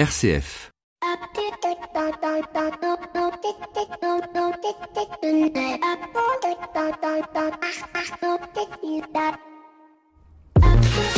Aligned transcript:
RCF. 0.00 0.70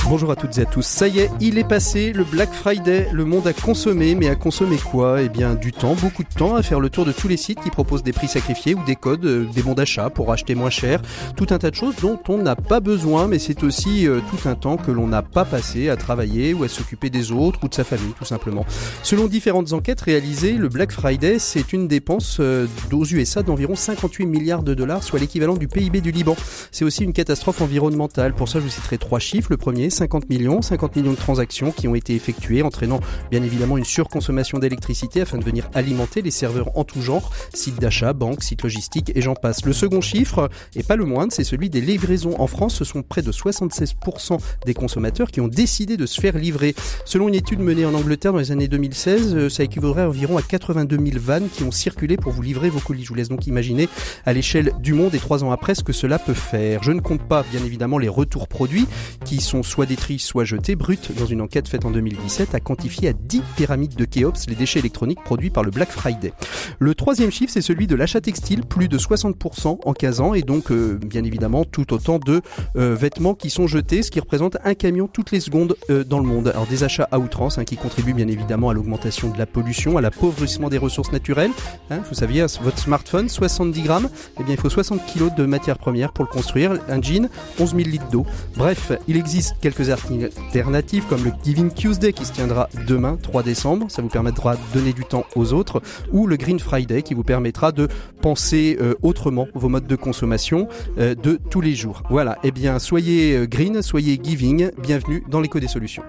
Bonjour 0.04 0.32
à 0.32 0.36
toutes 0.36 0.58
et 0.58 0.62
à 0.62 0.64
tous. 0.64 0.84
Ça 0.84 1.06
y 1.06 1.20
est, 1.20 1.30
il 1.40 1.58
est 1.58 1.66
passé 1.66 2.12
le 2.12 2.24
Black 2.24 2.52
Friday. 2.52 3.08
Le 3.12 3.24
monde 3.24 3.46
a 3.46 3.52
consommé, 3.52 4.16
mais 4.16 4.28
a 4.28 4.34
consommé 4.34 4.76
quoi? 4.76 5.22
Eh 5.22 5.28
bien, 5.28 5.54
du 5.54 5.72
temps, 5.72 5.94
beaucoup 5.94 6.24
de 6.24 6.28
temps 6.28 6.56
à 6.56 6.62
faire 6.62 6.80
le 6.80 6.90
tour 6.90 7.04
de 7.04 7.12
tous 7.12 7.28
les 7.28 7.36
sites 7.36 7.60
qui 7.60 7.70
proposent 7.70 8.02
des 8.02 8.12
prix 8.12 8.26
sacrifiés 8.26 8.74
ou 8.74 8.84
des 8.84 8.96
codes, 8.96 9.24
euh, 9.24 9.46
des 9.54 9.62
bons 9.62 9.74
d'achat 9.74 10.10
pour 10.10 10.32
acheter 10.32 10.56
moins 10.56 10.70
cher. 10.70 11.00
Tout 11.36 11.46
un 11.50 11.58
tas 11.58 11.70
de 11.70 11.76
choses 11.76 11.94
dont 12.02 12.18
on 12.28 12.38
n'a 12.38 12.56
pas 12.56 12.80
besoin, 12.80 13.28
mais 13.28 13.38
c'est 13.38 13.62
aussi 13.62 14.08
euh, 14.08 14.20
tout 14.28 14.48
un 14.48 14.56
temps 14.56 14.76
que 14.76 14.90
l'on 14.90 15.06
n'a 15.06 15.22
pas 15.22 15.44
passé 15.44 15.88
à 15.88 15.96
travailler 15.96 16.52
ou 16.52 16.64
à 16.64 16.68
s'occuper 16.68 17.08
des 17.08 17.30
autres 17.30 17.60
ou 17.62 17.68
de 17.68 17.74
sa 17.74 17.84
famille, 17.84 18.12
tout 18.18 18.24
simplement. 18.24 18.66
Selon 19.04 19.28
différentes 19.28 19.72
enquêtes 19.72 20.00
réalisées, 20.00 20.54
le 20.54 20.68
Black 20.68 20.90
Friday, 20.90 21.38
c'est 21.38 21.72
une 21.72 21.86
dépense 21.86 22.38
euh, 22.40 22.66
aux 22.92 23.06
USA 23.06 23.44
d'environ 23.44 23.76
58 23.76 24.26
milliards 24.26 24.64
de 24.64 24.74
dollars, 24.74 25.04
soit 25.04 25.20
l'équivalent 25.20 25.54
du 25.54 25.68
PIB 25.68 26.00
du 26.00 26.10
Liban. 26.10 26.36
C'est 26.72 26.84
aussi 26.84 27.04
une 27.04 27.12
catastrophe 27.12 27.62
environnementale. 27.62 28.34
Pour 28.34 28.48
ça, 28.48 28.58
je 28.58 28.64
vous 28.64 28.70
citerai 28.70 28.98
trois 28.98 29.20
chiffres. 29.20 29.48
Le 29.50 29.56
premier, 29.56 29.91
50 29.92 30.28
millions, 30.28 30.62
50 30.62 30.96
millions 30.96 31.12
de 31.12 31.16
transactions 31.16 31.70
qui 31.70 31.86
ont 31.86 31.94
été 31.94 32.14
effectuées, 32.14 32.62
entraînant 32.62 33.00
bien 33.30 33.42
évidemment 33.42 33.78
une 33.78 33.84
surconsommation 33.84 34.58
d'électricité 34.58 35.20
afin 35.20 35.38
de 35.38 35.44
venir 35.44 35.68
alimenter 35.74 36.22
les 36.22 36.30
serveurs 36.30 36.76
en 36.76 36.84
tout 36.84 37.00
genre, 37.00 37.30
sites 37.54 37.80
d'achat, 37.80 38.12
banques, 38.12 38.42
sites 38.42 38.62
logistiques 38.62 39.12
et 39.14 39.20
j'en 39.20 39.34
passe. 39.34 39.64
Le 39.64 39.72
second 39.72 40.00
chiffre, 40.00 40.50
et 40.74 40.82
pas 40.82 40.96
le 40.96 41.04
moindre, 41.04 41.32
c'est 41.32 41.44
celui 41.44 41.70
des 41.70 41.80
livraisons. 41.80 42.34
En 42.40 42.46
France, 42.46 42.74
ce 42.74 42.84
sont 42.84 43.02
près 43.02 43.22
de 43.22 43.30
76% 43.30 44.38
des 44.66 44.74
consommateurs 44.74 45.30
qui 45.30 45.40
ont 45.40 45.48
décidé 45.48 45.96
de 45.96 46.06
se 46.06 46.20
faire 46.20 46.36
livrer. 46.36 46.74
Selon 47.04 47.28
une 47.28 47.34
étude 47.34 47.60
menée 47.60 47.84
en 47.84 47.94
Angleterre 47.94 48.32
dans 48.32 48.38
les 48.38 48.52
années 48.52 48.68
2016, 48.68 49.34
euh, 49.34 49.48
ça 49.48 49.62
équivaudrait 49.62 50.04
environ 50.04 50.36
à 50.38 50.42
82 50.42 50.96
000 50.96 51.10
vannes 51.18 51.48
qui 51.52 51.62
ont 51.64 51.70
circulé 51.70 52.16
pour 52.16 52.32
vous 52.32 52.42
livrer 52.42 52.70
vos 52.70 52.80
colis. 52.80 53.04
Je 53.04 53.08
vous 53.08 53.14
laisse 53.14 53.28
donc 53.28 53.46
imaginer 53.46 53.88
à 54.24 54.32
l'échelle 54.32 54.72
du 54.80 54.94
monde 54.94 55.14
et 55.14 55.18
trois 55.18 55.44
ans 55.44 55.50
après 55.50 55.74
ce 55.74 55.82
que 55.82 55.92
cela 55.92 56.18
peut 56.18 56.34
faire. 56.34 56.82
Je 56.82 56.92
ne 56.92 57.00
compte 57.00 57.22
pas 57.22 57.44
bien 57.50 57.62
évidemment 57.64 57.98
les 57.98 58.08
retours 58.08 58.48
produits 58.48 58.86
qui 59.24 59.40
sont 59.40 59.62
soit 59.62 59.81
détruits, 59.86 60.18
soit 60.18 60.44
jetés. 60.44 60.76
Brut, 60.76 61.12
dans 61.16 61.26
une 61.26 61.40
enquête 61.40 61.68
faite 61.68 61.84
en 61.84 61.90
2017, 61.90 62.54
a 62.54 62.60
quantifié 62.60 63.08
à 63.08 63.12
10 63.12 63.42
pyramides 63.56 63.94
de 63.94 64.04
Kéops 64.04 64.46
les 64.48 64.54
déchets 64.54 64.80
électroniques 64.80 65.22
produits 65.24 65.50
par 65.50 65.62
le 65.62 65.70
Black 65.70 65.90
Friday. 65.90 66.32
Le 66.78 66.94
troisième 66.94 67.30
chiffre, 67.30 67.52
c'est 67.52 67.62
celui 67.62 67.86
de 67.86 67.94
l'achat 67.94 68.20
textile, 68.20 68.62
plus 68.64 68.88
de 68.88 68.98
60% 68.98 69.78
en 69.84 69.92
15 69.92 70.20
ans, 70.20 70.34
et 70.34 70.42
donc 70.42 70.70
euh, 70.70 70.98
bien 71.04 71.24
évidemment 71.24 71.64
tout 71.64 71.92
autant 71.92 72.18
de 72.18 72.42
euh, 72.76 72.94
vêtements 72.94 73.34
qui 73.34 73.50
sont 73.50 73.66
jetés, 73.66 74.02
ce 74.02 74.10
qui 74.10 74.20
représente 74.20 74.56
un 74.64 74.74
camion 74.74 75.08
toutes 75.08 75.30
les 75.30 75.40
secondes 75.40 75.76
euh, 75.90 76.04
dans 76.04 76.18
le 76.18 76.26
monde. 76.26 76.48
Alors 76.48 76.66
des 76.66 76.84
achats 76.84 77.08
à 77.10 77.18
outrance 77.18 77.58
hein, 77.58 77.64
qui 77.64 77.76
contribuent 77.76 78.14
bien 78.14 78.28
évidemment 78.28 78.70
à 78.70 78.74
l'augmentation 78.74 79.30
de 79.30 79.38
la 79.38 79.46
pollution, 79.46 79.96
à 79.96 80.00
l'appauvrissement 80.00 80.68
des 80.68 80.78
ressources 80.78 81.12
naturelles. 81.12 81.50
Hein, 81.90 82.00
vous 82.08 82.14
saviez, 82.14 82.44
votre 82.62 82.78
smartphone, 82.78 83.28
70 83.28 83.82
grammes, 83.82 84.08
eh 84.38 84.44
bien 84.44 84.54
il 84.54 84.60
faut 84.60 84.70
60 84.70 85.04
kilos 85.06 85.32
de 85.34 85.44
matières 85.44 85.78
premières 85.78 86.12
pour 86.12 86.24
le 86.24 86.30
construire. 86.30 86.72
Un 86.88 87.00
jean, 87.00 87.28
11 87.58 87.70
000 87.70 87.88
litres 87.88 88.08
d'eau. 88.10 88.26
Bref, 88.56 88.92
il 89.08 89.16
existe 89.16 89.56
quelques 89.60 89.71
alternatives 89.80 91.04
comme 91.08 91.24
le 91.24 91.32
Giving 91.44 91.72
Tuesday 91.72 92.12
qui 92.12 92.24
se 92.24 92.32
tiendra 92.32 92.68
demain 92.86 93.18
3 93.22 93.42
décembre, 93.42 93.90
ça 93.90 94.02
vous 94.02 94.08
permettra 94.08 94.56
de 94.56 94.60
donner 94.74 94.92
du 94.92 95.04
temps 95.04 95.24
aux 95.36 95.52
autres, 95.52 95.82
ou 96.12 96.26
le 96.26 96.36
Green 96.36 96.58
Friday 96.58 97.02
qui 97.02 97.14
vous 97.14 97.24
permettra 97.24 97.72
de 97.72 97.88
penser 98.20 98.76
euh, 98.80 98.94
autrement 99.02 99.48
vos 99.54 99.68
modes 99.68 99.86
de 99.86 99.96
consommation 99.96 100.68
euh, 100.98 101.14
de 101.14 101.38
tous 101.50 101.60
les 101.60 101.74
jours. 101.74 102.02
Voilà, 102.10 102.38
eh 102.44 102.50
bien 102.50 102.78
soyez 102.78 103.36
euh, 103.36 103.46
green, 103.46 103.82
soyez 103.82 104.18
giving, 104.22 104.70
bienvenue 104.78 105.24
dans 105.28 105.40
l'écho 105.40 105.60
des 105.60 105.68
solutions. 105.68 106.02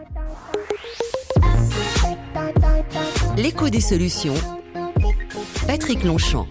L'écho 3.38 3.70
des 3.70 3.82
solutions. 3.82 4.36
Patrick 5.68 6.04
Longchamp. 6.04 6.48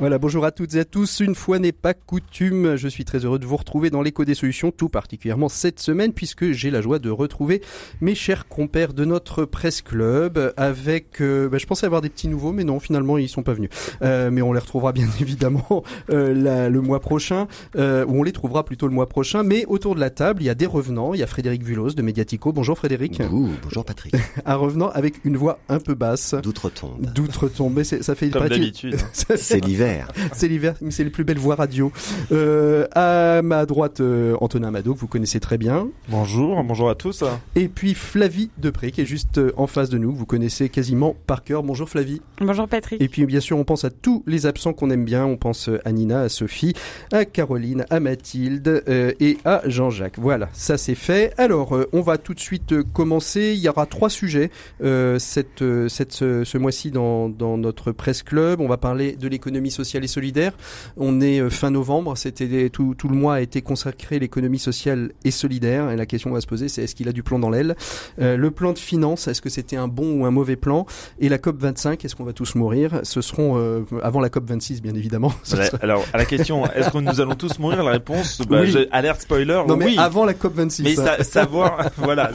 Voilà, 0.00 0.18
bonjour 0.18 0.44
à 0.44 0.52
toutes 0.52 0.76
et 0.76 0.78
à 0.78 0.84
tous. 0.84 1.18
Une 1.18 1.34
fois 1.34 1.58
n'est 1.58 1.72
pas 1.72 1.92
coutume, 1.92 2.76
je 2.76 2.86
suis 2.86 3.04
très 3.04 3.24
heureux 3.24 3.40
de 3.40 3.46
vous 3.46 3.56
retrouver 3.56 3.90
dans 3.90 4.00
l'écho 4.00 4.24
des 4.24 4.34
solutions, 4.34 4.70
tout 4.70 4.88
particulièrement 4.88 5.48
cette 5.48 5.80
semaine, 5.80 6.12
puisque 6.12 6.52
j'ai 6.52 6.70
la 6.70 6.80
joie 6.80 7.00
de 7.00 7.10
retrouver 7.10 7.62
mes 8.00 8.14
chers 8.14 8.46
compères 8.46 8.92
de 8.94 9.04
notre 9.04 9.44
presse 9.44 9.82
club 9.82 10.54
avec, 10.56 11.20
euh, 11.20 11.48
bah, 11.48 11.58
je 11.58 11.66
pensais 11.66 11.84
avoir 11.84 12.00
des 12.00 12.10
petits 12.10 12.28
nouveaux, 12.28 12.52
mais 12.52 12.62
non, 12.62 12.78
finalement, 12.78 13.18
ils 13.18 13.28
sont 13.28 13.42
pas 13.42 13.54
venus. 13.54 13.70
Euh, 14.02 14.30
mais 14.30 14.40
on 14.40 14.52
les 14.52 14.60
retrouvera 14.60 14.92
bien 14.92 15.08
évidemment 15.20 15.82
euh, 16.10 16.32
la, 16.32 16.68
le 16.68 16.80
mois 16.80 17.00
prochain, 17.00 17.48
euh, 17.74 18.06
ou 18.06 18.20
on 18.20 18.22
les 18.22 18.30
trouvera 18.30 18.64
plutôt 18.64 18.86
le 18.86 18.94
mois 18.94 19.08
prochain. 19.08 19.42
Mais 19.42 19.64
autour 19.66 19.96
de 19.96 20.00
la 20.00 20.10
table, 20.10 20.44
il 20.44 20.46
y 20.46 20.50
a 20.50 20.54
des 20.54 20.66
revenants. 20.66 21.12
Il 21.12 21.18
y 21.18 21.24
a 21.24 21.26
Frédéric 21.26 21.64
Vulos 21.64 21.94
de 21.94 22.02
Mediatico. 22.02 22.52
Bonjour 22.52 22.78
Frédéric. 22.78 23.20
Ouh, 23.32 23.48
bonjour 23.64 23.84
Patrick. 23.84 24.14
Un 24.46 24.54
revenant 24.54 24.90
avec 24.90 25.24
une 25.24 25.36
voix 25.36 25.58
un 25.68 25.80
peu 25.80 25.94
basse. 25.94 26.36
D'outre-tombe. 26.40 27.04
D'outre-tombe. 27.12 27.74
Mais 27.74 27.82
ça 27.82 28.14
fait 28.14 28.30
Comme 28.30 28.46
d'habitude. 28.46 28.96
C'est 29.12 29.64
l'hiver. 29.64 29.87
C'est 30.32 30.48
l'hiver, 30.48 30.74
mais 30.80 30.90
c'est 30.90 31.04
les 31.04 31.10
plus 31.10 31.24
belles 31.24 31.38
voix 31.38 31.54
radio. 31.54 31.92
Euh, 32.32 32.86
à 32.92 33.42
ma 33.42 33.66
droite, 33.66 34.00
euh, 34.00 34.36
Antonin 34.40 34.70
Mado, 34.70 34.94
que 34.94 35.00
vous 35.00 35.06
connaissez 35.06 35.40
très 35.40 35.58
bien. 35.58 35.88
Bonjour, 36.08 36.62
bonjour 36.64 36.90
à 36.90 36.94
tous. 36.94 37.24
Et 37.54 37.68
puis 37.68 37.94
Flavie 37.94 38.50
Depré, 38.58 38.90
qui 38.90 39.00
est 39.00 39.06
juste 39.06 39.38
euh, 39.38 39.52
en 39.56 39.66
face 39.66 39.88
de 39.90 39.98
nous, 39.98 40.12
que 40.12 40.18
vous 40.18 40.26
connaissez 40.26 40.68
quasiment 40.68 41.16
par 41.26 41.44
cœur. 41.44 41.62
Bonjour 41.62 41.88
Flavie. 41.88 42.20
Bonjour 42.40 42.68
Patrick. 42.68 43.00
Et 43.00 43.08
puis 43.08 43.26
bien 43.26 43.40
sûr, 43.40 43.58
on 43.58 43.64
pense 43.64 43.84
à 43.84 43.90
tous 43.90 44.22
les 44.26 44.46
absents 44.46 44.72
qu'on 44.72 44.90
aime 44.90 45.04
bien. 45.04 45.24
On 45.24 45.36
pense 45.36 45.68
euh, 45.68 45.80
à 45.84 45.92
Nina, 45.92 46.20
à 46.20 46.28
Sophie, 46.28 46.74
à 47.12 47.24
Caroline, 47.24 47.84
à 47.90 48.00
Mathilde 48.00 48.82
euh, 48.88 49.12
et 49.20 49.38
à 49.44 49.62
Jean-Jacques. 49.66 50.18
Voilà, 50.18 50.48
ça 50.52 50.78
c'est 50.78 50.94
fait. 50.94 51.32
Alors, 51.38 51.76
euh, 51.76 51.88
on 51.92 52.00
va 52.00 52.18
tout 52.18 52.34
de 52.34 52.40
suite 52.40 52.82
commencer. 52.92 53.52
Il 53.54 53.60
y 53.60 53.68
aura 53.68 53.86
trois 53.86 54.10
sujets 54.10 54.50
euh, 54.82 55.18
cette, 55.18 55.64
cette, 55.88 56.12
ce, 56.12 56.44
ce 56.44 56.58
mois-ci 56.58 56.90
dans, 56.90 57.28
dans 57.28 57.56
notre 57.56 57.92
presse 57.92 58.22
club. 58.22 58.60
On 58.60 58.68
va 58.68 58.76
parler 58.76 59.16
de 59.16 59.28
l'économie 59.28 59.70
sociale 59.78 60.04
et 60.04 60.08
solidaire. 60.08 60.52
On 60.96 61.20
est 61.20 61.40
euh, 61.40 61.50
fin 61.50 61.70
novembre. 61.70 62.16
C'était 62.16 62.68
tout, 62.70 62.94
tout 62.96 63.08
le 63.08 63.16
mois 63.16 63.34
a 63.36 63.40
été 63.40 63.62
consacré 63.62 64.16
à 64.16 64.18
l'économie 64.18 64.58
sociale 64.58 65.12
et 65.24 65.30
solidaire. 65.30 65.90
Et 65.90 65.96
la 65.96 66.06
question 66.06 66.30
qu'on 66.30 66.34
va 66.34 66.40
se 66.40 66.46
poser, 66.46 66.68
c'est 66.68 66.82
est-ce 66.82 66.94
qu'il 66.94 67.08
a 67.08 67.12
du 67.12 67.22
plomb 67.22 67.38
dans 67.38 67.50
l'aile? 67.50 67.76
Euh, 68.20 68.36
Le 68.36 68.50
plan 68.50 68.72
de 68.72 68.78
finance, 68.78 69.28
est-ce 69.28 69.40
que 69.40 69.48
c'était 69.50 69.76
un 69.76 69.88
bon 69.88 70.20
ou 70.20 70.26
un 70.26 70.30
mauvais 70.30 70.56
plan? 70.56 70.84
Et 71.20 71.28
la 71.28 71.38
COP 71.38 71.60
25, 71.60 72.04
est-ce 72.04 72.16
qu'on 72.16 72.24
va 72.24 72.32
tous 72.32 72.54
mourir? 72.54 73.00
Ce 73.04 73.20
seront 73.20 73.56
euh, 73.58 73.82
avant 74.02 74.20
la 74.20 74.28
COP 74.30 74.48
26, 74.48 74.82
bien 74.82 74.94
évidemment. 74.94 75.32
Ce 75.44 75.56
Ouais, 75.56 75.66
sera- 75.66 75.78
Alors, 75.82 76.04
à 76.12 76.18
la 76.18 76.24
question, 76.24 76.66
est-ce 76.72 76.90
que 76.90 76.98
nous 76.98 77.20
allons 77.20 77.34
tous 77.36 77.58
mourir? 77.58 77.82
La 77.84 77.92
réponse, 77.92 78.40
bah, 78.48 78.60
Oui. 78.62 78.74
alerte 78.90 79.20
spoiler, 79.22 79.62
Non 79.68 79.76
mais 79.76 79.86
oui. 79.86 79.96
avant 79.98 80.24
la 80.24 80.34
COP 80.34 80.54
26. 80.56 80.82
Mais 80.82 80.98
hein. 80.98 81.04
sa- 81.18 81.24
savoir, 81.38 81.90
voilà, 81.96 82.32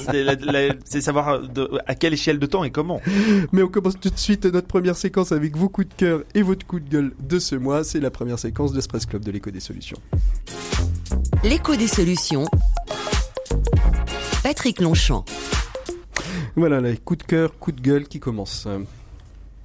c'est 0.85 1.01
savoir 1.01 1.41
de- 1.41 1.69
à 1.87 1.95
quelle 1.95 2.13
échelle 2.13 2.39
de 2.39 2.45
temps 2.45 2.63
et 2.63 2.71
comment. 2.71 3.01
Mais 3.51 3.61
on 3.63 3.67
commence 3.67 3.99
tout 3.99 4.09
de 4.09 4.17
suite 4.17 4.45
notre 4.45 4.67
première 4.67 4.95
séquence 4.95 5.31
avec 5.31 5.55
vos 5.57 5.69
coups 5.69 5.87
de 5.89 5.93
cœur 5.95 6.23
et 6.35 6.41
votre 6.41 6.65
coup 6.65 6.79
de 6.79 6.89
gueule 6.89 7.11
de 7.19 7.32
ce 7.39 7.55
mois. 7.55 7.83
C'est 7.83 7.99
la 7.99 8.11
première 8.11 8.39
séquence 8.39 8.73
de 8.73 8.81
Spress 8.81 9.05
Club 9.05 9.23
de 9.23 9.31
l'écho 9.31 9.51
des 9.51 9.59
solutions. 9.59 9.97
L'écho 11.43 11.75
des 11.75 11.87
solutions. 11.87 12.45
Patrick 14.43 14.79
Longchamp. 14.79 15.25
Voilà, 16.55 16.81
les 16.81 16.97
coups 16.97 17.19
de 17.19 17.23
cœur, 17.23 17.57
coups 17.57 17.77
de 17.77 17.81
gueule 17.81 18.07
qui 18.07 18.19
commencent. 18.19 18.67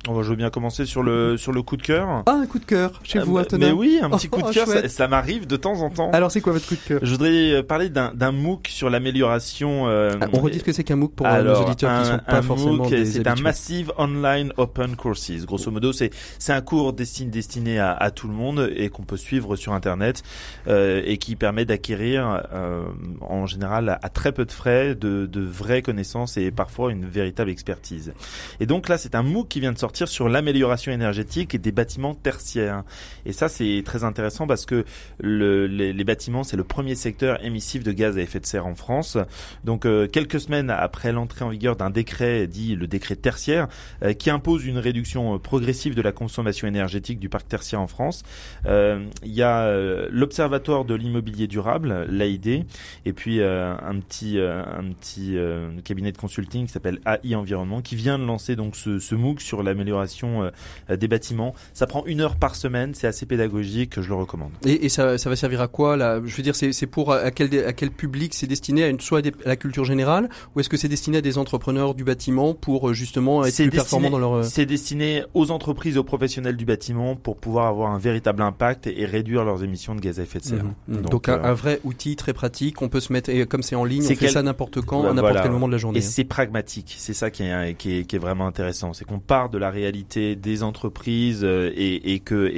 On 0.08 0.14
va, 0.14 0.22
je 0.22 0.30
veux 0.30 0.36
bien 0.36 0.48
commencer 0.50 0.86
sur 0.86 1.02
le 1.02 1.36
sur 1.36 1.52
le 1.52 1.60
coup 1.62 1.76
de 1.76 1.82
cœur. 1.82 2.22
Ah, 2.26 2.32
un 2.42 2.46
coup 2.46 2.58
de 2.58 2.64
cœur 2.64 2.98
chez 3.02 3.18
Euh, 3.18 3.24
vous, 3.24 3.36
Antonin 3.38 3.66
Mais 3.66 3.72
oui, 3.72 3.98
un 4.02 4.08
petit 4.10 4.28
Oh, 4.32 4.36
coup 4.36 4.48
de 4.48 4.52
cœur, 4.54 4.66
ça, 4.66 4.88
ça 4.88 5.06
m'arrive 5.06 5.46
de 5.46 5.56
temps 5.56 5.80
en 5.82 5.90
temps. 5.90 6.10
Alors, 6.12 6.30
c'est 6.30 6.40
quoi 6.40 6.54
votre 6.54 6.66
coup 6.66 6.76
de 6.76 6.80
cœur? 6.80 7.00
Je 7.02 7.10
voudrais 7.10 7.52
euh, 7.52 7.62
parler 7.62 7.90
d'un 7.90 8.12
d'un 8.14 8.32
MOOC 8.32 8.68
sur 8.68 8.88
l'amélioration. 8.90 9.86
euh, 9.88 10.12
Ah, 10.20 10.26
On 10.32 10.38
redit 10.40 10.60
ce 10.60 10.64
que 10.64 10.72
c'est 10.72 10.84
qu'un 10.84 10.96
MOOC 10.96 11.12
pour 11.14 11.26
euh, 11.26 11.30
Alors, 11.30 11.60
nos 11.60 11.66
auditeurs 11.66 11.90
un, 11.90 12.02
qui 12.02 12.08
sont 12.08 12.18
pas 12.26 12.36
un 12.38 12.42
forcément 12.42 12.72
MOOC, 12.74 12.94
c'est 13.04 13.26
un. 13.26 13.34
Massive 13.36 13.92
Online 13.98 14.52
Open 14.56 14.96
Courses. 14.96 15.44
Grosso 15.46 15.70
modo, 15.70 15.92
c'est 15.92 16.10
c'est 16.38 16.52
un 16.52 16.60
cours 16.62 16.92
destiné 16.94 17.30
destiné 17.30 17.78
à, 17.78 17.92
à 17.92 18.10
tout 18.10 18.28
le 18.28 18.34
monde 18.34 18.70
et 18.74 18.88
qu'on 18.88 19.02
peut 19.02 19.16
suivre 19.18 19.56
sur 19.56 19.72
Internet 19.74 20.22
euh, 20.68 21.02
et 21.04 21.18
qui 21.18 21.36
permet 21.36 21.64
d'acquérir 21.64 22.42
euh, 22.54 22.82
en 23.20 23.46
général 23.46 23.88
à, 23.90 23.98
à 24.02 24.08
très 24.08 24.32
peu 24.32 24.44
de 24.46 24.52
frais 24.52 24.94
de, 24.94 25.26
de 25.26 25.40
vraies 25.42 25.82
connaissances 25.82 26.36
et 26.36 26.50
parfois 26.50 26.92
une 26.92 27.04
véritable 27.04 27.50
expertise. 27.50 28.12
Et 28.60 28.66
donc 28.66 28.88
là, 28.88 28.96
c'est 28.96 29.14
un 29.14 29.22
MOOC 29.22 29.48
qui 29.48 29.60
vient 29.60 29.72
de 29.72 29.78
sortir 29.78 29.97
sur 30.06 30.28
l'amélioration 30.28 30.92
énergétique 30.92 31.60
des 31.60 31.72
bâtiments 31.72 32.14
tertiaires. 32.14 32.84
Et 33.26 33.32
ça, 33.32 33.48
c'est 33.48 33.82
très 33.84 34.04
intéressant 34.04 34.46
parce 34.46 34.66
que 34.66 34.84
le, 35.18 35.66
les, 35.66 36.04
bâtiments, 36.04 36.44
c'est 36.44 36.56
le 36.56 36.64
premier 36.64 36.94
secteur 36.94 37.44
émissif 37.44 37.82
de 37.82 37.92
gaz 37.92 38.18
à 38.18 38.20
effet 38.20 38.40
de 38.40 38.46
serre 38.46 38.66
en 38.66 38.74
France. 38.74 39.18
Donc 39.64 39.84
euh, 39.86 40.06
quelques 40.06 40.40
semaines 40.40 40.70
après 40.70 41.12
l'entrée 41.12 41.44
en 41.44 41.48
vigueur 41.48 41.76
d'un 41.76 41.90
décret 41.90 42.46
dit 42.46 42.76
le 42.76 42.86
décret 42.86 43.16
tertiaire 43.16 43.68
euh, 44.02 44.12
qui 44.12 44.30
impose 44.30 44.64
une 44.66 44.78
réduction 44.78 45.34
euh, 45.34 45.38
progressive 45.38 45.94
de 45.94 46.02
la 46.02 46.12
consommation 46.12 46.68
énergétique 46.68 47.18
du 47.18 47.28
parc 47.28 47.48
tertiaire 47.48 47.80
en 47.80 47.86
France, 47.86 48.22
il 48.66 49.32
y 49.32 49.42
a 49.42 49.70
l'observatoire 50.10 50.84
de 50.84 50.94
l'immobilier 50.94 51.46
durable, 51.46 52.06
l'AID, 52.10 52.64
et 53.04 53.12
puis 53.12 53.42
un 53.42 54.00
petit 54.00 54.38
un 54.38 54.92
petit 54.92 55.36
cabinet 55.84 56.12
de 56.12 56.18
consulting 56.18 56.66
qui 56.66 56.72
s'appelle 56.72 57.00
AI 57.06 57.34
Environnement 57.34 57.80
qui 57.80 57.96
vient 57.96 58.18
de 58.18 58.24
lancer 58.24 58.56
donc 58.56 58.76
ce 58.76 59.14
MOOC 59.14 59.40
sur 59.40 59.62
la 59.62 59.74
d'amélioration 59.78 60.50
des 60.88 61.08
bâtiments. 61.08 61.54
Ça 61.72 61.86
prend 61.86 62.04
une 62.06 62.20
heure 62.20 62.36
par 62.36 62.54
semaine, 62.54 62.94
c'est 62.94 63.06
assez 63.06 63.26
pédagogique, 63.26 64.00
je 64.00 64.08
le 64.08 64.14
recommande. 64.14 64.50
Et, 64.64 64.86
et 64.86 64.88
ça, 64.88 65.18
ça, 65.18 65.30
va 65.30 65.36
servir 65.36 65.60
à 65.60 65.68
quoi 65.68 65.96
là? 65.96 66.20
Je 66.24 66.36
veux 66.36 66.42
dire, 66.42 66.56
c'est 66.56 66.86
pour 66.86 67.12
à 67.12 67.30
quel, 67.30 67.64
à 67.64 67.72
quel 67.72 67.90
public 67.90 68.34
c'est 68.34 68.46
destiné? 68.46 68.84
À 68.84 68.88
une, 68.88 69.00
soit 69.00 69.24
à 69.26 69.48
la 69.48 69.56
culture 69.56 69.84
générale? 69.84 70.28
Ou 70.54 70.60
est-ce 70.60 70.68
que 70.68 70.76
c'est 70.76 70.88
destiné 70.88 71.18
à 71.18 71.20
des 71.20 71.38
entrepreneurs 71.38 71.94
du 71.94 72.04
bâtiment 72.04 72.54
pour 72.54 72.92
justement 72.94 73.44
être 73.44 73.54
plus 73.54 73.70
performants 73.70 74.10
dans 74.10 74.18
leur 74.18 74.44
C'est 74.44 74.66
destiné 74.66 75.24
aux 75.34 75.50
entreprises, 75.50 75.96
aux 75.98 76.04
professionnels 76.04 76.56
du 76.56 76.64
bâtiment 76.64 77.16
pour 77.16 77.36
pouvoir 77.36 77.66
avoir 77.66 77.92
un 77.92 77.98
véritable 77.98 78.42
impact 78.42 78.86
et, 78.86 79.06
réduire 79.08 79.44
leurs 79.44 79.64
émissions 79.64 79.94
de 79.94 80.00
gaz 80.00 80.20
à 80.20 80.22
effet 80.22 80.38
de 80.38 80.44
serre. 80.44 80.64
Mhm. 80.88 81.02
Donc, 81.02 81.28
un, 81.28 81.54
vrai 81.54 81.80
outil 81.84 82.16
très 82.16 82.32
pratique, 82.32 82.82
on 82.82 82.88
peut 82.88 83.00
se 83.00 83.12
mettre 83.12 83.30
et 83.30 83.46
comme 83.46 83.62
c'est 83.62 83.76
en 83.76 83.84
ligne, 83.84 84.04
on 84.04 84.14
fait 84.14 84.28
ça 84.28 84.42
n'importe 84.42 84.80
quand, 84.82 85.06
à 85.06 85.12
n'importe 85.12 85.42
quel 85.42 85.50
moment 85.50 85.66
de 85.66 85.72
la 85.72 85.78
journée. 85.78 85.98
Et 85.98 86.02
c'est 86.02 86.24
pragmatique, 86.24 86.94
c'est 86.98 87.14
ça 87.14 87.30
qui 87.30 87.44
est, 87.44 87.74
qui 87.74 87.98
est, 87.98 88.04
qui 88.04 88.16
est 88.16 88.18
vraiment 88.18 88.46
intéressant, 88.46 88.92
c'est 88.92 89.04
qu'on 89.04 89.18
part 89.18 89.48
de 89.48 89.58
la 89.58 89.67
réalité 89.70 90.36
des 90.36 90.62
entreprises 90.62 91.40
euh, 91.42 91.72
et, 91.76 92.20
que 92.20 92.50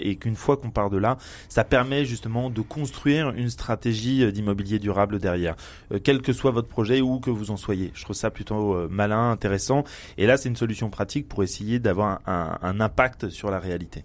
et 0.00 0.16
qu'une 0.16 0.36
fois 0.36 0.56
qu'on 0.56 0.70
part 0.70 0.90
de 0.90 0.98
là, 0.98 1.18
ça 1.48 1.64
permet 1.64 2.04
justement 2.04 2.50
de 2.50 2.60
construire 2.60 3.30
une 3.30 3.50
stratégie 3.50 4.24
euh, 4.24 4.32
d'immobilier 4.32 4.78
durable 4.78 5.18
derrière, 5.18 5.56
euh, 5.92 5.98
quel 6.02 6.22
que 6.22 6.32
soit 6.32 6.50
votre 6.50 6.68
projet 6.68 7.00
ou 7.00 7.20
que 7.20 7.30
vous 7.30 7.50
en 7.50 7.56
soyez. 7.56 7.90
Je 7.94 8.04
trouve 8.04 8.16
ça 8.16 8.30
plutôt 8.30 8.88
malin, 8.88 9.30
intéressant. 9.30 9.84
Et 10.18 10.26
là, 10.26 10.36
c'est 10.36 10.48
une 10.48 10.56
solution 10.56 10.90
pratique 10.90 11.28
pour 11.28 11.42
essayer 11.42 11.78
d'avoir 11.78 12.20
un 12.26 12.80
impact 12.80 13.28
sur 13.28 13.50
la 13.50 13.58
réalité. 13.58 14.04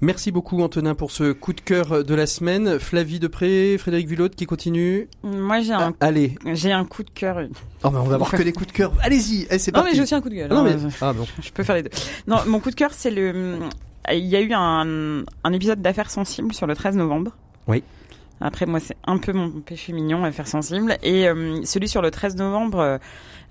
Merci 0.00 0.32
beaucoup 0.32 0.60
Antonin 0.62 0.94
pour 0.94 1.10
ce 1.10 1.32
coup 1.32 1.52
de 1.52 1.60
cœur 1.60 2.04
de 2.04 2.14
la 2.14 2.26
semaine. 2.26 2.78
Flavie 2.78 3.20
Depré, 3.20 3.76
Frédéric 3.78 4.08
Vulotte 4.08 4.34
qui 4.34 4.46
continue. 4.46 5.08
Moi 5.22 5.60
j'ai 5.60 5.72
un, 5.72 5.94
ah, 6.00 6.06
allez. 6.06 6.34
j'ai 6.54 6.72
un 6.72 6.84
coup 6.84 7.02
de 7.02 7.10
cœur. 7.10 7.38
Oh, 7.84 7.90
mais 7.90 7.98
on 7.98 8.04
va 8.04 8.16
voir 8.16 8.30
que 8.30 8.42
des 8.42 8.52
coups 8.52 8.68
de 8.68 8.72
cœur. 8.72 8.92
Allez-y, 9.00 9.46
eh, 9.50 9.58
c'est 9.58 9.70
parti. 9.70 9.84
Non 9.84 9.90
mais 9.90 9.96
j'ai 9.96 10.02
aussi 10.02 10.14
un 10.14 10.20
coup 10.20 10.28
de 10.28 10.34
gueule. 10.34 10.50
Non, 10.50 10.64
mais... 10.64 10.76
ah, 11.00 11.12
bon. 11.12 11.26
Je 11.40 11.50
peux 11.50 11.62
faire 11.62 11.76
les 11.76 11.84
deux. 11.84 11.90
Non, 12.26 12.38
mon 12.46 12.58
coup 12.60 12.70
de 12.70 12.74
cœur 12.74 12.90
c'est 12.92 13.10
le. 13.10 13.58
Il 14.10 14.26
y 14.26 14.34
a 14.34 14.40
eu 14.40 14.52
un, 14.52 15.24
un 15.44 15.52
épisode 15.52 15.80
d'affaires 15.80 16.10
sensibles 16.10 16.52
sur 16.52 16.66
le 16.66 16.74
13 16.74 16.96
novembre. 16.96 17.30
Oui. 17.68 17.84
Après, 18.42 18.66
moi, 18.66 18.80
c'est 18.80 18.96
un 19.06 19.18
peu 19.18 19.32
mon 19.32 19.50
péché 19.60 19.92
mignon, 19.92 20.24
affaires 20.24 20.48
sensibles. 20.48 20.98
Et 21.02 21.28
euh, 21.28 21.62
celui 21.64 21.88
sur 21.88 22.02
le 22.02 22.10
13 22.10 22.36
novembre, 22.36 22.78
euh, 22.80 22.98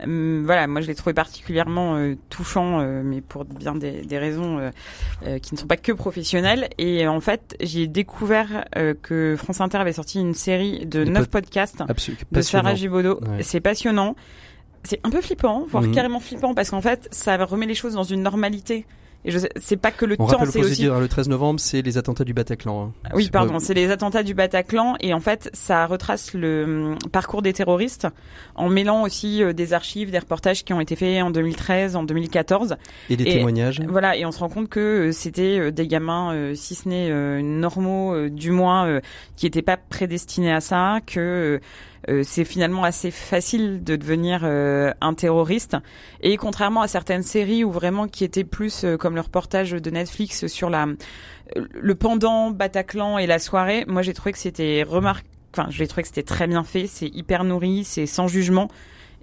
voilà, 0.06 0.68
moi 0.68 0.82
je 0.82 0.88
l'ai 0.88 0.96
trouvé 0.96 1.14
particulièrement 1.14 1.96
euh, 1.96 2.16
touchant, 2.30 2.80
euh, 2.80 3.02
mais 3.04 3.22
pour 3.22 3.46
bien 3.46 3.76
des, 3.76 4.02
des 4.02 4.18
raisons 4.18 4.60
euh, 4.60 5.40
qui 5.40 5.54
ne 5.54 5.60
sont 5.60 5.68
pas 5.68 5.78
que 5.78 5.92
professionnelles. 5.92 6.70
Et 6.78 7.08
en 7.08 7.22
fait, 7.22 7.56
j'ai 7.62 7.88
découvert 7.88 8.66
que 9.02 9.36
France 9.38 9.62
Inter 9.62 9.78
avait 9.78 9.94
sorti 9.94 10.20
une 10.20 10.34
série 10.34 10.86
de 10.86 11.04
neuf 11.04 11.30
podcasts 11.30 11.84
de 12.32 12.42
Sarah 12.42 12.76
Gibaudot. 12.76 13.22
C'est 13.42 13.62
passionnant. 13.62 14.16
C'est 14.84 15.00
un 15.04 15.12
peu 15.12 15.22
flippant, 15.22 15.66
voire 15.70 15.84
mhm. 15.84 15.94
carrément 15.94 16.20
flippant, 16.20 16.56
parce 16.56 16.72
qu'en 16.72 16.82
fait, 16.82 17.08
ça 17.12 17.38
remet 17.46 17.68
les 17.68 17.76
choses 17.76 17.94
dans 17.94 18.04
une 18.04 18.24
normalité 18.24 18.88
et 19.24 19.32
je 19.32 19.40
c'est 19.56 19.78
pas 19.78 19.92
que 19.92 20.06
le 20.06 20.16
On 20.18 20.26
temps, 20.26 20.46
c'est 20.46 20.60
aussi. 20.60 20.86
Le 20.86 21.08
13 21.08 21.30
novembre, 21.30 21.60
c'est 21.60 21.82
les 21.82 21.98
attentats 21.98 22.24
du 22.24 22.34
Bataclan. 22.34 22.86
Hein. 23.06 23.10
Oui, 23.14 23.30
pardon, 23.32 23.60
c'est 23.60 23.74
les 23.74 23.92
attentats 23.92 24.24
du 24.24 24.34
Bataclan 24.34 24.96
et 25.00 25.14
en 25.14 25.20
fait, 25.20 25.50
ça 25.54 25.86
retrace 25.86 26.34
le 26.34 26.64
hum, 26.64 26.98
parcours 27.12 27.42
des 27.42 27.54
terroristes 27.54 28.08
en 28.56 28.70
mêlant 28.70 29.04
aussi 29.04 29.44
euh, 29.44 29.54
des 29.54 29.74
archives, 29.74 30.12
des 30.12 30.20
reportages 30.20 30.64
qui 30.64 30.74
ont 30.74 30.82
été 30.82 30.96
faits 30.96 31.22
en 31.22 31.30
2013, 31.30 31.96
en 31.96 32.04
2014 32.04 32.78
et 33.10 33.18
des 33.18 33.26
témoignages. 33.26 33.82
Voilà, 33.88 34.18
et 34.18 34.26
on 34.26 34.32
se 34.32 34.40
rend 34.40 34.50
compte 34.50 34.70
que 34.70 34.80
euh, 34.80 35.12
c'était 35.12 35.60
euh, 35.60 35.72
des 35.72 35.88
gamins, 35.88 36.54
si 36.56 36.76
ce 36.76 36.90
n'est 36.90 37.42
normaux, 37.42 38.30
du 38.30 38.52
moins, 38.52 39.00
qui 39.36 39.46
n'étaient 39.46 39.62
pas 39.62 39.78
prédestinés 39.78 40.52
à 40.52 40.62
ça, 40.62 41.00
que 41.06 41.60
c'est 42.24 42.46
finalement 42.46 42.84
assez 42.84 43.12
facile 43.12 43.84
de 43.84 43.96
devenir 43.96 44.42
euh, 44.44 44.92
un 45.02 45.14
terroriste. 45.14 45.78
Et 46.22 46.38
contrairement 46.38 46.82
à 46.82 46.88
certaines 46.88 47.24
séries 47.24 47.64
où 47.64 47.72
vraiment 47.72 48.08
qui 48.08 48.24
étaient 48.24 48.44
plus 48.44 48.84
euh, 48.84 48.98
comme 48.98 49.16
le 49.16 49.22
reportage 49.22 49.72
de 49.72 49.90
Netflix 49.90 50.48
sur 50.48 50.70
la 50.70 50.88
le 51.56 51.96
pendant 51.96 52.50
Bataclan 52.50 53.18
et 53.18 53.28
la 53.28 53.38
soirée, 53.38 53.84
moi 53.88 54.02
j'ai 54.02 54.14
trouvé 54.14 54.32
que 54.32 54.38
c'était 54.38 54.84
remarquable. 54.84 55.28
Enfin, 55.54 55.68
j'ai 55.70 55.86
trouvé 55.86 56.04
que 56.04 56.08
c'était 56.08 56.24
très 56.24 56.48
bien 56.48 56.64
fait, 56.64 56.88
c'est 56.88 57.08
hyper 57.08 57.44
nourri, 57.44 57.84
c'est 57.84 58.06
sans 58.06 58.30
jugement 58.30 58.70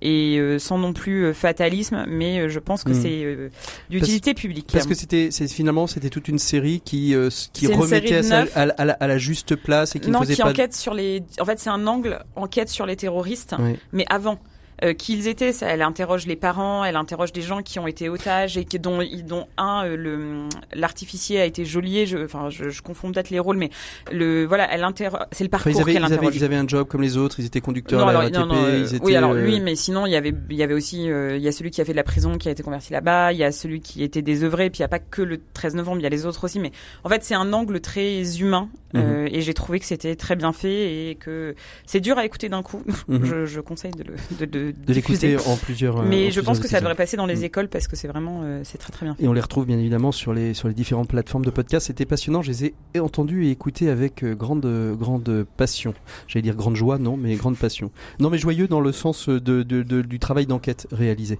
et 0.00 0.39
euh, 0.39 0.59
sans 0.59 0.79
non 0.79 0.93
plus 0.93 1.25
euh, 1.25 1.33
fatalisme, 1.33 2.05
mais 2.09 2.41
euh, 2.41 2.49
je 2.49 2.59
pense 2.59 2.85
que 2.85 2.91
hmm. 2.93 3.03
c'est 3.03 3.50
d'utilité 3.91 4.35
publique. 4.35 4.69
Parce 4.73 4.87
que 4.87 4.95
c'était, 4.95 5.31
finalement, 5.49 5.87
c'était 5.87 6.11
toute 6.11 6.29
une 6.29 6.39
série 6.39 6.81
qui 6.85 7.15
qui 7.53 7.73
remettait 7.73 8.33
à, 8.33 8.47
à, 8.55 8.85
la, 8.85 8.93
à, 8.93 9.06
la, 9.06 9.19
juste 9.19 9.56
place 9.56 9.97
et 9.97 10.00
qui 10.00 10.11
non, 10.11 10.21
ne 10.21 10.25
faisait 10.25 10.35
qui 10.35 10.43
enquête 10.43 10.75
sur 10.75 10.95
les. 10.95 11.23
En 11.41 11.45
fait, 11.45 11.59
c'est 11.59 11.71
un 11.71 11.87
angle 11.87 12.25
enquête 12.37 12.69
sur 12.69 12.87
les 12.87 12.97
terroristes, 12.97 13.55
mais 13.93 14.05
avant. 14.09 14.39
Euh, 14.85 14.95
qui 14.95 15.15
ils 15.15 15.27
étaient. 15.27 15.53
Ça, 15.53 15.67
elle 15.67 15.83
interroge 15.83 16.27
les 16.27 16.37
parents, 16.37 16.85
elle 16.85 16.95
interroge 16.95 17.33
des 17.33 17.43
gens 17.43 17.63
qui 17.63 17.81
ont 17.81 17.89
été 17.89 18.09
otages 18.09 18.57
et 18.57 18.65
qui, 18.65 18.79
dont, 18.79 19.01
dont 19.27 19.47
un, 19.57 19.85
euh, 19.85 19.97
le 19.97 20.49
l'artificier 20.73 21.41
a 21.41 21.45
été 21.45 21.65
geôlier. 21.65 22.07
Je, 22.07 22.19
enfin, 22.19 22.49
je, 22.49 22.69
je 22.69 22.81
confonds 22.81 23.11
peut-être 23.11 23.31
les 23.31 23.41
rôles, 23.41 23.57
mais 23.57 23.71
le 24.13 24.45
voilà, 24.45 24.73
elle 24.73 24.85
interroge. 24.85 25.21
C'est 25.33 25.43
le 25.43 25.51
parcours 25.51 25.85
qu'elle 25.85 26.05
interroge. 26.05 26.37
Ils 26.37 26.45
avaient 26.45 26.57
un 26.57 26.69
job 26.69 26.87
comme 26.87 27.03
les 27.03 27.17
autres. 27.17 27.41
Ils 27.41 27.47
étaient 27.47 27.61
conducteurs 27.61 28.07
à 28.07 28.13
la 28.13 28.21
RATP, 28.21 28.35
non, 28.37 28.55
euh, 28.55 28.79
ils 28.79 28.95
étaient, 28.95 29.05
Oui, 29.05 29.17
alors 29.17 29.35
lui, 29.35 29.61
mais 29.61 29.75
sinon 29.75 30.07
il 30.07 30.13
y 30.13 30.17
avait 30.17 30.33
il 30.51 30.57
y 30.57 30.63
avait 30.63 30.75
aussi 30.75 31.07
il 31.07 31.43
y 31.43 31.49
a 31.49 31.53
celui 31.53 31.71
qui 31.73 31.81
a 31.81 31.85
fait 31.85 31.93
de 31.93 31.97
la 31.97 32.05
prison 32.05 32.39
qui 32.39 32.49
a 32.49 32.53
été 32.53 32.63
converti 32.63 32.93
là-bas. 32.93 33.33
Il 33.33 33.39
y 33.39 33.45
a 33.45 33.51
celui 33.51 33.81
qui 33.81 34.05
était 34.05 34.23
désœuvré. 34.23 34.71
Puis 34.71 34.79
il 34.79 34.83
y 34.83 34.85
a 34.85 34.89
pas 34.89 35.01
que 35.01 35.23
le 35.23 35.41
13 35.55 35.75
novembre, 35.75 35.99
il 35.99 36.05
y 36.05 36.07
a 36.07 36.11
les 36.11 36.25
autres 36.25 36.45
aussi. 36.45 36.61
Mais 36.61 36.71
en 37.03 37.09
fait, 37.09 37.25
c'est 37.25 37.35
un 37.35 37.53
angle 37.53 37.81
très 37.81 38.41
humain 38.41 38.69
mhm. 38.95 39.27
et 39.33 39.41
j'ai 39.41 39.55
trouvé 39.55 39.81
que 39.81 39.87
c'était 39.87 40.15
très 40.15 40.37
bien 40.37 40.53
fait 40.53 41.11
et 41.11 41.15
que 41.17 41.57
c'est 41.85 42.01
dur 42.01 42.17
à 42.17 42.25
écouter 42.25 42.49
d'un 42.49 42.63
coup. 42.63 42.83
Mhm. 43.09 43.25
je, 43.25 43.47
je, 43.47 43.61
conseille 43.61 43.91
de 43.91 44.05
le 44.05 44.15
de, 44.39 44.45
de, 44.45 44.68
de 44.73 44.93
l'écouter 44.93 45.37
plusieurs. 45.56 46.00
Euh, 46.00 46.05
Mais 46.06 46.31
je 46.31 46.41
pense 46.41 46.61
que 46.61 46.69
ça 46.69 46.81
devrait 46.81 46.94
passer 46.94 47.17
dans 47.17 47.26
les 47.26 47.41
mm. 47.41 47.44
écoles 47.44 47.69
parce 47.69 47.88
que 47.88 47.97
c'est 47.97 48.09
vraiment 48.09 48.41
euh, 48.43 48.61
c'est 48.65 48.79
très 48.79 48.93
très 48.93 49.06
bien. 49.06 49.17
Et 49.19 49.29
on 49.29 49.32
les 49.32 49.41
retrouve 49.41 49.67
bien 49.67 49.79
évidemment 49.79 50.12
sur 50.12 50.32
les 50.32 50.55
sur 50.55 50.69
les 50.69 50.75
différentes 50.75 51.09
plateformes 51.09 51.44
de 51.44 51.50
podcast. 51.50 51.87
C'était 51.87 52.06
passionnant. 52.06 52.43
Je 52.43 52.50
les 52.50 52.65
ai 52.67 53.00
entendus 53.00 53.47
et 53.47 53.50
écoutés 53.50 53.91
avec 53.91 54.23
euh, 54.23 54.35
grande 54.35 54.67
grande 54.99 55.47
passion. 55.56 55.94
J'allais 56.26 56.43
dire 56.43 56.56
grande 56.56 56.76
joie, 56.76 56.99
non, 56.99 57.17
mais 57.17 57.35
grande 57.37 57.56
passion. 57.56 57.91
Non, 58.20 58.31
mais 58.31 58.38
joyeux 58.38 58.69
dans 58.69 58.81
le 58.81 58.93
sens 58.93 59.29
de, 59.29 59.62
du 59.62 60.19
travail 60.19 60.47
d'enquête 60.47 60.87
réalisé. 60.93 61.38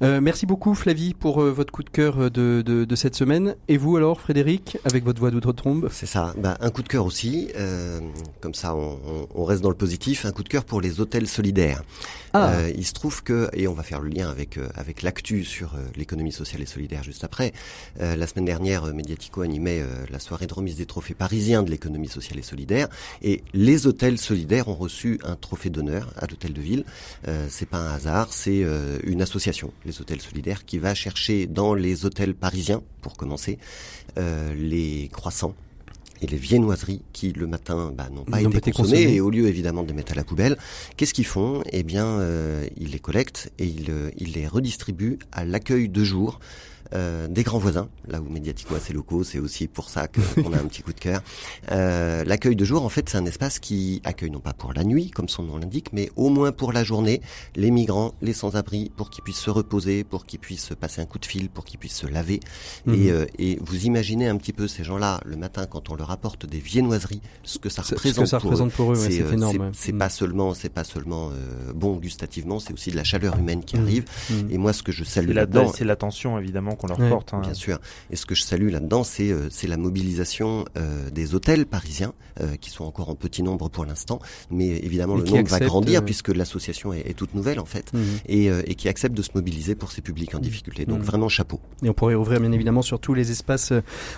merci 0.00 0.46
beaucoup 0.46 0.74
Flavie 0.74 1.14
pour 1.14 1.40
votre 1.40 1.72
coup 1.72 1.82
de 1.82 1.90
cœur 1.90 2.30
de, 2.30 2.62
de, 2.62 2.96
cette 2.96 3.14
semaine. 3.14 3.56
Et 3.68 3.76
vous 3.76 3.96
alors, 3.96 4.20
Frédéric, 4.20 4.78
avec 4.84 5.04
votre 5.04 5.20
voix 5.20 5.30
d'outre-tombe 5.30 5.88
C'est 5.90 6.06
ça. 6.06 6.34
Bah, 6.38 6.56
un 6.60 6.70
coup 6.70 6.82
de 6.82 6.88
cœur 6.88 7.04
aussi. 7.04 7.48
comme 8.40 8.54
ça, 8.54 8.74
on, 8.74 8.98
on, 9.34 9.44
reste 9.44 9.62
dans 9.62 9.70
le 9.70 9.76
positif. 9.76 10.24
Un 10.26 10.32
coup 10.32 10.42
de 10.42 10.48
cœur 10.48 10.64
pour 10.64 10.80
les 10.80 11.00
hôtels 11.00 11.26
solidaires. 11.26 11.82
Ah. 12.44 12.68
il 12.74 12.86
se 12.86 12.92
trouve 12.92 13.22
que 13.22 13.48
et 13.52 13.68
on 13.68 13.74
va 13.74 13.82
faire 13.82 14.00
le 14.00 14.08
lien 14.08 14.28
avec 14.28 14.58
euh, 14.58 14.68
avec 14.74 15.02
l'actu 15.02 15.44
sur 15.44 15.74
euh, 15.74 15.78
l'économie 15.96 16.32
sociale 16.32 16.62
et 16.62 16.66
solidaire 16.66 17.02
juste 17.02 17.24
après. 17.24 17.52
Euh, 18.00 18.16
la 18.16 18.26
semaine 18.26 18.44
dernière, 18.44 18.84
Mediatico 18.94 19.42
animait 19.42 19.82
la 20.10 20.18
soirée 20.18 20.46
de 20.46 20.54
remise 20.54 20.76
des 20.76 20.86
trophées 20.86 21.14
parisiens 21.14 21.62
de 21.62 21.70
l'économie 21.70 22.08
sociale 22.08 22.38
et 22.38 22.42
solidaire, 22.42 22.88
et 23.22 23.42
les 23.52 23.86
hôtels 23.86 24.18
solidaires 24.18 24.68
ont 24.68 24.74
reçu 24.74 25.18
un 25.24 25.36
trophée 25.36 25.70
d'honneur 25.70 26.12
à 26.16 26.26
l'hôtel 26.26 26.52
de 26.52 26.60
ville. 26.60 26.84
c'est 27.48 27.68
pas 27.68 27.78
un 27.78 27.94
hasard, 27.94 28.32
c'est 28.32 28.64
une 29.04 29.22
association, 29.22 29.72
les 29.84 30.00
hôtels 30.00 30.20
solidaires, 30.20 30.64
qui 30.64 30.78
va 30.78 30.94
chercher 30.94 31.46
dans 31.46 31.74
les 31.74 32.04
hôtels 32.04 32.34
parisiens, 32.34 32.82
pour 33.02 33.16
commencer, 33.16 33.58
les 34.16 35.08
croissants 35.12 35.54
et 36.22 36.26
les 36.26 36.36
viennoiseries 36.36 37.02
qui 37.12 37.32
le 37.32 37.46
matin 37.46 37.92
bah, 37.96 38.08
n'ont 38.12 38.24
pas 38.24 38.40
été, 38.40 38.72
consommées, 38.72 39.14
et 39.14 39.20
au 39.20 39.30
lieu 39.30 39.46
évidemment 39.46 39.82
de 39.82 39.88
les 39.88 39.94
mettre 39.94 40.12
à 40.12 40.14
la 40.14 40.24
poubelle, 40.24 40.56
qu'est-ce 40.96 41.14
qu'ils 41.14 41.26
font? 41.26 41.62
Eh 41.72 41.82
bien, 41.82 42.06
euh, 42.06 42.66
ils 42.76 42.90
les 42.90 42.98
collectent 42.98 43.52
et 43.58 43.66
ils, 43.66 43.90
euh, 43.90 44.10
ils 44.16 44.32
les 44.32 44.46
redistribuent 44.46 45.18
à 45.32 45.44
l'accueil 45.44 45.88
de 45.88 46.04
jour 46.04 46.40
des 46.92 47.42
grands 47.42 47.58
voisins, 47.58 47.88
là 48.06 48.20
où 48.20 48.28
Mediatico 48.28 48.74
a 48.74 48.80
ses 48.80 48.92
locaux, 48.92 49.24
c'est 49.24 49.38
aussi 49.38 49.68
pour 49.68 49.88
ça 49.90 50.08
qu'on 50.08 50.52
a 50.52 50.56
un 50.56 50.66
petit 50.66 50.82
coup 50.82 50.92
de 50.92 51.00
cœur. 51.00 51.22
Euh, 51.70 52.24
L'accueil 52.24 52.56
de 52.56 52.64
jour, 52.64 52.84
en 52.84 52.88
fait, 52.88 53.08
c'est 53.08 53.18
un 53.18 53.26
espace 53.26 53.58
qui 53.58 54.00
accueille 54.04 54.30
non 54.30 54.40
pas 54.40 54.52
pour 54.52 54.72
la 54.72 54.84
nuit, 54.84 55.10
comme 55.10 55.28
son 55.28 55.42
nom 55.42 55.58
l'indique, 55.58 55.92
mais 55.92 56.10
au 56.16 56.28
moins 56.28 56.52
pour 56.52 56.72
la 56.72 56.84
journée, 56.84 57.20
les 57.56 57.70
migrants, 57.70 58.14
les 58.22 58.32
sans-abri, 58.32 58.90
pour 58.96 59.10
qu'ils 59.10 59.24
puissent 59.24 59.38
se 59.40 59.50
reposer, 59.50 60.04
pour 60.04 60.26
qu'ils 60.26 60.38
puissent 60.38 60.72
passer 60.78 61.00
un 61.00 61.06
coup 61.06 61.18
de 61.18 61.26
fil, 61.26 61.48
pour 61.48 61.64
qu'ils 61.64 61.78
puissent 61.78 61.96
se 61.96 62.06
laver. 62.06 62.40
Et, 62.86 62.90
mhm. 62.90 63.08
euh, 63.08 63.26
et, 63.38 63.58
vous 63.60 63.84
imaginez 63.86 64.28
un 64.28 64.36
petit 64.36 64.52
peu 64.52 64.68
ces 64.68 64.84
gens-là, 64.84 65.20
le 65.24 65.36
matin, 65.36 65.66
quand 65.66 65.90
on 65.90 65.96
leur 65.96 66.10
apporte 66.10 66.46
des 66.46 66.58
viennoiseries, 66.58 67.20
ce 67.42 67.58
que 67.58 67.68
ça 67.68 67.82
représente, 67.82 68.26
ça 68.26 68.38
pour, 68.38 68.50
représente 68.50 68.72
pour 68.72 68.92
eux. 68.92 68.96
c'est 68.96 69.22
euh, 69.22 69.32
énorme. 69.32 69.70
C'est 69.74 69.92
pas 69.92 70.08
seulement, 70.08 70.54
c'est 70.54 70.68
pas 70.68 70.84
seulement 70.84 71.30
euh, 71.30 71.72
bon 71.74 71.96
gustativement, 71.96 72.60
c'est 72.60 72.72
aussi 72.72 72.90
de 72.90 72.96
la 72.96 73.04
chaleur 73.04 73.36
humaine 73.36 73.64
qui 73.64 73.76
mhm. 73.76 73.82
arrive. 73.82 74.04
Et 74.50 74.58
moi, 74.58 74.72
ce 74.72 74.82
que 74.82 74.92
je 74.92 75.04
salue 75.04 75.32
là-dedans, 75.32 75.72
c'est 75.72 75.84
l'attention 75.84 76.38
évidemment 76.38 76.76
qu'on 76.78 76.86
leur 76.86 76.96
porte. 76.96 77.34
Hein. 77.34 77.40
Bien 77.40 77.54
sûr. 77.54 77.78
Et 78.10 78.16
ce 78.16 78.24
que 78.24 78.34
je 78.34 78.42
salue 78.42 78.70
là-dedans, 78.70 79.04
c'est 79.04 79.30
euh, 79.30 79.48
c'est 79.50 79.66
la 79.66 79.76
mobilisation 79.76 80.64
euh, 80.76 81.10
des 81.10 81.34
hôtels 81.34 81.66
parisiens 81.66 82.12
euh, 82.40 82.56
qui 82.56 82.70
sont 82.70 82.84
encore 82.84 83.08
en 83.10 83.14
petit 83.14 83.42
nombre 83.42 83.68
pour 83.68 83.84
l'instant, 83.84 84.20
mais 84.50 84.68
évidemment 84.78 85.16
le 85.16 85.24
nombre 85.24 85.48
va 85.48 85.60
grandir 85.60 86.04
puisque 86.04 86.28
l'association 86.28 86.92
est, 86.92 87.00
est, 87.08 87.14
toute 87.14 87.34
nouvelle 87.34 87.60
en 87.60 87.64
fait 87.64 87.92
mhm. 87.92 88.02
et, 88.26 88.46
et, 88.46 88.74
qui 88.74 88.88
accepte 88.88 89.16
de 89.16 89.22
se 89.22 89.30
mobiliser 89.34 89.74
pour 89.74 89.92
ces 89.92 90.00
publics 90.00 90.34
en 90.34 90.38
mhm. 90.38 90.44
difficulté. 90.44 90.86
Donc 90.86 91.00
mhm. 91.00 91.04
vraiment 91.04 91.28
chapeau. 91.28 91.60
Et 91.82 91.88
on 91.88 91.94
pourrait 91.94 92.14
ouvrir 92.14 92.40
bien 92.40 92.52
évidemment 92.52 92.82
sur 92.82 93.00
tous 93.00 93.14
les 93.14 93.30
espaces 93.30 93.72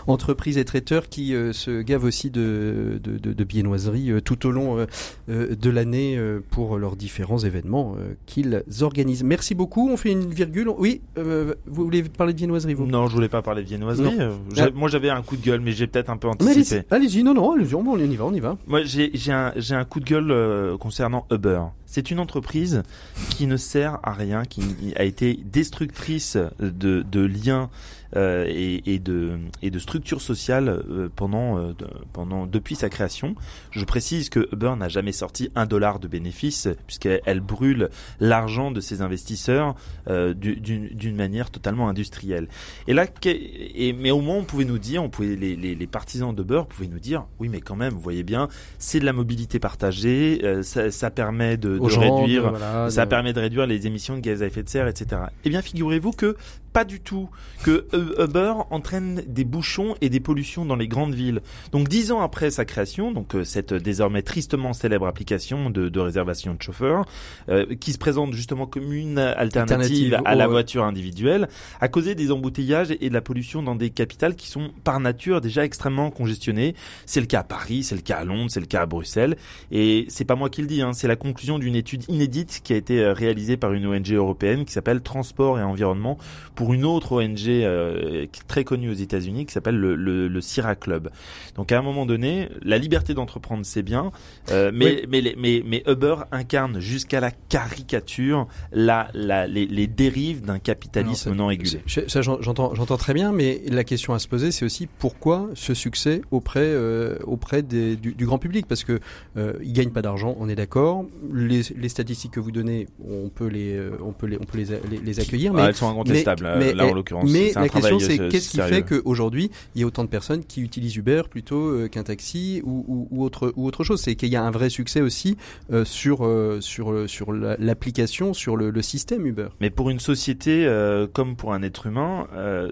entreprises 0.06 0.58
et 0.58 0.64
traiteurs 0.64 1.08
qui 1.08 1.30
se 1.52 1.82
gavent 1.82 2.04
aussi 2.04 2.30
de, 2.30 3.00
de, 3.02 3.18
de, 3.18 3.32
de 3.32 3.44
biennoiseries 3.44 4.22
tout 4.22 4.46
au 4.46 4.50
long 4.50 4.86
de 5.28 5.70
l'année 5.70 6.20
pour 6.50 6.78
leurs 6.78 6.96
différents 6.96 7.38
événements 7.38 7.96
qu'ils 8.26 8.62
organisent. 8.82 9.24
Merci 9.24 9.54
beaucoup. 9.54 9.88
On 9.90 9.96
fait 9.96 10.12
une 10.12 10.30
virgule. 10.30 10.68
Oui, 10.68 11.00
vous 11.16 11.84
voulez 11.84 12.02
parler 12.02 12.34
de 12.34 12.38
viennoiserie 12.50 12.74
viennoiseries, 12.74 12.74
vous 12.74 12.86
Non, 12.86 13.06
je 13.06 13.14
voulais 13.14 13.28
pas 13.28 13.42
parler 13.42 13.62
de 13.62 13.68
viennoiserie. 13.68 14.16
Euh, 14.20 14.32
j'a- 14.54 14.70
Moi, 14.70 14.88
j'avais 14.88 15.10
un 15.10 15.22
coup 15.22 15.36
de 15.36 15.42
gueule, 15.44 15.60
mais 15.60 15.72
j'ai 15.72 15.86
peut-être 15.86 16.10
un 16.10 16.16
peu 16.16 16.28
anticipé. 16.28 16.82
Allez-y, 16.90 17.22
non, 17.22 17.34
non, 17.34 17.52
allez-y, 17.52 17.74
on 17.74 17.96
y 17.98 18.16
va, 18.16 18.24
on 18.26 18.32
y 18.34 18.40
va. 18.40 18.56
Moi, 18.66 18.80
j'ai 18.84 19.10
un, 19.32 19.52
un 19.70 19.84
coup 19.84 20.00
de 20.00 20.04
gueule 20.04 20.30
euh, 20.30 20.76
concernant 20.76 21.26
Uber. 21.30 21.60
C'est 21.86 22.10
une 22.10 22.20
entreprise 22.20 22.82
qui 23.30 23.46
ne 23.46 23.56
sert 23.56 23.98
à 24.02 24.12
rien, 24.12 24.44
qui 24.44 24.62
a 24.96 25.04
été 25.04 25.38
destructrice 25.52 26.36
de, 26.60 27.02
de 27.02 27.20
liens 27.20 27.68
euh, 28.16 28.44
et, 28.48 28.94
et 28.94 28.98
de, 28.98 29.38
et 29.62 29.70
de 29.70 29.78
structures 29.78 30.20
sociales 30.20 30.68
euh, 30.68 31.08
pendant, 31.14 31.58
euh, 31.58 31.72
pendant 32.12 32.46
depuis 32.46 32.74
sa 32.74 32.88
création. 32.88 33.34
Je 33.70 33.84
précise 33.84 34.28
que 34.28 34.48
Uber 34.52 34.74
n'a 34.78 34.88
jamais 34.88 35.12
sorti 35.12 35.50
un 35.54 35.66
dollar 35.66 35.98
de 36.00 36.08
bénéfice 36.08 36.68
puisqu'elle 36.86 37.20
elle 37.26 37.40
brûle 37.40 37.88
l'argent 38.18 38.70
de 38.70 38.80
ses 38.80 39.02
investisseurs 39.02 39.74
euh, 40.08 40.34
du- 40.34 40.56
d'une 40.56 40.88
d'une 40.88 41.16
manière 41.16 41.50
totalement 41.50 41.88
industrielle. 41.88 42.48
Et 42.88 42.94
là, 42.94 43.06
et, 43.24 43.92
mais 43.92 44.10
au 44.10 44.20
moins 44.20 44.36
on 44.36 44.44
pouvait 44.44 44.64
nous 44.64 44.78
dire, 44.78 45.02
on 45.02 45.08
pouvait 45.08 45.36
les, 45.36 45.56
les, 45.56 45.74
les 45.74 45.86
partisans 45.86 46.34
d'Uber 46.34 46.62
pouvaient 46.68 46.88
nous 46.88 46.98
dire, 46.98 47.24
oui 47.38 47.48
mais 47.48 47.60
quand 47.60 47.76
même, 47.76 47.92
vous 47.94 48.00
voyez 48.00 48.22
bien, 48.22 48.48
c'est 48.78 49.00
de 49.00 49.04
la 49.04 49.12
mobilité 49.12 49.58
partagée, 49.58 50.40
euh, 50.44 50.62
ça, 50.62 50.90
ça 50.90 51.10
permet 51.10 51.56
de, 51.56 51.78
de 51.78 51.88
gens, 51.88 52.16
réduire, 52.18 52.50
voilà, 52.50 52.90
ça 52.90 53.04
de- 53.04 53.10
permet 53.10 53.32
de 53.32 53.40
réduire 53.40 53.66
les 53.66 53.86
émissions 53.86 54.14
de 54.16 54.20
gaz 54.20 54.42
à 54.42 54.46
effet 54.46 54.62
de 54.62 54.68
serre, 54.68 54.88
etc. 54.88 55.22
Eh 55.44 55.48
bien, 55.50 55.62
figurez-vous 55.62 56.12
que 56.12 56.36
pas 56.72 56.84
du 56.84 57.00
tout, 57.00 57.28
que 57.64 57.86
Uber 58.18 58.54
entraîne 58.70 59.22
des 59.26 59.44
bouchons 59.44 59.94
et 60.00 60.08
des 60.08 60.20
pollutions 60.20 60.64
dans 60.64 60.76
les 60.76 60.88
grandes 60.88 61.14
villes. 61.14 61.40
Donc 61.72 61.88
dix 61.88 62.12
ans 62.12 62.20
après 62.20 62.50
sa 62.50 62.64
création, 62.64 63.12
donc 63.12 63.34
euh, 63.34 63.44
cette 63.44 63.74
désormais 63.74 64.22
tristement 64.22 64.72
célèbre 64.72 65.06
application 65.06 65.70
de, 65.70 65.88
de 65.88 66.00
réservation 66.00 66.54
de 66.54 66.62
chauffeurs, 66.62 67.04
euh, 67.48 67.66
qui 67.80 67.92
se 67.92 67.98
présente 67.98 68.32
justement 68.34 68.66
comme 68.66 68.92
une 68.92 69.18
alternative, 69.18 69.60
Alternative 69.60 70.22
à 70.24 70.34
la 70.34 70.46
voiture 70.46 70.84
individuelle, 70.84 71.48
a 71.80 71.88
causé 71.88 72.14
des 72.14 72.30
embouteillages 72.32 72.90
et 73.00 73.08
de 73.08 73.14
la 73.14 73.20
pollution 73.20 73.62
dans 73.62 73.74
des 73.74 73.90
capitales 73.90 74.34
qui 74.34 74.48
sont 74.48 74.70
par 74.84 75.00
nature 75.00 75.40
déjà 75.40 75.64
extrêmement 75.64 76.10
congestionnées. 76.10 76.74
C'est 77.06 77.20
le 77.20 77.26
cas 77.26 77.40
à 77.40 77.44
Paris, 77.44 77.82
c'est 77.82 77.94
le 77.94 78.00
cas 78.00 78.16
à 78.16 78.24
Londres, 78.24 78.50
c'est 78.50 78.60
le 78.60 78.66
cas 78.66 78.82
à 78.82 78.86
Bruxelles. 78.86 79.36
Et 79.70 80.06
c'est 80.08 80.24
pas 80.24 80.36
moi 80.36 80.50
qui 80.50 80.60
le 80.62 80.66
dis, 80.66 80.82
hein, 80.82 80.92
c'est 80.92 81.08
la 81.08 81.16
conclusion 81.16 81.58
d'une 81.58 81.74
étude 81.74 82.04
inédite 82.08 82.60
qui 82.62 82.72
a 82.72 82.76
été 82.76 83.00
euh, 83.00 83.12
réalisée 83.12 83.56
par 83.56 83.72
une 83.72 83.86
ONG 83.86 84.12
européenne 84.12 84.64
qui 84.64 84.72
s'appelle 84.72 85.00
Transport 85.00 85.58
et 85.58 85.62
Environnement 85.62 86.18
pour 86.54 86.72
une 86.72 86.84
autre 86.84 87.12
ONG 87.22 87.48
euh, 87.48 87.89
est 87.96 88.30
très 88.48 88.64
connue 88.64 88.90
aux 88.90 88.94
États-Unis 88.94 89.46
qui 89.46 89.52
s'appelle 89.52 89.76
le, 89.76 89.94
le, 89.96 90.28
le 90.28 90.40
Sierra 90.40 90.74
Club. 90.74 91.10
Donc 91.56 91.72
à 91.72 91.78
un 91.78 91.82
moment 91.82 92.06
donné, 92.06 92.48
la 92.62 92.78
liberté 92.78 93.14
d'entreprendre 93.14 93.64
c'est 93.64 93.82
bien, 93.82 94.12
euh, 94.50 94.70
mais, 94.74 94.86
Oui. 95.02 95.06
mais, 95.08 95.20
les- 95.20 95.36
mais 95.36 95.62
mais 95.66 95.82
Uber 95.86 96.16
incarne 96.32 96.80
jusqu'à 96.80 97.20
la 97.20 97.30
caricature 97.30 98.46
la, 98.72 99.08
la 99.14 99.46
les, 99.46 99.66
les 99.66 99.86
dérives 99.86 100.42
d'un 100.42 100.58
capitalisme 100.58 101.34
non 101.34 101.46
régulé. 101.46 101.80
Je- 101.86 102.00
Ça, 102.08 102.22
j'en- 102.22 102.40
j'entends, 102.40 102.74
j'entends 102.74 102.96
très 102.96 103.14
bien, 103.14 103.32
mais 103.32 103.62
la 103.68 103.84
question 103.84 104.14
à 104.14 104.18
se 104.18 104.28
poser, 104.28 104.50
c'est 104.50 104.64
aussi 104.64 104.86
pourquoi 104.98 105.48
ce 105.54 105.74
succès 105.74 106.22
auprès, 106.30 106.60
euh, 106.64 107.18
auprès 107.24 107.62
des- 107.62 107.96
du, 107.96 108.14
du 108.14 108.26
grand 108.26 108.38
public, 108.38 108.66
parce 108.66 108.84
que 108.84 109.00
euh, 109.36 109.52
ils 109.62 109.72
gagnent 109.72 109.90
pas 109.90 110.02
d'argent, 110.02 110.36
on 110.38 110.48
est 110.48 110.54
d'accord. 110.54 111.04
Les, 111.32 111.62
les 111.76 111.88
statistiques 111.88 112.32
que 112.32 112.40
vous 112.40 112.50
donnez, 112.52 112.88
on 113.06 113.28
peut 113.28 113.46
les, 113.46 113.74
euh, 113.76 113.92
on 114.02 114.12
peut 114.12 114.26
les, 114.26 114.36
on 114.38 114.44
peut 114.44 114.58
les, 114.58 114.98
les, 115.04 115.20
accueillir, 115.20 115.52
mais 115.52 115.62
Ah, 115.62 115.68
elles 115.68 115.74
sont 115.76 115.88
incontestables. 115.88 116.44
euh, 116.46 116.56
mais- 116.58 116.72
là, 116.74 116.84
en 116.84 116.88
mais- 116.88 116.94
l'occurrence, 116.94 117.30
Mais 117.30 117.50
c'est 117.50 117.58
un 117.58 117.62
la 117.62 117.68
question, 117.80 117.98
c'est 118.00 118.28
qu'est-ce 118.28 118.50
qui 118.50 118.58
fait 118.60 118.82
qu'aujourd'hui, 118.82 119.50
il 119.74 119.80
y 119.80 119.84
a 119.84 119.86
autant 119.86 120.04
de 120.04 120.08
personnes 120.08 120.44
qui 120.44 120.60
utilisent 120.62 120.96
Uber 120.96 121.22
plutôt 121.30 121.68
euh, 121.68 121.88
qu'un 121.88 122.02
taxi 122.02 122.60
ou, 122.64 122.84
ou, 122.88 123.08
ou 123.10 123.24
autre, 123.24 123.52
ou 123.56 123.66
autre 123.66 123.84
chose? 123.84 124.00
C'est 124.00 124.14
qu'il 124.14 124.28
y 124.30 124.36
a 124.36 124.42
un 124.42 124.50
vrai 124.50 124.70
succès 124.70 125.00
aussi 125.00 125.36
euh, 125.72 125.84
sur, 125.84 126.24
euh, 126.24 126.58
sur, 126.60 127.08
sur 127.08 127.32
la- 127.32 127.56
l'application, 127.58 128.34
sur 128.34 128.56
le, 128.56 128.70
le 128.70 128.82
système 128.82 129.26
Uber. 129.26 129.48
Mais 129.60 129.70
pour 129.70 129.90
une 129.90 130.00
société 130.00 130.64
euh, 130.66 131.06
comme 131.12 131.36
pour 131.36 131.52
un 131.54 131.62
être 131.62 131.86
humain, 131.86 132.26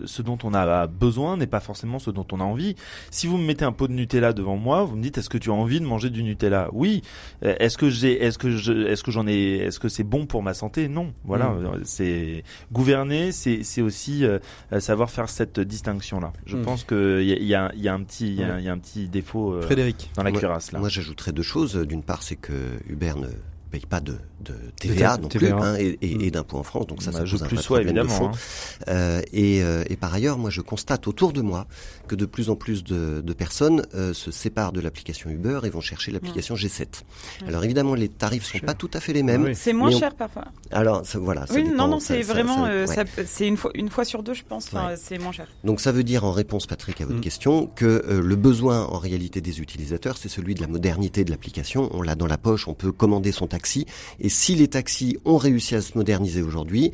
ce 0.05 0.23
dont 0.23 0.39
on 0.45 0.55
a 0.55 0.87
besoin 0.87 1.37
n'est 1.37 1.47
pas 1.47 1.61
forcément 1.61 1.99
ce 1.99 2.11
dont 2.11 2.27
on 2.33 2.41
a 2.41 2.45
envie. 2.45 2.75
Si 3.11 3.27
vous 3.27 3.37
me 3.39 3.45
mettez 3.47 3.65
un 3.65 3.73
pot 3.73 3.87
de 3.89 3.93
Nutella 3.93 4.33
devant 4.33 4.57
moi, 4.57 4.85
vous 4.85 4.97
me 4.97 5.03
dites 5.03 5.19
est-ce 5.19 5.29
que 5.29 5.39
tu 5.39 5.51
as 5.51 5.55
envie 5.55 5.81
de 5.81 5.85
manger 5.87 6.11
du 6.11 6.23
Nutella? 6.23 6.69
Oui. 6.73 7.03
Est-ce 7.43 7.79
que 7.79 7.91
j'ai 7.91 8.23
est-ce 8.23 8.39
que 8.39 8.51
je 8.51 8.73
est-ce 8.73 9.03
que 9.03 9.11
j'en 9.11 9.27
ai 9.27 9.57
est-ce 9.59 9.79
que 9.81 9.89
c'est 9.89 10.05
bon 10.05 10.27
pour 10.27 10.43
ma 10.43 10.55
santé? 10.55 10.89
Non. 10.89 11.13
Voilà, 11.25 11.49
Mm. 11.49 11.65
Euh, 11.67 11.79
c'est 11.85 12.45
gouverner, 12.73 13.33
c'est 13.33 13.83
aussi 13.83 14.25
euh, 14.25 14.39
savoir 14.99 15.11
faire 15.11 15.29
cette 15.29 15.61
distinction 15.61 16.19
là. 16.19 16.33
Je 16.45 16.57
Mm. 16.57 16.63
pense 16.63 16.83
que 16.85 17.21
il 17.23 17.29
y 17.29 17.47
y, 17.47 17.55
a, 17.55 17.71
il 17.75 17.81
y 17.81 17.89
a 17.89 17.95
un 17.95 18.03
petit 18.03 18.27
il 18.27 18.41
y 18.41 18.43
a, 18.43 18.59
y 18.61 18.69
a 18.69 18.73
un 18.73 18.79
petit 18.79 19.09
défaut 19.09 19.55
euh, 19.55 19.63
Frédéric. 19.63 20.11
dans 20.17 20.25
la 20.25 20.33
cuirasse 20.33 20.73
là. 20.73 20.81
Moi, 20.81 20.89
j'ajouterais 20.89 21.31
deux 21.33 21.43
choses. 21.45 21.77
D'une 21.77 22.03
part, 22.03 22.23
c'est 22.25 22.35
que 22.37 22.53
Uber 22.89 23.13
ne 23.17 23.29
paye 23.69 23.87
pas 23.89 24.01
de, 24.01 24.17
de 24.41 24.55
TVA 24.81 25.17
non 25.19 25.29
TVA. 25.29 25.55
plus, 25.57 25.63
hein, 25.65 25.77
et, 25.79 25.99
et, 26.03 26.15
Mm. 26.17 26.21
et 26.23 26.31
d'impôts 26.31 26.59
en 26.59 26.63
France. 26.63 26.87
Donc 26.87 27.03
ça, 27.03 27.11
Bah, 27.11 27.19
ça 27.19 27.25
pose 27.31 27.43
un 27.43 27.47
plus 27.47 27.57
sois 27.59 27.79
problème 27.79 27.95
de 27.97 28.01
évidemment. 28.01 28.33
fond. 28.33 28.39
hein. 28.39 28.85
Euh, 28.89 29.21
et, 29.33 29.63
euh, 29.63 29.85
et 29.91 29.97
par 29.97 30.13
ailleurs, 30.15 30.39
moi, 30.39 30.51
je 30.51 30.61
constate 30.61 31.07
autour 31.07 31.33
de 31.33 31.43
moi 31.43 31.67
que 32.07 32.15
de 32.15 32.25
plus 32.27 32.49
en 32.51 32.57
plus 32.57 32.83
de, 32.85 33.21
de 33.21 33.33
personnes 33.35 33.85
euh, 33.95 34.15
se 34.15 34.31
séparent 34.31 34.73
de 34.73 34.81
l'application 34.81 35.29
Uber 35.31 35.61
et 35.65 35.69
vont 35.71 35.81
chercher 35.81 36.11
l'application 36.13 36.55
G7. 36.55 36.79
Ouais. 37.43 37.49
Alors 37.49 37.65
évidemment, 37.65 37.95
les 37.95 38.09
tarifs 38.09 38.45
sont 38.45 38.59
pas 38.61 38.75
tout 38.75 38.91
à 38.95 39.01
fait 39.01 39.13
les 39.13 39.23
mêmes. 39.23 39.43
Ah 39.45 39.49
oui. 39.49 39.55
C'est 39.55 39.73
moins 39.75 39.93
on- 39.95 39.99
cher 39.99 40.15
parfois. 40.15 40.45
Alors 40.71 41.05
ça, 41.05 41.19
voilà. 41.19 41.47
ça 41.47 41.55
oui, 41.55 41.65
dépend, 41.65 41.77
non, 41.77 41.89
non, 41.89 42.01
c'est 42.01 42.23
vraiment, 42.23 42.65
ça- 42.65 42.71
euh, 42.71 42.87
ouais. 42.87 43.25
c'est 43.27 43.47
une 43.47 43.57
fois, 43.59 43.71
une 43.75 43.91
fois 43.91 44.05
sur 44.05 44.23
deux, 44.23 44.35
je 44.35 44.45
pense. 44.49 44.69
Enfin, 44.69 44.89
Ouais. 44.89 44.95
c'est 44.97 45.19
moins 45.19 45.33
cher. 45.33 45.47
Donc 45.65 45.81
ça 45.81 45.93
veut 45.93 46.05
dire 46.05 46.25
en 46.25 46.33
réponse, 46.33 46.67
Patrick, 46.67 47.01
à 47.01 47.05
votre 47.05 47.19
Mm. 47.19 47.23
question, 47.23 47.67
que 47.67 47.85
euh, 48.09 48.23
le 48.23 48.37
besoin 48.37 48.85
en 48.87 48.99
réalité 48.99 49.41
des 49.43 49.61
utilisateurs, 49.61 50.17
c'est 50.17 50.29
celui 50.31 50.55
de 50.55 50.61
la 50.63 50.69
modernité 50.69 51.25
de 51.25 51.31
l'application. 51.31 51.91
On 51.93 52.01
l'a 52.03 52.15
dans 52.15 52.27
la 52.27 52.39
poche, 52.39 52.67
on 52.69 52.75
peut 52.75 52.93
commander 52.93 53.31
son 53.33 53.47
taxi. 53.47 53.58
Et 54.21 54.29
si 54.29 54.55
les 54.55 54.69
taxis 54.69 55.17
ont 55.25 55.37
réussi 55.37 55.75
à 55.75 55.83
se 55.83 55.97
moderniser 55.97 56.43
aujourd'hui, 56.43 56.93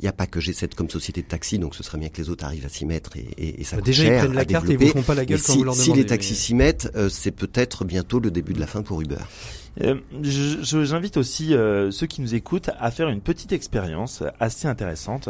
il 0.00 0.02
n'y 0.02 0.08
a 0.08 0.12
pas 0.12 0.26
que 0.26 0.38
G7 0.38 0.74
comme 0.74 0.88
société 0.88 1.22
de 1.22 1.26
taxi, 1.26 1.58
donc 1.58 1.74
ce 1.74 1.82
serait 1.82 1.98
bien 1.98 2.08
que 2.08 2.18
les 2.18 2.30
autres 2.30 2.44
arrivent 2.44 2.66
à 2.66 2.68
s'y 2.68 2.86
mettre 2.86 3.16
et, 3.16 3.26
et, 3.36 3.60
et 3.60 3.64
ça 3.64 3.76
coûte 3.76 3.86
Déjà, 3.86 4.04
ils 4.04 4.06
cher 4.06 4.18
prennent 4.20 4.34
la 4.34 4.44
carte 4.44 4.64
et 4.66 4.72
ils 4.72 4.78
développer. 4.78 4.98
vous 4.98 5.04
font 5.04 5.06
pas 5.06 5.14
la 5.14 5.24
gueule 5.24 5.40
quand 5.42 5.52
si, 5.52 5.58
vous 5.58 5.64
leur 5.64 5.74
si 5.74 5.86
demandez. 5.86 6.02
les 6.02 6.06
taxis 6.06 6.36
s'y 6.36 6.54
mettent, 6.54 6.88
euh, 6.94 7.08
c'est 7.08 7.32
peut-être 7.32 7.84
bientôt 7.84 8.20
le 8.20 8.30
début 8.30 8.52
de 8.52 8.60
la 8.60 8.68
fin 8.68 8.82
pour 8.82 9.00
Uber. 9.00 9.16
Euh, 9.82 9.94
J'invite 10.22 11.16
aussi 11.16 11.54
euh, 11.54 11.90
ceux 11.90 12.06
qui 12.06 12.20
nous 12.20 12.34
écoutent 12.34 12.70
à 12.80 12.90
faire 12.90 13.08
une 13.08 13.20
petite 13.20 13.52
expérience 13.52 14.22
assez 14.40 14.66
intéressante. 14.68 15.28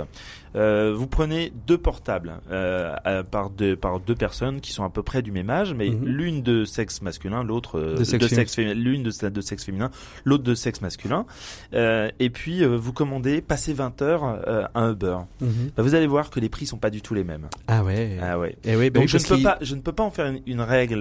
Euh, 0.57 0.95
vous 0.97 1.07
prenez 1.07 1.53
deux 1.67 1.77
portables 1.77 2.33
euh, 2.51 2.95
par 3.31 3.51
deux 3.51 3.77
par 3.77 4.01
deux 4.01 4.15
personnes 4.15 4.63
qui 4.63 4.73
sont 4.73 4.83
à 4.83 4.89
peu 4.89 5.03
près 5.03 5.21
du 5.21 5.31
même 5.31 5.51
âge, 5.51 5.75
mais 5.75 5.91
Mhm. 5.91 6.05
l'une 6.07 6.43
de 6.43 6.65
sexe 6.65 7.03
masculin, 7.03 7.45
l'autre 7.45 7.79
euh, 7.79 7.97
De 7.97 8.05
sexe 8.05 8.55
féminin, 8.55 8.75
l'une 8.75 9.03
de, 9.03 9.29
de 9.29 9.41
sexe 9.43 9.65
féminin, 9.65 9.91
l'autre 10.25 10.45
de 10.45 10.55
sexe 10.55 10.81
masculin. 10.81 11.27
Euh, 11.75 12.11
et 12.19 12.31
puis 12.31 12.65
euh, 12.65 12.77
vous 12.77 12.95
commandez, 12.95 13.43
passez 13.43 13.75
20 13.75 14.01
heures 14.01 14.25
euh, 14.25 14.65
un 14.75 14.93
Uber. 14.93 15.19
Mhm. 15.43 15.49
Bah, 15.77 15.83
vous 15.83 15.95
allez 15.95 16.07
voir 16.07 16.31
que 16.31 16.41
les 16.41 16.49
prix 16.49 16.65
sont 16.65 16.79
pas 16.79 16.91
du 16.91 17.03
tout 17.03 17.13
les 17.13 17.25
mêmes. 17.25 17.49
Ah 17.67 17.85
ouais. 17.85 18.17
Ah 18.23 18.39
ouais. 18.39 18.57
Eh 18.65 18.75
oui, 18.77 18.89
bah 18.89 19.01
Donc 19.01 19.09
je 19.11 19.19
ne 19.19 19.23
peux 19.23 19.43
pas, 19.43 19.59
je 19.61 19.75
ne 19.75 19.81
peux 19.83 19.93
pas 19.93 20.03
en 20.05 20.11
faire 20.11 20.27
une, 20.27 20.41
une 20.47 20.63
règle. 20.63 21.01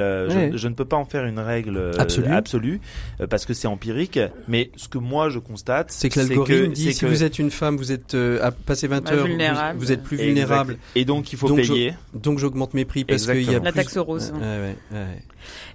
je- 0.53 0.67
ne 0.67 0.74
peux 0.74 0.86
pas 0.86 0.98
en 0.98 1.06
faire 1.06 1.25
une 1.25 1.39
règle 1.39 1.91
Absolue. 1.98 2.27
absolue, 2.34 2.82
parce 3.38 3.46
que 3.46 3.53
c'est 3.53 3.67
empirique. 3.67 4.20
Mais 4.48 4.72
ce 4.75 4.88
que 4.88 4.98
moi 4.98 5.29
je 5.29 5.39
constate, 5.39 5.91
C'est 5.91 6.10
que 6.10 6.20
l'algorithme 6.20 6.72
dit 6.74 6.91
si 6.94 7.00
que- 7.01 7.06
vous 7.06 7.24
êtes 7.24 7.38
une 7.39 7.51
femme, 7.51 7.77
vous 7.77 7.91
êtes 7.91 8.15
euh, 8.15 8.39
à 8.44 8.51
passer 8.51 8.88
20 8.88 9.06
Bah, 9.06 9.13
heures, 9.13 9.27
vous, 9.77 9.91
êtes 9.91 10.01
plus 10.03 10.15
Exact. 10.15 10.25
vulnérable. 10.27 10.77
Et 10.96 11.06
donc 11.06 11.32
il 11.32 11.38
faut 11.38 11.48
Donc, 11.48 11.58
payer. 11.58 11.94
Donc 12.15 12.39
j'augmente 12.39 12.74
mes 12.74 12.86
prix 12.86 13.06
parce 13.06 13.25
qu'il 13.27 13.44
y 13.44 13.50
a. 13.56 13.60
La 13.60 13.72
plus... 13.72 13.74
taxe 13.74 13.98
rose. 13.98 14.34
Ouais, 14.36 14.41
ouais, 14.41 14.75
ouais. 14.91 15.06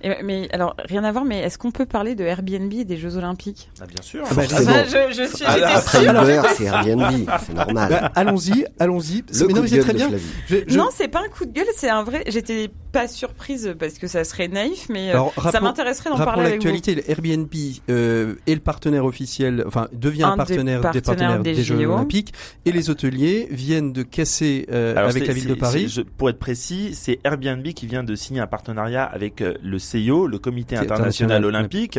Et- 0.02 0.23
mais 0.23 0.49
alors, 0.52 0.76
rien 0.87 1.02
à 1.04 1.12
voir, 1.12 1.25
mais 1.25 1.38
est-ce 1.38 1.57
qu'on 1.57 1.71
peut 1.71 1.87
parler 1.87 2.14
de 2.14 2.25
Airbnb 2.25 2.73
et 2.75 2.85
des 2.85 2.97
Jeux 2.99 3.16
Olympiques? 3.16 3.71
Ah, 3.81 3.87
bien 3.87 4.02
sûr. 4.02 4.23
Ah 4.31 4.35
bah. 4.35 4.42
Ah, 4.50 4.85
je, 4.85 5.14
je 5.16 5.35
suis, 5.35 5.45
Ah, 5.47 5.54
j'étais 5.54 5.64
Après. 5.66 6.04
Uber, 6.04 6.42
c'est 6.57 6.64
Airbnb, 6.64 7.28
c'est 7.47 7.54
normal. 7.54 7.88
Bah, 7.90 8.12
allons-y, 8.14 8.66
allons-y. 8.78 9.19
Le 9.33 9.47
Mais 9.47 9.52
coup 9.54 9.61
non, 9.61 9.66
c'est 9.66 9.75
gueule 9.76 9.85
très 9.85 9.95
bien. 9.95 10.09
Flavie. 10.09 10.25
Je- 10.49 10.57
je- 10.66 10.76
Non, 10.76 10.88
c'est 10.95 11.09
pas 11.09 11.21
un 11.21 11.28
coup 11.28 11.47
de 11.47 11.52
gueule, 11.52 11.66
c'est 11.76 11.88
un 11.88 12.02
vrai. 12.02 12.25
J'étais 12.26 12.71
pas 12.90 13.09
surprise 13.09 13.75
parce 13.78 13.95
que 13.95 14.07
ça 14.09 14.25
serait 14.25 14.49
naïf, 14.49 14.88
mais 14.90 15.09
euh, 15.11 15.12
Alors, 15.12 15.33
ça 15.50 15.61
m'intéresserait 15.61 16.11
d'en 16.11 16.16
parler 16.19 16.42
avec 16.47 16.61
vous. 16.61 16.66
l'actualité, 16.69 16.95
le 16.97 17.02
Airbnb 17.42 17.80
euh, 17.90 18.34
est 18.46 18.54
le 18.54 18.61
partenaire 18.61 19.04
officiel, 19.04 19.64
enfin 19.66 19.88
devient 19.92 20.25
un, 20.25 20.28
Un 20.28 20.30
des 20.32 20.37
partenaire 20.37 20.78
des, 20.78 20.82
partenaires 20.82 21.02
partenaires 21.02 21.42
des 21.42 21.54
des, 21.54 21.62
Jeux. 21.62 21.87
Olympiques 21.87 22.32
et 22.64 22.72
les 22.72 22.90
hôteliers 22.90 23.49
viennent 23.50 23.92
de 23.92 24.02
casser 24.02 24.66
euh, 24.70 24.94
avec 24.96 25.26
la 25.26 25.32
ville 25.32 25.46
de 25.49 25.54
Paris. 25.54 25.88
je- 25.88 26.02
pour 26.02 26.28
être 26.30 26.38
précis, 26.38 26.90
c'est 26.94 27.18
Airbnb 27.25 27.62
qui 27.68 27.87
vient 27.87 28.04
de 28.04 28.14
signer 28.14 28.40
un 28.40 28.46
partenariat 28.46 29.04
avec 29.04 29.40
euh, 29.40 29.54
le 29.62 29.78
CIO, 29.78 30.26
le 30.26 30.38
Comité 30.38 30.76
international 30.76 31.02
international, 31.02 31.44
olympique, 31.44 31.99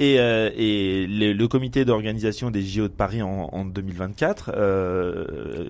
et, 0.00 0.16
euh, 0.18 0.50
et 0.56 1.06
le, 1.06 1.32
le 1.32 1.48
comité 1.48 1.84
d'organisation 1.84 2.50
des 2.50 2.62
JO 2.62 2.82
de 2.88 2.92
Paris 2.92 3.22
en, 3.22 3.48
en 3.52 3.64
2024 3.64 4.52
euh, 4.54 5.24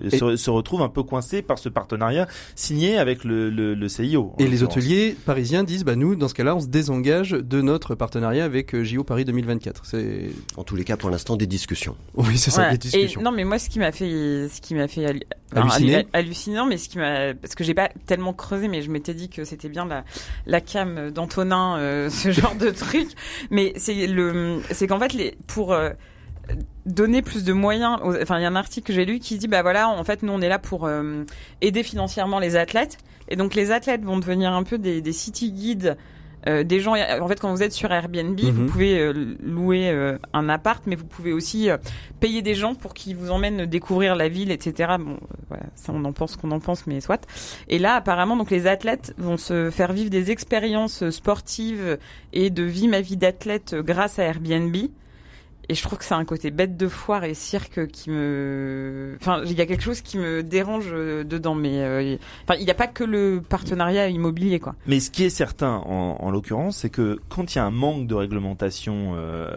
se, 0.09 0.35
se 0.35 0.49
retrouve 0.49 0.81
un 0.81 0.89
peu 0.89 1.03
coincé 1.03 1.41
par 1.41 1.57
ce 1.59 1.69
partenariat 1.69 2.27
signé 2.55 2.97
avec 2.97 3.23
le, 3.23 3.49
le, 3.49 3.73
le 3.75 3.87
CIO. 3.87 4.33
Et 4.39 4.47
les 4.47 4.63
hôteliers 4.63 5.15
parisiens 5.25 5.63
disent, 5.63 5.83
bah 5.85 5.95
nous, 5.95 6.15
dans 6.15 6.27
ce 6.27 6.33
cas-là, 6.33 6.55
on 6.55 6.59
se 6.59 6.67
désengage 6.67 7.31
de 7.31 7.61
notre 7.61 7.95
partenariat 7.95 8.43
avec 8.45 8.73
euh, 8.73 8.83
JO 8.83 9.03
Paris 9.03 9.12
2024. 9.23 9.85
C'est, 9.85 10.31
En 10.57 10.63
tous 10.63 10.75
les 10.75 10.83
cas, 10.83 10.97
pour 10.97 11.09
l'instant, 11.11 11.35
des 11.35 11.45
discussions. 11.47 11.95
oui, 12.15 12.37
c'est 12.37 12.49
ça, 12.51 12.63
Ouais. 12.63 12.71
les 12.71 12.77
discussions. 12.79 13.21
Et 13.21 13.23
non, 13.23 13.31
mais 13.31 13.43
moi, 13.43 13.59
ce 13.59 13.69
qui 13.69 13.77
m'a 13.79 13.91
fait, 13.91 14.49
ce 14.49 14.59
qui 14.61 14.73
m'a 14.73 14.87
fait 14.87 15.05
hallu- 15.05 16.05
hallucinant, 16.13 16.65
mais 16.65 16.77
ce 16.77 16.89
qui 16.89 16.97
m'a, 16.97 17.33
parce 17.35 17.53
que 17.55 17.63
j'ai 17.63 17.73
pas 17.75 17.89
tellement 18.07 18.33
creusé, 18.33 18.67
mais 18.67 18.81
je 18.81 18.89
m'étais 18.89 19.13
dit 19.13 19.29
que 19.29 19.45
c'était 19.45 19.69
bien 19.69 19.85
la, 19.85 20.03
la 20.47 20.59
cam 20.61 21.11
d'Antonin, 21.11 21.77
euh, 21.77 22.09
ce 22.11 22.31
genre 22.31 22.55
de 22.55 22.71
truc. 22.71 23.09
Mais 23.51 23.73
c'est 23.77 24.07
le, 24.07 24.61
c'est 24.71 24.87
qu'en 24.87 24.99
fait, 24.99 25.13
les, 25.13 25.37
pour, 25.47 25.71
euh, 25.73 25.91
donner 26.85 27.21
plus 27.21 27.43
de 27.43 27.53
moyens. 27.53 27.99
Enfin, 28.21 28.37
il 28.39 28.41
y 28.41 28.45
a 28.45 28.49
un 28.49 28.55
article 28.55 28.87
que 28.87 28.93
j'ai 28.93 29.05
lu 29.05 29.19
qui 29.19 29.37
dit 29.37 29.47
bah 29.47 29.61
voilà, 29.61 29.87
en 29.89 30.03
fait, 30.03 30.23
nous 30.23 30.33
on 30.33 30.41
est 30.41 30.49
là 30.49 30.59
pour 30.59 30.85
euh, 30.85 31.23
aider 31.61 31.83
financièrement 31.83 32.39
les 32.39 32.55
athlètes, 32.55 32.97
et 33.29 33.35
donc 33.37 33.55
les 33.55 33.71
athlètes 33.71 34.03
vont 34.03 34.17
devenir 34.17 34.51
un 34.51 34.63
peu 34.63 34.77
des, 34.77 35.01
des 35.01 35.13
city 35.13 35.51
guides. 35.51 35.97
Euh, 36.47 36.63
des 36.63 36.79
gens, 36.79 36.93
en 36.95 37.27
fait, 37.27 37.39
quand 37.39 37.51
vous 37.51 37.63
êtes 37.63 37.71
sur 37.73 37.91
Airbnb, 37.91 38.39
vous 38.39 38.61
Mhm. 38.63 38.69
pouvez 38.69 38.99
euh, 38.99 39.35
louer 39.41 39.89
euh, 39.89 40.17
un 40.33 40.49
appart, 40.49 40.83
mais 40.85 40.95
vous 40.95 41.05
pouvez 41.05 41.31
aussi 41.33 41.69
euh, 41.69 41.77
payer 42.19 42.41
des 42.41 42.53
gens 42.55 42.75
pour 42.75 42.93
qu'ils 42.93 43.15
vous 43.15 43.31
emmènent 43.31 43.65
découvrir 43.65 44.15
la 44.15 44.27
ville, 44.29 44.51
etc. 44.51 44.95
Bon, 44.99 45.17
voilà, 45.47 45.63
ça 45.75 45.91
on 45.95 46.03
en 46.05 46.11
pense 46.13 46.35
qu'on 46.35 46.51
en 46.51 46.59
pense, 46.59 46.85
mais 46.87 46.99
soit. 47.01 47.25
Et 47.69 47.79
là, 47.79 47.95
apparemment, 47.95 48.35
donc 48.35 48.51
les 48.51 48.67
athlètes 48.67 49.13
vont 49.17 49.37
se 49.37 49.69
faire 49.69 49.93
vivre 49.93 50.09
des 50.09 50.31
expériences 50.31 51.09
sportives 51.09 51.97
et 52.33 52.49
de 52.49 52.63
vie 52.63 52.87
ma 52.87 53.01
vie 53.01 53.17
d'athlète 53.17 53.75
grâce 53.75 54.19
à 54.19 54.23
Airbnb. 54.23 54.75
Et 55.69 55.75
je 55.75 55.81
trouve 55.81 55.97
que 55.97 56.03
c'est 56.03 56.13
un 56.13 56.25
côté 56.25 56.51
bête 56.51 56.75
de 56.75 56.87
foire 56.89 57.23
et 57.23 57.33
cirque 57.33 57.87
qui 57.87 58.09
me, 58.09 59.15
enfin, 59.21 59.41
il 59.45 59.53
y 59.53 59.61
a 59.61 59.65
quelque 59.65 59.81
chose 59.83 60.01
qui 60.01 60.17
me 60.17 60.43
dérange 60.43 60.87
euh, 60.91 61.23
dedans, 61.23 61.55
mais 61.55 61.81
euh, 61.81 62.17
enfin, 62.43 62.59
il 62.59 62.65
n'y 62.65 62.71
a 62.71 62.75
pas 62.75 62.87
que 62.87 63.03
le 63.05 63.41
partenariat 63.47 64.09
immobilier, 64.09 64.59
quoi. 64.59 64.75
Mais 64.87 64.99
ce 64.99 65.09
qui 65.09 65.23
est 65.23 65.29
certain, 65.29 65.75
en, 65.85 66.17
en 66.19 66.31
l'occurrence, 66.31 66.77
c'est 66.77 66.89
que 66.89 67.19
quand 67.29 67.53
il 67.55 67.57
y 67.57 67.61
a 67.61 67.65
un 67.65 67.71
manque 67.71 68.07
de 68.07 68.15
réglementation 68.15 69.13
euh, 69.15 69.51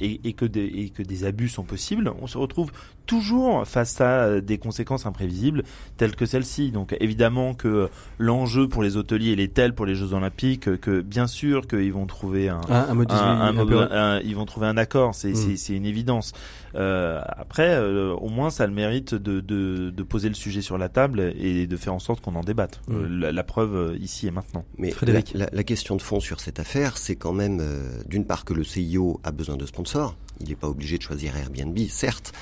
et, 0.00 0.20
et 0.24 0.32
que 0.32 0.44
des, 0.46 0.64
et 0.66 0.88
que 0.90 1.02
des 1.02 1.24
abus 1.24 1.48
sont 1.48 1.62
possibles, 1.64 2.12
on 2.20 2.26
se 2.26 2.38
retrouve 2.38 2.72
toujours 3.06 3.66
face 3.66 4.00
à 4.00 4.40
des 4.40 4.58
conséquences 4.58 5.06
imprévisibles 5.06 5.64
telles 5.96 6.14
que 6.14 6.24
celle-ci. 6.26 6.70
Donc 6.70 6.96
évidemment 7.00 7.52
que 7.54 7.88
l'enjeu 8.18 8.68
pour 8.68 8.82
les 8.84 8.96
hôteliers 8.96 9.32
il 9.32 9.40
est 9.40 9.52
tel 9.52 9.74
pour 9.74 9.86
les 9.86 9.96
Jeux 9.96 10.12
Olympiques 10.12 10.80
que 10.80 11.00
bien 11.00 11.26
sûr 11.26 11.66
qu'ils 11.66 11.92
vont 11.92 12.06
trouver 12.06 12.48
un, 12.48 12.60
Un, 12.68 12.88
un 12.90 12.94
modus 12.94 13.14
un- 13.14 13.18
un 13.18 13.40
un 13.48 13.52
mode- 13.52 13.68
peu- 13.68 13.92
un- 13.92 14.20
ils 14.20 14.36
vont 14.36 14.44
trouver 14.44 14.66
un 14.68 14.76
accord, 14.76 15.14
c'est 15.16 15.32
Mm. 15.32 15.51
C'est- 15.56 15.72
c'est 15.72 15.74
une 15.74 15.86
évidence. 15.86 16.32
Euh, 16.74 17.20
après, 17.26 17.74
euh, 17.74 18.12
au 18.14 18.28
moins, 18.28 18.50
ça 18.50 18.64
a 18.64 18.66
le 18.66 18.72
mérite 18.72 19.14
de, 19.14 19.40
de, 19.40 19.90
de 19.90 20.02
poser 20.02 20.28
le 20.28 20.34
sujet 20.34 20.60
sur 20.62 20.78
la 20.78 20.88
table 20.88 21.32
et 21.38 21.66
de 21.66 21.76
faire 21.76 21.94
en 21.94 21.98
sorte 21.98 22.20
qu'on 22.20 22.34
en 22.34 22.42
débatte. 22.42 22.80
Mm. 22.88 22.94
Euh, 22.94 23.08
la, 23.08 23.32
la 23.32 23.42
preuve 23.44 23.96
ici 24.00 24.26
et 24.26 24.30
maintenant. 24.30 24.64
Mais 24.78 24.90
Frédéric. 24.90 25.32
La, 25.34 25.44
la- 25.46 25.50
la 25.52 25.64
question 25.64 25.96
de 25.96 26.02
fond 26.02 26.20
sur 26.20 26.40
cette 26.40 26.58
affaire, 26.60 26.96
c'est 26.98 27.16
quand 27.16 27.32
même 27.32 27.58
euh, 27.60 28.02
d'une 28.06 28.24
part 28.24 28.44
que 28.44 28.54
le 28.54 28.64
CIO 28.64 29.20
a 29.24 29.30
besoin 29.32 29.56
de 29.56 29.66
sponsors. 29.66 30.16
Il 30.40 30.48
n'est 30.48 30.56
pas 30.56 30.68
obligé 30.68 30.98
de 30.98 31.02
choisir 31.02 31.36
Airbnb, 31.36 31.78
certes. 31.88 32.32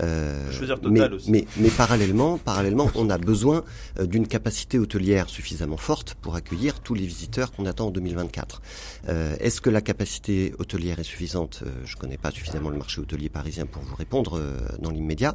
Euh, 0.00 0.46
peut 0.46 0.52
choisir 0.52 0.80
Total 0.80 0.92
mais, 1.10 1.16
aussi. 1.16 1.30
Mais, 1.30 1.46
mais 1.56 1.68
parallèlement, 1.68 2.38
parallèlement, 2.38 2.90
on 2.94 3.10
a 3.10 3.18
besoin 3.18 3.64
euh, 3.98 4.06
d'une 4.06 4.26
capacité 4.26 4.78
hôtelière 4.78 5.28
suffisamment 5.28 5.76
forte 5.76 6.14
pour 6.14 6.36
accueillir 6.36 6.80
tous 6.80 6.94
les 6.94 7.06
visiteurs 7.06 7.52
qu'on 7.52 7.66
attend 7.66 7.88
en 7.88 7.90
2024. 7.90 8.62
Euh, 9.08 9.36
Est-ce 9.40 9.60
que 9.60 9.70
la 9.70 9.80
capacité 9.80 10.54
hôtelière 10.58 10.98
est 10.98 11.04
suffisante? 11.04 11.62
Je 11.84 11.96
connais 11.96 12.18
pas 12.18 12.30
suffisamment 12.30 12.70
le 12.70 12.78
marché 12.78 13.00
hôtelier 13.00 13.28
parisien 13.28 13.66
pour 13.66 13.82
vous 13.82 13.94
répondre 13.94 14.40
dans 14.80 14.90
l'immédiat. 14.90 15.34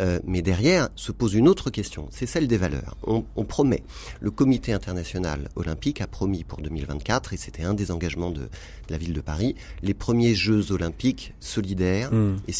Euh, 0.00 0.18
mais 0.26 0.42
derrière 0.42 0.88
se 0.96 1.12
pose 1.12 1.34
une 1.34 1.48
autre 1.48 1.70
question, 1.70 2.08
c'est 2.10 2.26
celle 2.26 2.48
des 2.48 2.56
valeurs. 2.56 2.96
On, 3.06 3.24
on 3.36 3.44
promet, 3.44 3.82
le 4.20 4.30
Comité 4.30 4.72
international 4.72 5.48
olympique 5.56 6.00
a 6.00 6.06
promis 6.06 6.44
pour 6.44 6.60
2024, 6.60 7.32
et 7.32 7.36
c'était 7.36 7.62
un 7.62 7.74
des 7.74 7.90
engagements 7.90 8.30
de, 8.30 8.42
de 8.42 8.48
la 8.90 8.98
ville 8.98 9.12
de 9.12 9.20
Paris, 9.20 9.54
les 9.82 9.94
premiers 9.94 10.34
Jeux 10.34 10.72
olympiques 10.72 11.34
solidaires 11.54 12.10
Mm. 12.12 12.36
et 12.48 12.52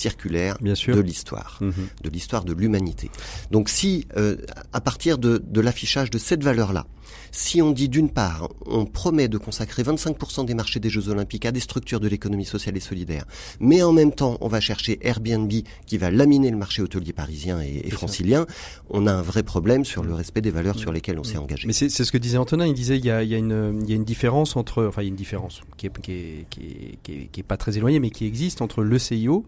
Bien 0.61 0.75
sûr. 0.75 0.95
de 0.97 1.01
l'histoire 1.01 1.59
Mhm. 1.61 1.73
de 2.05 2.11
l'histoire 2.11 2.45
de 2.45 2.53
l'humanité. 2.53 3.11
Donc 3.51 3.69
si, 3.69 4.07
euh, 4.17 4.37
à 4.73 4.81
partir 4.81 5.19
de, 5.19 5.33
de 5.57 5.61
l'affichage 5.61 6.11
de 6.11 6.19
cette 6.19 6.43
valeur-là, 6.45 6.87
si 7.35 7.61
on 7.61 7.73
dit 7.73 7.89
d'une 7.89 8.11
part, 8.11 8.49
on 8.65 8.87
promet 8.87 9.27
de 9.27 9.39
consacrer 9.39 9.83
25% 9.83 10.45
des 10.45 10.55
marchés 10.55 10.79
des 10.79 10.89
Jeux 10.89 11.09
Olympiques 11.09 11.47
à 11.47 11.53
des 11.53 11.61
structures 11.61 11.99
de 11.99 12.07
l'économie 12.07 12.45
sociale 12.45 12.77
et 12.77 12.81
solidaire, 12.81 13.25
mais 13.59 13.83
en 13.83 13.93
même 13.93 14.13
temps, 14.13 14.39
on 14.41 14.49
va 14.49 14.61
chercher 14.61 14.99
Airbnb 15.03 15.53
qui 15.87 15.99
va 15.99 16.11
laminer 16.11 16.51
le 16.51 16.57
marché 16.57 16.81
hôtelier 16.81 17.13
parisien 17.13 17.61
et, 17.61 17.83
et 17.85 17.91
ça. 17.91 17.97
francilien, 17.97 18.47
on 18.89 19.07
a 19.09 19.13
un 19.13 19.23
vrai 19.23 19.43
problème 19.43 19.85
sur 19.85 20.05
le 20.05 20.15
respect 20.15 20.43
des 20.43 20.51
valeurs 20.51 20.79
sur 20.79 20.93
lesquelles 20.93 21.19
on 21.19 21.25
s'est 21.25 21.39
engagé. 21.39 21.67
Mais 21.67 21.73
c'est 21.73 21.89
ce 21.89 22.13
que 22.13 22.19
disait 22.19 22.39
Antonin. 22.39 22.67
Il 22.67 22.75
disait 22.75 22.99
il 22.99 23.05
y 23.05 23.11
a, 23.11 23.23
il 23.23 23.29
y 23.29 23.35
a 23.35 23.39
une 23.39 23.81
il 23.83 23.91
y 23.91 23.93
a 23.93 23.97
une 23.97 24.05
différence 24.05 24.57
entre 24.57 24.85
enfin 24.85 25.03
il 25.03 25.07
y 25.07 25.09
a 25.09 25.11
une 25.11 25.17
différence 25.17 25.63
qui 25.77 25.87
est 25.87 26.01
qui 26.01 26.13
est, 26.13 26.47
qui 26.51 26.61
est, 26.61 26.99
qui 27.03 27.13
est, 27.13 27.27
qui 27.33 27.41
est 27.41 27.45
pas 27.45 27.57
très 27.57 27.77
éloignée 27.77 27.99
mais 27.99 28.11
qui 28.11 28.27
existe 28.27 28.63
entre 28.63 28.83
le 28.83 28.99
CIO 28.99 29.45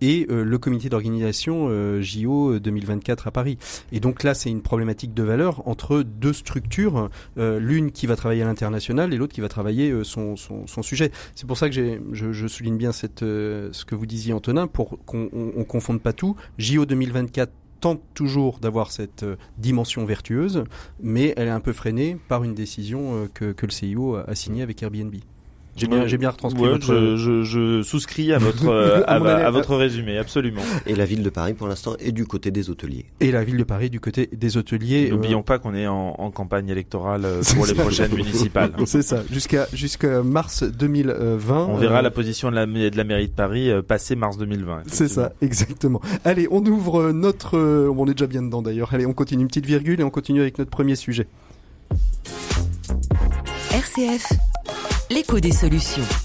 et 0.00 0.26
euh, 0.30 0.44
le 0.44 0.58
comité 0.58 0.88
d'organisation 0.88 1.66
euh, 1.68 2.00
JO 2.00 2.58
2024 2.58 3.28
à 3.28 3.30
Paris. 3.30 3.58
Et 3.92 4.00
donc 4.00 4.22
là, 4.22 4.34
c'est 4.34 4.50
une 4.50 4.62
problématique 4.62 5.14
de 5.14 5.22
valeur 5.22 5.66
entre 5.68 6.02
deux 6.02 6.32
structures, 6.32 7.10
euh, 7.38 7.58
l'une 7.58 7.92
qui 7.92 8.06
va 8.06 8.16
travailler 8.16 8.42
à 8.42 8.46
l'international 8.46 9.12
et 9.12 9.16
l'autre 9.16 9.34
qui 9.34 9.40
va 9.40 9.48
travailler 9.48 9.90
euh, 9.90 10.04
son, 10.04 10.36
son, 10.36 10.82
sujet. 10.82 11.10
C'est 11.34 11.46
pour 11.46 11.56
ça 11.56 11.68
que 11.70 12.00
je, 12.12 12.46
souligne 12.46 12.76
bien 12.76 12.90
euh, 13.22 13.68
ce 13.72 13.84
que 13.84 13.94
vous 13.94 14.06
disiez 14.06 14.32
Antonin, 14.32 14.66
pour 14.66 14.98
qu'on 15.06 15.28
on, 15.32 15.52
on 15.56 15.64
confonde 15.64 16.00
pas 16.00 16.12
tout. 16.12 16.36
JO 16.58 16.84
2024 16.84 17.50
tente 17.84 18.00
toujours 18.14 18.60
d'avoir 18.60 18.90
cette 18.90 19.24
euh, 19.24 19.36
dimension 19.58 20.06
vertueuse, 20.06 20.64
mais 21.02 21.34
elle 21.36 21.48
est 21.48 21.50
un 21.50 21.60
peu 21.60 21.74
freinée 21.74 22.16
par 22.28 22.42
une 22.42 22.54
décision 22.54 23.14
euh, 23.14 23.28
que, 23.32 23.52
que 23.52 23.66
le 23.66 23.72
CIO 23.72 24.16
a 24.16 24.34
signée 24.34 24.62
avec 24.62 24.82
Airbnb. 24.82 25.14
J'ai 25.76 25.86
bien, 25.88 26.02
Ouais. 26.02 26.08
j'ai 26.08 26.18
bien 26.18 26.30
retranscrit 26.30 26.62
Ouais, 26.62 26.70
votre... 26.70 26.86
je, 26.86 27.16
je, 27.16 27.42
je 27.42 27.82
souscris 27.82 28.32
à 28.32 28.38
votre 28.38 28.66
euh, 28.68 29.02
À 29.06 29.50
votre 29.50 29.74
résumé, 29.76 30.18
absolument. 30.18 30.62
Et 30.86 30.94
la 30.94 31.04
ville 31.04 31.22
de 31.22 31.30
Paris, 31.30 31.54
pour 31.54 31.66
l'instant, 31.66 31.96
est 31.98 32.12
du 32.12 32.26
côté 32.26 32.50
des 32.50 32.70
hôteliers. 32.70 33.06
Et 33.20 33.32
la 33.32 33.42
ville 33.44 33.56
de 33.56 33.64
Paris 33.64 33.90
du 33.90 33.98
côté 34.00 34.28
des 34.32 34.56
hôteliers. 34.56 35.10
N'oublions 35.10 35.40
euh, 35.40 35.42
pas 35.42 35.58
qu'on 35.58 35.74
est 35.74 35.86
en, 35.86 36.14
en 36.18 36.30
campagne 36.30 36.68
électorale 36.68 37.24
euh, 37.24 37.42
pour 37.56 37.66
les 37.66 37.74
ça. 37.74 37.82
prochaines 37.82 38.12
municipales. 38.16 38.72
C'est 38.86 39.02
ça, 39.02 39.22
jusqu'à 39.30 39.66
jusqu'à 39.72 40.22
mars 40.22 40.62
2020. 40.62 41.66
On 41.70 41.76
verra 41.76 41.98
euh, 41.98 42.02
la 42.02 42.10
position 42.10 42.50
de 42.50 42.54
la, 42.56 42.66
de 42.66 42.96
la 42.96 43.04
mairie 43.04 43.28
de 43.28 43.32
Paris 43.34 43.70
euh, 43.70 43.82
passer 43.82 44.14
mars 44.16 44.38
2020. 44.38 44.82
C'est 44.86 45.08
ça, 45.08 45.32
exactement. 45.42 46.00
Allez, 46.24 46.46
on 46.50 46.64
ouvre 46.64 47.10
notre... 47.12 47.58
On 47.58 48.06
est 48.06 48.12
déjà 48.14 48.26
bien 48.26 48.42
dedans 48.42 48.62
d'ailleurs. 48.62 48.94
Allez, 48.94 49.06
on 49.06 49.12
continue 49.12 49.42
une 49.42 49.48
petite 49.48 49.66
virgule 49.66 50.00
et 50.00 50.04
on 50.04 50.10
continue 50.10 50.40
avec 50.40 50.58
notre 50.58 50.70
premier 50.70 50.94
sujet. 50.96 51.26
RCF, 53.72 54.32
l'écho 55.10 55.40
des 55.40 55.52
solutions. 55.52 56.23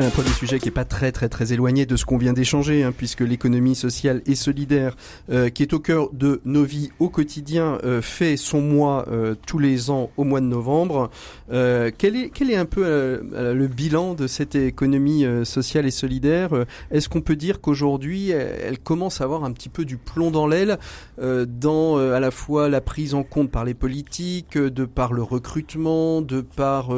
Un 0.00 0.08
premier 0.08 0.30
sujet 0.30 0.58
qui 0.58 0.68
est 0.68 0.72
pas 0.72 0.86
très 0.86 1.12
très 1.12 1.28
très 1.28 1.52
éloigné 1.52 1.84
de 1.84 1.94
ce 1.94 2.06
qu'on 2.06 2.16
vient 2.16 2.32
d'échanger, 2.32 2.84
hein, 2.84 2.92
puisque 2.96 3.20
l'économie 3.20 3.74
sociale 3.74 4.22
et 4.24 4.34
solidaire, 4.34 4.96
euh, 5.30 5.50
qui 5.50 5.62
est 5.62 5.74
au 5.74 5.78
cœur 5.78 6.08
de 6.14 6.40
nos 6.46 6.64
vies 6.64 6.88
au 7.00 7.10
quotidien, 7.10 7.76
euh, 7.84 8.00
fait 8.00 8.38
son 8.38 8.62
mois 8.62 9.04
euh, 9.12 9.34
tous 9.46 9.58
les 9.58 9.90
ans 9.90 10.10
au 10.16 10.24
mois 10.24 10.40
de 10.40 10.46
novembre. 10.46 11.10
Euh, 11.52 11.90
quel 11.96 12.16
est 12.16 12.30
quel 12.30 12.50
est 12.50 12.56
un 12.56 12.64
peu 12.64 12.82
euh, 12.86 13.52
le 13.52 13.66
bilan 13.66 14.14
de 14.14 14.26
cette 14.26 14.54
économie 14.54 15.26
euh, 15.26 15.44
sociale 15.44 15.84
et 15.84 15.90
solidaire 15.90 16.50
Est-ce 16.90 17.10
qu'on 17.10 17.20
peut 17.20 17.36
dire 17.36 17.60
qu'aujourd'hui 17.60 18.30
elle, 18.30 18.56
elle 18.64 18.78
commence 18.78 19.20
à 19.20 19.24
avoir 19.24 19.44
un 19.44 19.52
petit 19.52 19.68
peu 19.68 19.84
du 19.84 19.98
plomb 19.98 20.30
dans 20.30 20.46
l'aile 20.46 20.78
dans 21.20 21.98
à 21.98 22.18
la 22.18 22.30
fois 22.30 22.70
la 22.70 22.80
prise 22.80 23.12
en 23.12 23.22
compte 23.22 23.50
par 23.50 23.66
les 23.66 23.74
politiques, 23.74 24.56
de 24.56 24.84
par 24.86 25.12
le 25.12 25.22
recrutement, 25.22 26.22
de 26.22 26.40
par 26.40 26.90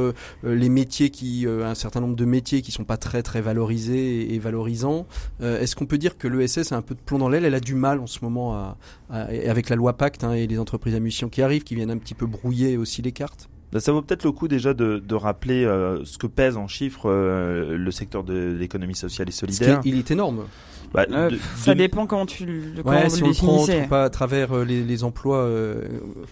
les 0.45 0.69
métiers 0.69 1.11
qui, 1.11 1.47
un 1.49 1.75
certain 1.75 2.01
nombre 2.01 2.15
de 2.15 2.25
métiers 2.25 2.62
qui 2.62 2.71
sont 2.71 2.85
très 2.97 3.23
très 3.23 3.41
valorisés 3.41 4.35
et, 4.35 4.39
valorisants. 4.39 5.07
Euh, 5.41 5.61
Est-ce 5.61 5.77
qu'on 5.77 5.87
peut 5.87 5.99
dire 5.99 6.19
que 6.19 6.29
l'ESS 6.29 6.73
a 6.73 6.77
un 6.77 6.83
peu 6.83 6.95
de 6.95 7.01
plomb 7.01 7.19
dans 7.19 7.29
l'aile? 7.29 7.45
Elle 7.45 7.55
a 7.55 7.61
du 7.61 7.75
mal 7.75 8.01
en 8.01 8.07
ce 8.07 8.19
moment 8.23 8.77
avec 9.11 9.69
la 9.69 9.77
loi 9.77 9.97
Pacte 9.97 10.25
hein, 10.25 10.33
et 10.33 10.47
les 10.47 10.59
entreprises 10.59 10.95
à 10.95 11.01
mission 11.01 11.29
qui 11.29 11.43
arrivent, 11.43 11.65
qui 11.65 11.75
viennent 11.75 11.91
un 11.91 11.99
petit 11.99 12.15
peu 12.15 12.27
brouiller 12.27 12.77
aussi 12.77 13.03
les 13.03 13.13
cartes? 13.13 13.49
Bah, 13.73 13.81
Ça 13.81 13.93
vaut 13.93 14.03
peut-être 14.03 14.25
le 14.25 14.33
coup 14.33 14.49
déjà 14.49 14.75
de, 14.75 14.99
de 14.99 15.15
rappeler 15.15 15.65
euh, 15.65 16.05
ce 16.05 16.19
que 16.19 16.27
pèse 16.27 16.57
en 16.57 16.69
chiffres 16.69 17.11
euh, 17.11 17.77
le 17.77 17.91
secteur 17.91 18.23
de 18.25 18.55
l'économie 18.59 18.95
sociale 18.95 19.29
et 19.29 19.33
solidaire. 19.33 19.79
est- 19.79 19.89
il 19.89 19.99
est 19.99 20.11
énorme. 20.11 20.45
Bah, 20.93 21.07
Euh, 21.11 21.31
de- 21.31 21.39
ça 21.57 21.73
de- 21.73 21.79
dépend 21.79 22.05
comment 22.07 22.27
tu 22.27 22.45
le, 22.45 22.83
Ouais, 22.85 23.09
si 23.09 23.21
le 23.21 23.27
on 23.27 23.29
le 23.31 23.35
prend 23.35 23.67
pas 23.89 24.05
à 24.05 24.11
travers 24.11 24.53
euh, 24.55 24.63
les, 24.67 24.83
les 24.85 25.05
emplois. 25.05 25.39
euh, 25.39 25.81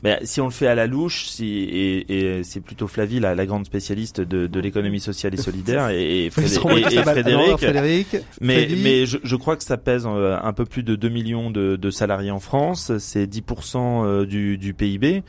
Mais 0.04 0.18
si 0.24 0.42
on 0.42 0.44
le 0.44 0.50
fait 0.50 0.66
à 0.66 0.74
la 0.74 0.86
louche, 0.86 1.28
si, 1.28 1.46
et, 1.46 2.38
et 2.38 2.44
c'est 2.44 2.60
plutôt 2.60 2.86
Flavie, 2.86 3.20
la, 3.20 3.34
la 3.34 3.46
grande 3.46 3.64
spécialiste 3.64 4.20
de, 4.20 4.46
de 4.46 4.60
l'économie 4.60 5.00
sociale 5.00 5.32
et 5.32 5.38
solidaire, 5.38 5.88
et, 5.88 6.26
et, 6.26 6.30
Frédé- 6.30 6.58
et- 6.90 6.94
et. 6.94 6.98
Alors, 6.98 7.14
Frédéric. 7.14 7.56
Frédéric, 7.58 8.16
Mais, 8.42 8.68
mais 8.82 9.06
je, 9.06 9.16
je 9.22 9.36
crois 9.36 9.56
que 9.56 9.64
ça 9.64 9.78
pèse 9.78 10.04
euh, 10.06 10.36
un 10.42 10.52
peu 10.52 10.66
plus 10.66 10.82
de 10.82 10.94
2 10.94 11.08
millions 11.08 11.50
de, 11.50 11.76
de 11.76 11.90
salariés 11.90 12.30
en 12.30 12.40
France. 12.40 12.92
C'est 12.98 13.24
10% 13.26 13.76
euh, 14.04 14.26
du, 14.26 14.58
du 14.58 14.74
PIB. 14.74 15.22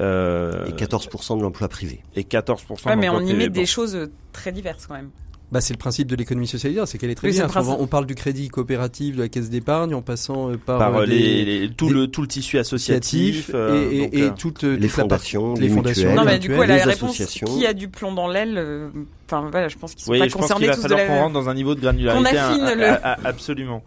Euh, 0.00 0.66
Et 0.66 0.72
14% 0.72 1.36
de 1.38 1.42
l'emploi 1.42 1.68
privé. 1.68 2.00
et 2.14 2.22
14% 2.22 2.86
Ouais, 2.86 2.96
mais 2.96 3.08
on 3.08 3.20
y 3.20 3.34
met 3.34 3.48
des 3.48 3.66
choses 3.66 3.94
euh, 3.96 4.10
très 4.32 4.52
diverses 4.52 4.86
quand 4.86 4.94
même. 4.94 5.10
Bah, 5.50 5.62
c'est 5.62 5.72
le 5.72 5.78
principe 5.78 6.08
de 6.08 6.14
l'économie 6.14 6.46
sociale, 6.46 6.72
et 6.72 6.74
solidaire, 6.74 6.86
c'est 6.88 6.98
qu'elle 6.98 7.08
est 7.10 7.14
très 7.14 7.28
Oui, 7.28 7.34
bien. 7.34 7.48
On, 7.78 7.86
parle 7.86 8.04
du 8.04 8.14
crédit 8.14 8.48
coopératif, 8.48 9.16
de 9.16 9.22
la 9.22 9.28
caisse 9.30 9.48
d'épargne, 9.48 9.94
en 9.94 10.02
passant 10.02 10.50
euh, 10.50 10.56
par, 10.58 10.78
par 10.78 11.00
des- 11.06 11.06
les, 11.06 11.44
les- 11.60 11.70
tout 11.70 11.88
des- 11.88 11.94
le 11.94 12.06
tout 12.08 12.20
le 12.20 12.28
tissu 12.28 12.58
associatif 12.58 13.50
euh, 13.54 13.88
et, 13.90 13.96
et, 13.96 14.00
donc, 14.02 14.14
et 14.14 14.34
toute, 14.38 14.62
Les 14.64 14.88
toute 14.88 14.96
la 14.98 15.06
partie- 15.06 15.32
fondations, 15.36 15.54
les 15.54 15.60
les 15.62 15.68
fondations. 15.74 16.14
Non, 16.14 16.24
mais 16.26 16.38
du 16.38 16.48
coup, 16.48 16.62
elle 16.62 16.70
a 16.72 16.74
les 16.74 16.78
la 16.80 16.84
réponse. 16.92 17.10
associations. 17.14 17.46
Qui 17.46 17.66
a 17.66 17.72
du 17.72 17.88
plomb 17.88 18.12
dans 18.12 18.28
l'aile 18.28 18.58
euh, 18.58 18.90
Enfin, 19.30 19.48
voilà, 19.50 19.68
je 19.68 19.76
pense 19.76 19.94
qu'ils 19.94 20.04
sont 20.04 20.12
oui, 20.12 20.20
pas 20.20 20.28
je 20.28 20.34
pense 20.34 20.52
qu'il 20.52 20.66
va 20.66 20.74
tous 20.74 20.82
de 20.82 20.88
falloir 20.88 21.00
la 21.00 21.06
qu'on 21.06 21.20
rentre 21.20 21.34
dans 21.34 21.48
un 21.50 21.54
niveau 21.54 21.74
de 21.74 21.80
granularité 21.80 22.30
Qu'on 22.30 22.36
affine 22.36 22.64
un- 22.64 22.74
le- 22.74 22.84
a- 22.86 22.94
a- 22.94 23.26
absolument. 23.26 23.82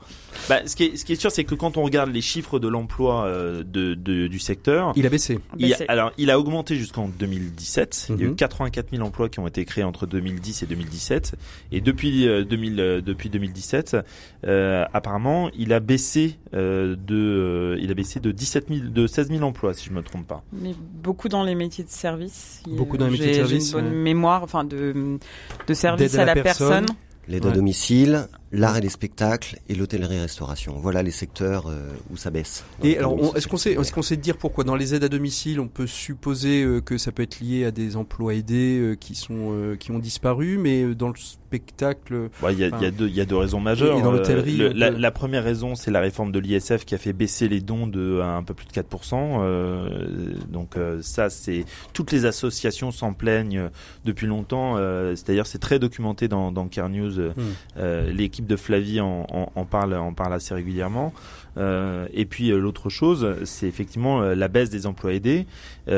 Bah, 0.49 0.61
ce, 0.65 0.75
qui 0.75 0.83
est, 0.85 0.97
ce 0.97 1.05
qui 1.05 1.13
est 1.13 1.19
sûr, 1.19 1.31
c'est 1.31 1.43
que 1.43 1.55
quand 1.55 1.77
on 1.77 1.83
regarde 1.83 2.11
les 2.11 2.21
chiffres 2.21 2.59
de 2.59 2.67
l'emploi 2.67 3.25
euh, 3.25 3.63
de, 3.63 3.93
de, 3.93 4.27
du 4.27 4.39
secteur, 4.39 4.93
il 4.95 5.05
a 5.05 5.09
baissé. 5.09 5.39
Il 5.57 5.73
a, 5.73 5.77
alors, 5.87 6.11
il 6.17 6.31
a 6.31 6.39
augmenté 6.39 6.75
jusqu'en 6.75 7.07
2017. 7.07 8.07
Il 8.09 8.19
y 8.19 8.23
a 8.23 8.27
eu 8.27 8.35
84 8.35 8.91
mhm. 8.91 8.97
000 8.97 9.07
emplois 9.07 9.29
qui 9.29 9.39
ont 9.39 9.47
été 9.47 9.65
créés 9.65 9.83
entre 9.83 10.05
2010 10.05 10.63
et 10.63 10.65
2017. 10.65 11.35
Et 11.71 11.81
depuis 11.81 12.25
2000, 12.25 12.79
euh, 12.79 12.83
euh, 12.83 13.01
depuis 13.01 13.29
2017, 13.29 13.97
euh, 14.45 14.85
apparemment, 14.93 15.49
il 15.57 15.73
a 15.73 15.79
baissé 15.79 16.37
euh, 16.53 16.95
de, 16.95 17.77
il 17.79 17.91
a 17.91 17.93
baissé 17.93 18.19
de 18.19 18.31
17 18.31 18.67
000, 18.69 18.79
de 18.89 19.07
16 19.07 19.29
000 19.29 19.43
emplois, 19.43 19.73
si 19.73 19.85
je 19.85 19.93
me 19.93 20.01
trompe 20.01 20.27
pas. 20.27 20.43
Mais 20.53 20.73
beaucoup 21.03 21.29
dans 21.29 21.43
les 21.43 21.55
métiers 21.55 21.83
de 21.83 21.89
service. 21.89 22.61
Beaucoup 22.67 22.97
dans 22.97 23.05
les 23.05 23.11
métiers 23.11 23.29
de 23.29 23.33
service. 23.33 23.71
J'ai 23.71 23.77
une 23.77 23.83
bonne 23.85 23.93
mémoire, 23.93 24.43
enfin 24.43 24.63
de 24.63 25.17
de 25.67 25.73
service 25.73 26.15
à, 26.15 26.25
la, 26.25 26.35
personne. 26.35 26.85
L'aide 27.27 27.45
à 27.45 27.51
domicile, 27.51 28.27
l'art 28.51 28.77
et 28.77 28.81
les 28.81 28.89
spectacles 28.89 29.59
et 29.69 29.75
l'hôtellerie-restauration. 29.75 30.73
Voilà 30.79 31.03
les 31.03 31.11
secteurs 31.11 31.67
euh, 31.67 31.89
où 32.11 32.17
ça 32.17 32.31
baisse. 32.31 32.65
Et 32.83 32.97
alors, 32.97 33.37
est-ce 33.37 33.47
qu'on 33.47 33.57
sait, 33.57 33.73
est-ce 33.73 33.93
qu'on 33.93 34.01
sait 34.01 34.17
dire 34.17 34.37
pourquoi 34.37 34.63
dans 34.63 34.75
les 34.75 34.95
aides 34.95 35.03
à 35.03 35.09
domicile, 35.09 35.59
on 35.59 35.67
peut 35.67 35.87
supposer 35.87 36.63
euh, 36.63 36.81
que 36.81 36.97
ça 36.97 37.11
peut 37.11 37.23
être 37.23 37.39
lié 37.39 37.65
à 37.65 37.71
des 37.71 37.95
emplois 37.95 38.33
aidés 38.33 38.79
euh, 38.79 38.95
qui 38.95 39.15
sont 39.15 39.75
qui 39.79 39.91
ont 39.91 39.99
disparu, 39.99 40.57
mais 40.57 40.95
dans 40.95 41.09
le 41.09 41.15
spectacle, 41.51 42.29
il 42.49 42.59
y, 42.59 42.63
a, 42.63 42.67
y, 42.67 43.11
y 43.11 43.21
a 43.21 43.25
deux 43.25 43.35
raisons 43.35 43.59
majeures. 43.59 43.97
Et 43.97 44.01
dans 44.01 44.13
l'hôtellerie, 44.13 44.71
la, 44.73 44.89
la, 44.89 45.11
première 45.11 45.43
raison, 45.43 45.75
c'est 45.75 45.91
la 45.91 45.99
réforme 45.99 46.31
de 46.31 46.39
l'ISF 46.39 46.85
qui 46.85 46.95
a 46.95 46.97
fait 46.97 47.11
baisser 47.11 47.49
les 47.49 47.59
dons 47.59 47.87
de 47.87 48.21
un 48.21 48.41
peu 48.41 48.53
plus 48.53 48.67
de 48.67 48.71
4%. 48.71 50.47
donc 50.49 50.75
ça, 51.01 51.29
c'est 51.29 51.65
toutes 51.93 52.13
les 52.13 52.25
associations 52.25 52.91
s'en 52.91 53.11
plaignent 53.11 53.69
depuis 54.05 54.27
longtemps. 54.27 54.77
C'est-à-dire, 55.15 55.45
c'est 55.45 55.59
très 55.59 55.77
documenté 55.77 56.29
dans, 56.29 56.53
dans 56.53 56.67
Care 56.67 56.89
News. 56.89 57.19
Hmm. 57.19 57.81
L'équipe 58.07 58.47
de 58.47 58.55
Flavie 58.55 59.01
en, 59.01 59.25
parle, 59.69 59.95
en 59.95 60.13
parle 60.13 60.33
assez 60.33 60.53
régulièrement. 60.53 61.13
Euh, 61.57 62.07
et 62.13 62.25
puis 62.25 62.51
euh, 62.51 62.59
l'autre 62.59 62.89
chose, 62.89 63.35
c'est 63.43 63.67
effectivement 63.67 64.21
euh, 64.21 64.35
la 64.35 64.47
baisse 64.47 64.69
des 64.69 64.85
emplois 64.85 65.13
aidés 65.13 65.45
qui 65.87 65.91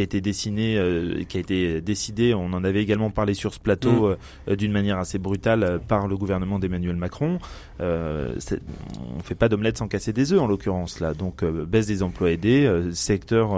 a 0.00 0.02
été 0.02 0.20
dessinée, 0.20 0.78
qui 1.26 1.38
a 1.38 1.40
été 1.40 1.80
décidée. 1.80 2.34
On 2.34 2.52
en 2.52 2.64
avait 2.64 2.82
également 2.82 3.10
parlé 3.10 3.32
sur 3.32 3.54
ce 3.54 3.58
plateau 3.58 4.14
mm. 4.46 4.56
d'une 4.56 4.72
manière 4.72 4.97
assez 5.00 5.18
brutale 5.18 5.80
par 5.86 6.08
le 6.08 6.16
gouvernement 6.16 6.58
d'Emmanuel 6.58 6.96
Macron. 6.96 7.38
on 7.80 9.22
fait 9.22 9.34
pas 9.34 9.48
d'omelette 9.48 9.78
sans 9.78 9.88
casser 9.88 10.12
des 10.12 10.32
œufs 10.32 10.40
en 10.40 10.46
l'occurrence 10.46 11.00
là. 11.00 11.14
Donc 11.14 11.44
baisse 11.44 11.86
des 11.86 12.02
emplois 12.02 12.30
aidés, 12.30 12.70
secteur 12.92 13.56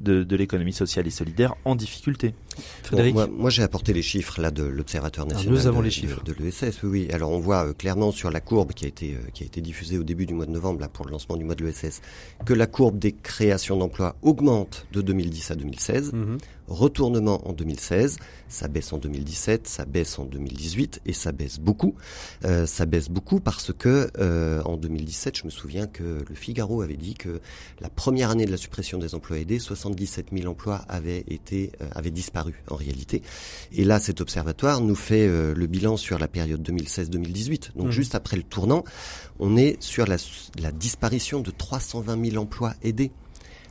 de, 0.00 0.22
de 0.24 0.36
l'économie 0.36 0.72
sociale 0.72 1.06
et 1.06 1.10
solidaire 1.10 1.54
en 1.64 1.74
difficulté. 1.76 2.34
Frédéric 2.82 3.16
moi, 3.30 3.50
j'ai 3.50 3.62
apporté 3.62 3.92
les 3.92 4.02
chiffres 4.02 4.40
là 4.40 4.50
de 4.50 4.64
l'Observatoire 4.64 5.26
ah, 5.30 5.34
national 5.34 5.54
nous 5.54 5.66
avons 5.66 5.80
de, 5.80 5.84
les 5.84 5.90
chiffres. 5.90 6.22
de, 6.24 6.34
l'ESS. 6.38 6.82
Oui, 6.82 7.08
alors 7.12 7.30
on 7.30 7.38
voit 7.38 7.72
clairement 7.74 8.10
sur 8.10 8.30
la 8.30 8.40
courbe 8.40 8.72
qui 8.72 8.84
a 8.84 8.88
été 8.88 9.16
qui 9.32 9.42
a 9.42 9.46
été 9.46 9.60
diffusée 9.60 9.98
au 9.98 10.04
début 10.04 10.26
du 10.26 10.34
mois 10.34 10.46
de 10.46 10.50
novembre 10.50 10.86
pour 10.88 11.06
le 11.06 11.12
lancement 11.12 11.36
du 11.36 11.44
mois 11.44 11.54
de 11.54 11.64
l'ESS, 11.64 12.00
que 12.44 12.54
la 12.54 12.66
courbe 12.66 12.98
des 12.98 13.12
créations 13.12 13.76
d'emplois 13.76 14.16
augmente 14.22 14.86
de 14.92 15.02
2010 15.02 15.50
à 15.50 15.54
2016. 15.54 16.12
Mhm. 16.12 16.38
Retournement 16.68 17.48
en 17.48 17.52
2016, 17.54 18.18
ça 18.48 18.68
baisse 18.68 18.92
en 18.92 18.98
2017, 18.98 19.66
ça 19.66 19.86
baisse 19.86 20.18
en 20.18 20.24
2018 20.24 21.00
et 21.06 21.14
ça 21.14 21.32
baisse 21.32 21.58
beaucoup. 21.58 21.94
Euh, 22.44 22.66
ça 22.66 22.84
baisse 22.84 23.08
beaucoup 23.08 23.40
parce 23.40 23.72
que 23.72 24.10
euh, 24.18 24.62
en 24.64 24.76
2017, 24.76 25.38
je 25.38 25.44
me 25.46 25.50
souviens 25.50 25.86
que 25.86 26.18
le 26.28 26.34
Figaro 26.34 26.82
avait 26.82 26.98
dit 26.98 27.14
que 27.14 27.40
la 27.80 27.88
première 27.88 28.28
année 28.30 28.44
de 28.44 28.50
la 28.50 28.58
suppression 28.58 28.98
des 28.98 29.14
emplois 29.14 29.38
aidés, 29.38 29.58
77 29.58 30.26
000 30.30 30.50
emplois 30.50 30.84
avaient 30.88 31.24
été 31.28 31.72
euh, 31.80 31.88
avaient 31.94 32.10
disparu 32.10 32.62
en 32.68 32.76
réalité. 32.76 33.22
Et 33.72 33.84
là, 33.84 33.98
cet 33.98 34.20
observatoire 34.20 34.82
nous 34.82 34.94
fait 34.94 35.26
le 35.28 35.66
bilan 35.66 35.96
sur 35.96 36.18
la 36.18 36.28
période 36.28 36.60
2016-2018. 36.68 37.76
Donc 37.76 37.86
mhm. 37.86 37.92
juste 37.92 38.14
après 38.14 38.36
le 38.36 38.42
tournant, 38.42 38.84
on 39.38 39.56
est 39.56 39.82
sur 39.82 40.06
la, 40.06 40.16
la 40.60 40.72
disparition 40.72 41.40
de 41.40 41.50
320 41.50 42.30
000 42.30 42.42
emplois 42.42 42.74
aidés. 42.82 43.10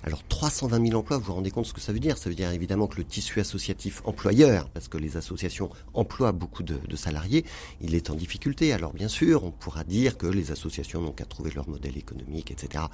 Alors 0.04 0.24
320 0.28 0.88
000 0.88 1.00
emplois, 1.00 1.18
vous 1.18 1.26
vous 1.26 1.34
rendez 1.34 1.52
compte 1.52 1.66
ce 1.66 1.74
que 1.74 1.82
ça 1.82 1.92
veut 1.92 2.00
dire? 2.00 2.18
Ça 2.18 2.30
veut 2.30 2.36
dire 2.36 2.52
évidemment 2.52 2.88
que 2.88 2.98
le 2.98 3.04
tissu 3.04 3.40
associatif 3.40 4.02
employeur, 4.06 4.70
parce 4.70 4.88
que 4.88 4.98
les 4.98 5.18
associations 5.18 5.70
emploient 5.94 6.32
beaucoup 6.32 6.64
de, 6.64 6.78
salariés, 6.96 7.46
il 7.82 7.96
est 7.96 8.10
en 8.10 8.16
difficulté. 8.16 8.74
Alors 8.74 8.94
bien 8.94 9.08
sûr, 9.08 9.44
on 9.44 9.52
pourra 9.52 9.84
dire 9.84 10.18
que 10.18 10.28
les 10.28 10.52
associations 10.52 11.02
n'ont 11.02 11.12
qu'à 11.12 11.26
trouver 11.26 11.52
leur 11.52 11.68
modèle 11.68 11.98
économique, 11.98 12.52
etc. 12.52 12.86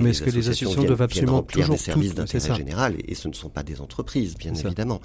Mais, 0.00 0.10
est-ce 0.10 0.22
que 0.22 0.30
les 0.30 0.48
associations 0.48 0.84
doivent 0.84 1.02
absolument 1.02 1.36
remplir 1.36 1.68
des 1.68 1.76
services 1.76 2.14
d'intérêt 2.14 2.54
général 2.54 2.96
et, 3.06 3.14
ce 3.14 3.28
ne 3.28 3.34
sont 3.34 3.50
pas 3.50 3.62
des 3.62 3.80
entreprises, 3.80 4.36
bien 4.36 4.54
évidemment. 4.54 5.00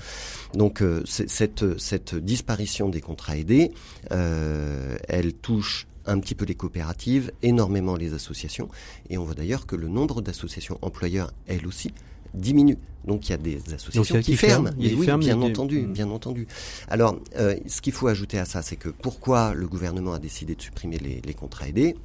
Donc 0.54 0.82
euh, 0.82 1.04
cette, 1.06 1.78
cette 1.78 2.16
disparition 2.16 2.90
des 2.90 3.02
contrats 3.02 3.38
aidés, 3.38 3.72
euh, 4.12 4.98
elle 5.08 5.34
touche 5.34 5.88
un 6.08 6.20
petit 6.20 6.36
peu 6.36 6.46
les 6.46 6.56
coopératives, 6.56 7.32
énormément 7.44 7.96
les 7.96 8.14
associations. 8.14 8.70
Et 9.10 9.18
on 9.18 9.24
voit 9.24 9.36
d'ailleurs 9.36 9.66
que 9.66 9.76
le 9.76 9.88
nombre 9.88 10.22
d'associations 10.22 10.80
employeurs, 10.82 11.32
elles 11.48 11.68
aussi, 11.68 11.94
diminue. 12.34 12.78
Donc 13.06 13.28
il 13.28 13.32
y 13.32 13.36
a 13.36 13.38
des 13.38 13.74
associations 13.74 14.20
qui, 14.22 14.36
ferment. 14.36 14.72
oui, 14.78 14.96
bien 15.18 15.42
entendu, 15.42 15.82
mm. 15.82 15.94
bien 15.94 16.10
entendu. 16.10 16.48
Alors, 16.90 17.20
euh, 17.38 17.56
ce 17.68 17.82
qu'il 17.82 17.94
faut 17.94 18.08
ajouter 18.08 18.38
à 18.38 18.46
ça, 18.46 18.62
c'est 18.62 18.76
que 18.76 18.90
pourquoi 18.90 19.54
le 19.54 19.68
gouvernement 19.68 20.14
a 20.14 20.20
décidé 20.20 20.56
de 20.56 20.62
supprimer 20.62 20.98
les 20.98 21.34
contrats 21.34 21.68
aidés? 21.70 21.96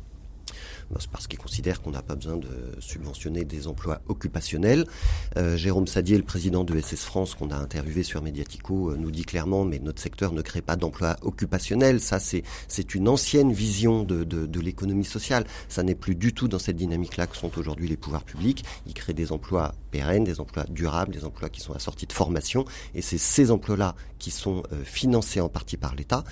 Ben, 0.90 0.96
c'est 1.00 1.10
parce 1.10 1.26
qu'ils 1.26 1.38
considèrent 1.38 1.82
qu'on 1.82 1.90
n'a 1.90 2.02
pas 2.02 2.14
besoin 2.14 2.36
de 2.36 2.48
subventionner 2.80 3.44
des 3.44 3.66
emplois 3.66 4.00
occupationnels. 4.08 4.86
Euh, 5.36 5.56
Jérôme 5.56 5.86
Sadier, 5.86 6.16
le 6.16 6.24
président 6.24 6.64
de 6.64 6.78
SS 6.78 7.04
France, 7.04 7.34
qu'on 7.34 7.50
a 7.50 7.56
interviewé 7.56 8.02
sur 8.02 8.22
Mediatico, 8.22 8.90
euh, 8.90 8.96
nous 8.96 9.10
dit 9.10 9.24
clairement, 9.24 9.64
mais 9.64 9.78
notre 9.78 10.00
secteur 10.00 10.32
ne 10.32 10.42
crée 10.42 10.62
pas 10.62 10.76
d'emplois 10.76 11.16
occupationnels. 11.22 12.00
Ça, 12.00 12.18
c'est 12.18 12.94
une 12.94 13.08
ancienne 13.08 13.52
vision 13.52 14.02
de 14.04 14.60
l'économie 14.60 15.04
sociale. 15.04 15.44
Ça 15.68 15.82
n'est 15.82 15.94
plus 15.94 16.14
du 16.14 16.32
tout 16.32 16.48
dans 16.48 16.58
cette 16.58 16.76
dynamique-là 16.76 17.26
que 17.26 17.36
sont 17.36 17.58
aujourd'hui 17.58 17.88
les 17.88 17.96
pouvoirs 17.96 18.24
publics. 18.24 18.64
Ils 18.86 18.94
créent 18.94 19.14
des 19.14 19.32
emplois 19.32 19.74
pérennes, 19.92 20.24
des 20.24 20.40
emplois 20.40 20.64
durables, 20.68 21.12
des 21.12 21.24
emplois 21.24 21.48
qui 21.48 21.60
sont 21.60 21.74
assortis 21.74 22.06
de 22.06 22.12
formation, 22.12 22.64
et 22.94 23.02
c'est 23.02 23.18
ces 23.18 23.50
emplois-là 23.50 23.94
qui 24.18 24.30
sont 24.30 24.62
euh, 24.72 24.82
financés 24.84 25.40
en 25.40 25.48
partie 25.48 25.76
par 25.76 25.94
l'État. 25.94 26.24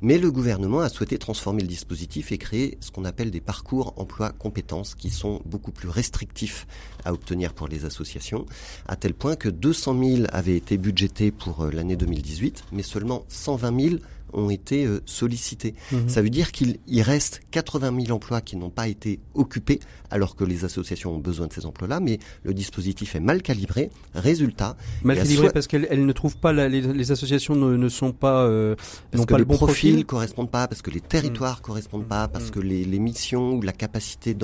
Mais 0.00 0.18
le 0.18 0.30
gouvernement 0.30 0.80
a 0.80 0.88
souhaité 0.88 1.18
transformer 1.18 1.62
le 1.62 1.68
dispositif 1.68 2.30
et 2.30 2.38
créer 2.38 2.78
ce 2.80 2.90
qu'on 2.90 3.04
appelle 3.04 3.30
des 3.30 3.40
parcours 3.40 3.94
emploi 3.98 4.32
compétences 4.32 4.94
qui 4.94 5.10
sont 5.10 5.40
beaucoup 5.44 5.72
plus 5.72 5.88
restrictifs 5.88 6.66
à 7.04 7.12
obtenir 7.12 7.52
pour 7.52 7.68
les 7.68 7.84
associations, 7.84 8.46
à 8.86 8.96
tel 8.96 9.14
point 9.14 9.36
que 9.36 9.48
200 9.48 10.02
000 10.02 10.22
avaient 10.32 10.56
été 10.56 10.78
budgétés 10.78 11.30
pour 11.30 11.64
euh, 11.64 11.70
l'année 11.70 11.96
2018, 11.96 12.64
mais 12.72 12.82
seulement 12.82 13.24
120 13.28 13.80
000 13.80 13.96
ont 14.32 14.50
été 14.50 14.86
euh, 14.86 15.00
sollicités. 15.06 15.74
Mhm. 15.92 16.08
Ça 16.08 16.22
veut 16.22 16.30
dire 16.30 16.52
qu'il 16.52 16.78
reste 17.02 17.40
80 17.50 18.04
000 18.04 18.16
emplois 18.16 18.40
qui 18.40 18.56
n'ont 18.56 18.70
pas 18.70 18.88
été 18.88 19.20
occupés, 19.34 19.80
alors 20.10 20.36
que 20.36 20.44
les 20.44 20.64
associations 20.64 21.14
ont 21.14 21.18
besoin 21.18 21.46
de 21.46 21.52
ces 21.52 21.66
emplois-là, 21.66 22.00
mais 22.00 22.18
le 22.44 22.54
dispositif 22.54 23.14
est 23.14 23.20
mal 23.20 23.42
calibré. 23.42 23.90
Résultat, 24.14 24.76
mal 25.02 25.16
calibré 25.16 25.50
parce 25.50 25.66
qu'elles 25.66 26.04
ne 26.04 26.12
trouvent 26.12 26.38
pas 26.38 26.52
les, 26.52 27.10
associations 27.10 27.54
ne, 27.54 27.88
sont 27.88 28.12
pas 28.12 28.42
euh, 28.44 28.74
parce 29.10 29.26
que 29.26 29.34
les 29.34 29.44
profils 29.44 29.96
ne 29.96 30.02
correspondent 30.02 30.50
pas, 30.50 30.68
parce 30.68 30.82
que 30.82 30.90
les 30.90 31.00
territoires 31.00 31.58
ne 31.58 31.62
correspondent 31.62 32.08
pas, 32.08 32.28
parce 32.28 32.48
mm. 32.48 32.50
que 32.50 32.60
les, 32.60 32.84
les, 32.84 32.98
missions 32.98 33.52
ou 33.54 33.62
la 33.62 33.72
capacité 33.72 34.34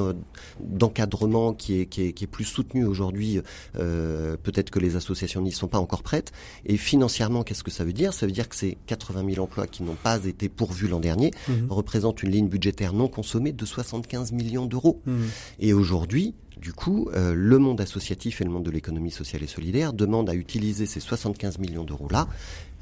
d'encadrement 0.60 1.52
qui 1.52 1.80
est, 1.80 1.86
qui, 1.86 2.02
est, 2.02 2.12
qui 2.12 2.24
est 2.24 2.28
plus 2.28 2.44
soutenue 2.44 2.84
aujourd'hui, 2.84 3.40
euh, 3.78 4.36
peut-être 4.42 4.70
que 4.70 4.78
les 4.78 4.96
associations 4.96 5.40
n'y 5.40 5.52
sont 5.52 5.68
pas 5.68 5.78
encore 5.78 6.02
prêtes. 6.02 6.32
Et 6.66 6.76
financièrement, 6.76 7.42
qu'est-ce 7.42 7.64
que 7.64 7.70
ça 7.70 7.84
veut 7.84 7.92
dire? 7.92 8.12
Ça 8.12 8.26
veut 8.26 8.32
dire 8.32 8.48
que 8.48 8.56
c'est 8.56 8.76
80 8.86 9.24
000 9.34 9.42
emplois 9.44 9.66
qui 9.66 9.73
n'ont 9.82 9.96
pas 10.00 10.24
été 10.24 10.48
pourvus 10.48 10.88
l'an 10.88 11.00
dernier, 11.00 11.32
mhm. 11.48 11.66
représente 11.70 12.22
une 12.22 12.30
ligne 12.30 12.48
budgétaire 12.48 12.92
non 12.92 13.08
consommée 13.08 13.52
de 13.52 13.64
75 13.64 14.32
millions 14.32 14.66
d'euros. 14.66 15.00
Mhm. 15.06 15.28
Et 15.60 15.72
aujourd'hui, 15.72 16.34
du 16.56 16.72
coup, 16.72 17.10
euh, 17.14 17.34
le 17.36 17.58
monde 17.58 17.80
associatif 17.80 18.40
et 18.40 18.44
le 18.44 18.50
monde 18.50 18.64
de 18.64 18.70
l'économie 18.70 19.10
sociale 19.10 19.42
et 19.42 19.46
solidaire 19.46 19.92
demandent 19.92 20.30
à 20.30 20.34
utiliser 20.34 20.86
ces 20.86 21.00
75 21.00 21.58
millions 21.58 21.84
d'euros-là 21.84 22.28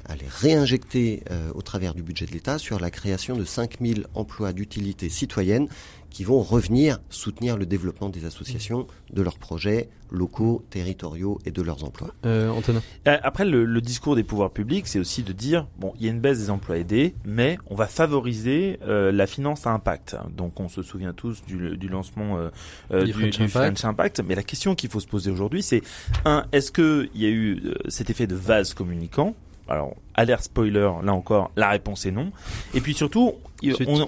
à 0.05 0.15
les 0.15 0.27
réinjecter 0.27 1.23
euh, 1.31 1.51
au 1.55 1.61
travers 1.61 1.93
du 1.93 2.03
budget 2.03 2.25
de 2.25 2.31
l'État 2.31 2.57
sur 2.57 2.79
la 2.79 2.91
création 2.91 3.35
de 3.35 3.45
5000 3.45 4.07
emplois 4.15 4.53
d'utilité 4.53 5.09
citoyenne 5.09 5.67
qui 6.13 6.23
vont 6.23 6.41
revenir 6.41 6.99
soutenir 7.09 7.57
le 7.57 7.65
développement 7.65 8.07
des 8.07 8.23
associations, 8.25 8.87
de 9.11 9.21
leurs 9.21 9.39
projets 9.39 9.89
locaux, 10.11 10.63
territoriaux 10.69 11.39
et 11.45 11.51
de 11.51 11.61
leurs 11.63 11.83
emplois. 11.83 12.13
Euh, 12.25 12.49
Antonin. 12.49 12.81
Euh, 13.07 13.17
après, 13.23 13.45
le, 13.45 13.81
discours 13.81 14.15
des 14.15 14.23
pouvoirs 14.23 14.51
publics, 14.51 14.87
c'est 14.87 14.99
aussi 14.99 15.23
de 15.23 15.33
dire 15.33 15.67
bon, 15.79 15.93
il 15.99 16.05
y 16.05 16.07
a 16.07 16.11
une 16.11 16.21
baisse 16.21 16.37
des 16.37 16.49
emplois 16.51 16.77
aidés, 16.77 17.15
mais 17.25 17.57
on 17.69 17.75
va 17.75 17.87
favoriser 17.87 18.79
euh, 18.83 19.11
la 19.11 19.25
finance 19.25 19.65
à 19.65 19.71
impact. 19.71 20.15
Donc, 20.37 20.59
on 20.59 20.69
se 20.69 20.83
souvient 20.83 21.13
tous 21.13 21.43
du, 21.45 21.77
du 21.77 21.89
lancement 21.89 22.37
euh, 22.91 23.03
du, 23.03 23.11
French, 23.11 23.37
du 23.37 23.43
Impact. 23.43 23.83
Impact. 23.83 24.19
Mais 24.19 24.35
la 24.35 24.43
question 24.43 24.75
qu'il 24.75 24.91
faut 24.91 24.99
se 24.99 25.07
poser 25.07 25.31
aujourd'hui, 25.31 25.63
c'est 25.63 25.81
un, 26.25 26.45
est-ce 26.51 26.71
que 26.71 27.09
il 27.15 27.21
y 27.21 27.25
a 27.25 27.29
eu 27.29 27.73
cet 27.87 28.11
effet 28.11 28.27
de 28.27 28.35
vase 28.35 28.75
communicant 28.75 29.35
alors, 29.67 29.95
alerte 30.15 30.43
spoiler, 30.43 30.89
là 31.03 31.13
encore, 31.13 31.51
la 31.55 31.69
réponse 31.69 32.05
est 32.05 32.11
non. 32.11 32.31
Et 32.73 32.81
puis 32.81 32.93
surtout, 32.93 33.33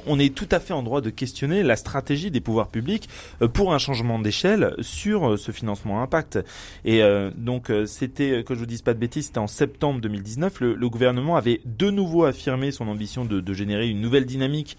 on, 0.08 0.20
est 0.20 0.34
tout 0.34 0.48
à 0.52 0.60
fait 0.60 0.74
en 0.74 0.84
droit 0.84 1.02
de 1.02 1.10
questionner 1.10 1.64
la 1.64 1.76
stratégie 1.76 2.32
des 2.32 2.42
pouvoirs 2.42 2.68
publics 2.68 3.10
euh, 3.42 3.48
pour 3.48 3.74
un 3.74 3.78
changement 3.78 4.20
d'échelle 4.20 4.76
sur 4.82 5.30
euh, 5.30 5.38
ce 5.38 5.52
financement 5.52 6.02
impact. 6.02 6.40
Et 6.84 7.02
euh, 7.02 7.32
donc 7.36 7.72
c'était, 7.86 8.44
que 8.44 8.54
je 8.54 8.60
vous 8.60 8.66
dise 8.66 8.82
pas 8.82 8.94
de 8.94 9.00
bêtises, 9.00 9.28
c'était 9.28 9.40
en 9.40 9.48
septembre 9.48 10.02
2019, 10.02 10.60
le, 10.62 10.90
gouvernement 10.90 11.36
avait 11.36 11.62
de 11.66 11.90
nouveau 11.90 12.26
affirmé 12.26 12.72
son 12.72 12.88
ambition 12.88 13.26
de, 13.26 13.54
générer 13.54 13.90
une 13.90 14.02
nouvelle 14.02 14.26
dynamique 14.26 14.78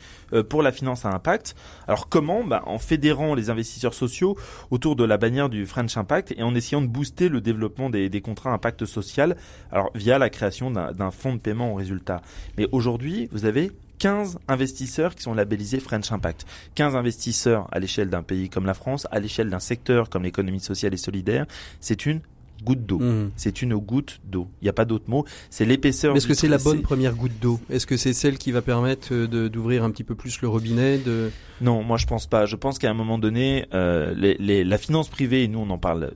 pour 0.49 0.63
la 0.63 0.71
finance 0.71 1.05
à 1.05 1.11
impact. 1.11 1.57
Alors 1.89 2.09
comment? 2.09 2.45
Bah, 2.45 2.63
En 2.67 2.79
fédérant 2.79 3.35
les 3.35 3.51
investisseurs 3.51 3.95
sociaux 3.95 4.37
autour 4.71 4.97
de 4.97 5.05
la 5.05 5.19
bannière 5.19 5.49
du 5.49 5.67
French 5.67 5.97
Impact 5.97 6.33
et 6.37 6.43
en 6.43 6.55
essayant 6.55 6.81
de 6.81 6.87
booster 6.87 7.29
le 7.29 7.41
développement 7.41 7.91
des, 7.91 8.09
des 8.09 8.21
contrats 8.21 8.53
impact 8.53 8.85
social, 8.87 9.37
alors 9.73 9.91
via 9.95 10.19
la 10.19 10.31
création 10.31 10.71
d'un 10.71 11.11
fonds 11.17 11.35
de 11.35 11.41
paiement 11.41 11.73
au 11.73 11.75
résultat. 11.75 12.23
Mais 12.57 12.69
aujourd'hui, 12.73 13.29
vous 13.33 13.45
avez 13.45 13.73
15 13.99 14.39
investisseurs 14.49 15.15
qui 15.15 15.23
sont 15.23 15.35
labellisés 15.35 15.81
French 15.81 16.13
Impact. 16.13 16.47
15 16.75 16.97
investisseurs 16.97 17.67
à 17.73 17.79
l'échelle 17.79 18.11
d'un 18.11 18.23
pays 18.23 18.49
comme 18.49 18.67
la 18.67 18.75
France, 18.75 19.07
à 19.11 19.21
l'échelle 19.21 19.51
d'un 19.51 19.59
secteur 19.59 20.11
comme 20.11 20.23
l'économie 20.23 20.61
sociale 20.61 20.95
et 20.95 20.99
solidaire. 20.99 21.47
C'est 21.81 22.07
une 22.07 22.21
goutte 22.63 22.85
d'eau. 22.85 22.99
Mmh. 22.99 23.31
C'est 23.37 23.63
une 23.63 23.77
goutte 23.77 24.21
d'eau. 24.25 24.49
Il 24.61 24.65
n'y 24.65 24.69
a 24.69 24.73
pas 24.73 24.85
d'autre 24.85 25.09
mot. 25.09 25.25
C'est 25.51 25.65
l'épaisseur. 25.65 26.17
Est-ce 26.17 26.27
que 26.27 26.35
c'est 26.35 26.49
la 26.49 26.59
bonne 26.59 26.83
première 26.83 27.15
goutte 27.15 27.39
d'eau? 27.41 27.61
Est-ce 27.71 27.87
que 27.87 27.97
c'est 27.97 28.13
celle 28.13 28.39
qui 28.39 28.53
va 28.53 28.63
permettre 28.63 29.09
euh, 29.13 29.49
d'ouvrir 29.49 29.85
un 29.85 29.91
petit 29.91 30.05
peu 30.05 30.15
plus 30.15 30.41
le 30.41 30.49
robinet 30.49 30.99
de... 30.99 31.31
Non, 31.61 31.83
moi 31.83 31.97
je 31.97 32.07
pense 32.07 32.27
pas. 32.27 32.45
Je 32.45 32.57
pense 32.57 32.79
qu'à 32.79 32.91
un 32.91 32.95
moment 32.95 33.19
donné, 33.19 33.67
euh, 33.73 34.15
les, 34.15 34.63
la 34.65 34.79
finance 34.79 35.09
privée, 35.09 35.45
et 35.45 35.49
nous 35.49 35.61
on 35.61 35.71
en 35.71 35.79
parle, 35.79 36.13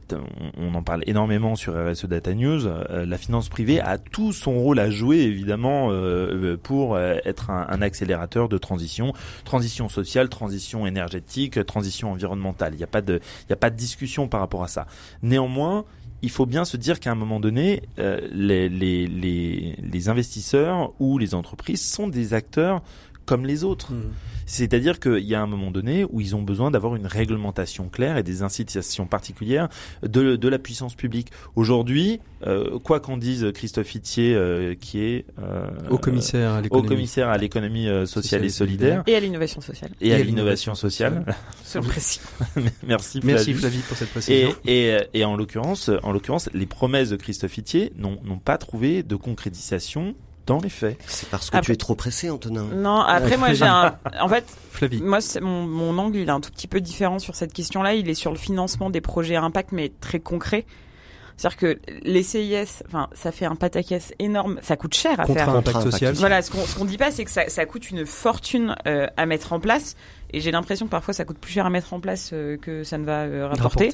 on, 0.59 0.75
en 0.75 0.83
parle 0.83 1.03
énormément 1.07 1.57
sur 1.57 1.75
RSE 1.75 2.05
Data 2.07 2.35
News. 2.35 2.67
Euh, 2.67 3.07
la 3.07 3.17
finance 3.17 3.49
privée 3.49 3.81
a 3.81 3.97
tout 3.97 4.33
son 4.33 4.59
rôle 4.59 4.79
à 4.79 4.91
jouer 4.91 5.19
évidemment 5.19 5.89
euh, 5.91 6.57
pour 6.63 6.99
être 6.99 7.51
un, 7.51 7.67
un, 7.71 7.83
accélérateur 7.83 8.49
de 8.49 8.59
transition, 8.59 9.15
transition 9.45 9.89
sociale, 9.89 10.29
transition 10.29 10.87
énergétique, 10.87 11.65
transition 11.65 12.13
environnementale. 12.13 12.75
Il 12.75 12.79
n'y 12.79 12.85
a 12.85 12.89
pas 12.89 13.03
de, 13.03 13.15
il 13.15 13.47
n'y 13.49 13.55
a 13.55 13.57
pas 13.57 13.71
de 13.71 13.77
discussion 13.77 14.29
par 14.29 14.41
rapport 14.41 14.63
à 14.63 14.69
ça. 14.69 14.87
Néanmoins, 15.23 15.85
il 16.23 16.31
faut 16.31 16.47
bien 16.47 16.65
se 16.65 16.77
dire 16.77 17.01
qu'à 17.01 17.11
un 17.11 17.15
moment 17.15 17.41
donné, 17.41 17.83
euh, 17.99 18.21
les, 18.33 18.69
les, 18.69 19.07
les, 19.07 19.77
les, 19.83 20.09
investisseurs 20.09 20.93
ou 21.01 21.19
les 21.19 21.35
entreprises 21.35 21.85
sont 21.85 22.09
des 22.09 22.35
acteurs 22.35 22.83
comme 23.31 23.47
les 23.47 23.63
autres. 23.63 23.93
Mmh. 23.93 24.11
C'est-à-dire 24.45 24.99
qu'il 24.99 25.25
y 25.25 25.37
a 25.37 25.41
un 25.41 25.47
moment 25.47 25.71
donné 25.71 26.05
où 26.11 26.21
ils 26.21 26.35
ont 26.35 26.43
besoin 26.43 26.73
d'avoir 26.73 26.97
une 26.97 27.07
réglementation 27.07 27.89
claire 27.89 28.17
et 28.17 28.25
des 28.25 28.43
incitations 28.43 29.07
particulières 29.07 29.69
de, 30.03 30.35
de 30.35 30.49
la 30.49 30.59
puissance 30.59 30.97
publique. 30.97 31.29
Aujourd'hui, 31.55 32.19
euh, 32.45 32.81
quoi 32.81 32.99
qu'en 32.99 33.17
dise 33.17 33.53
Christophe 33.55 33.95
Itier, 33.95 34.35
euh, 34.35 34.75
qui 34.75 35.05
est 35.05 35.27
euh, 35.39 35.69
au 35.91 35.99
commissaire 35.99 36.55
à 36.55 36.61
l'économie, 36.61 36.85
au 36.85 36.89
commissaire 36.89 37.29
à 37.29 37.39
l'économie 37.39 37.89
euh, 37.89 38.05
sociale, 38.05 38.45
et 38.45 38.49
solidaire, 38.49 39.05
et 39.07 39.15
à 39.15 39.21
l'innovation 39.21 39.61
sociale, 39.61 39.93
et, 40.01 40.13
à 40.13 40.19
l'innovation 40.19 40.75
sociale. 40.75 41.25
C'est 41.63 41.79
précis. 41.83 42.21
Merci, 42.85 43.21
Flavie. 43.21 43.35
merci 43.35 43.55
Flavie 43.55 43.83
pour 43.87 43.97
cette 43.97 44.11
précision. 44.11 44.53
Et, 44.65 44.89
et, 44.89 44.99
et 45.15 45.25
en 45.25 45.37
l'occurrence, 45.37 45.89
en 46.03 46.11
l'occurrence, 46.11 46.51
les 46.53 46.67
promesses 46.67 47.11
de 47.11 47.17
Christophe 47.17 47.57
Itier 47.57 47.93
n'ont 47.97 48.41
pas 48.45 48.59
trouvé 48.59 49.05
de 49.05 49.15
concrétisation 49.15 50.17
dans 50.47 50.61
les 50.61 50.69
faits. 50.69 50.99
C'est 51.07 51.29
parce 51.29 51.51
que 51.51 51.59
tu 51.59 51.73
es 51.73 51.77
trop 51.77 51.95
pressé, 51.95 52.31
Antonin. 52.31 52.65
Non, 52.75 53.01
après 53.01 53.37
moi 53.37 53.53
j'ai 53.53 53.67
un. 53.67 53.97
En 54.21 54.29
fait, 54.29 54.45
Flavie. 54.71 55.01
moi 55.03 55.19
mon, 55.41 55.67
mon 55.67 55.99
angle 55.99 56.19
il 56.19 56.29
est 56.29 56.33
un 56.33 56.41
tout 56.41 56.51
petit 56.51 56.67
peu 56.69 56.81
différent 56.81 57.19
sur 57.19 57.35
cette 57.35 57.53
question-là. 57.53 57.95
Il 57.95 58.09
est 58.09 58.15
sur 58.15 58.31
le 58.31 58.39
financement 58.39 58.91
des 58.91 59.01
projets 59.01 59.37
à 59.37 59.43
impact, 59.43 59.73
mais 59.73 59.93
très 60.01 60.21
concret. 60.21 60.67
C'est-à-dire 61.37 61.57
que 61.57 61.79
les 62.03 62.23
CIS, 62.23 62.83
enfin, 62.87 63.09
ça 63.15 63.33
fait 63.33 63.47
un 63.47 63.55
pataquès 63.57 64.13
énorme, 64.19 64.59
ça 64.61 64.77
coûte 64.77 64.93
cher 64.93 65.19
à 65.19 65.25
faire. 65.25 65.49
Impact 65.49 65.81
social. 65.81 66.15
Voilà, 66.15 66.43
ce 66.43 66.51
qu'on 66.51 66.67
ce 66.67 66.77
qu'on 66.77 66.85
dit 66.85 66.99
pas, 66.99 67.11
c'est 67.11 67.25
que 67.25 67.31
ça, 67.31 67.49
ça 67.49 67.65
coûte 67.65 67.91
une 67.91 68.05
fortune 68.05 68.75
euh, 68.87 69.07
à 69.17 69.25
mettre 69.25 69.55
en 69.55 69.61
place. 69.61 69.97
Et 70.33 70.41
j'ai 70.41 70.51
l'impression 70.51 70.87
que 70.87 70.91
parfois 70.91 71.15
ça 71.15 71.25
coûte 71.25 71.39
plus 71.39 71.53
cher 71.53 71.67
à 71.67 71.71
mettre 71.71 71.93
en 71.93 72.01
place 72.01 72.31
euh, 72.33 72.57
que 72.57 72.85
ça 72.85 72.99
ne 72.99 73.05
va 73.05 73.23
euh, 73.23 73.49
rapporter. 73.49 73.91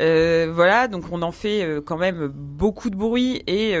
Euh, 0.00 0.50
voilà, 0.52 0.88
donc 0.88 1.04
on 1.10 1.22
en 1.22 1.32
fait 1.32 1.66
quand 1.84 1.96
même 1.96 2.26
beaucoup 2.28 2.90
de 2.90 2.96
bruit 2.96 3.42
et 3.46 3.74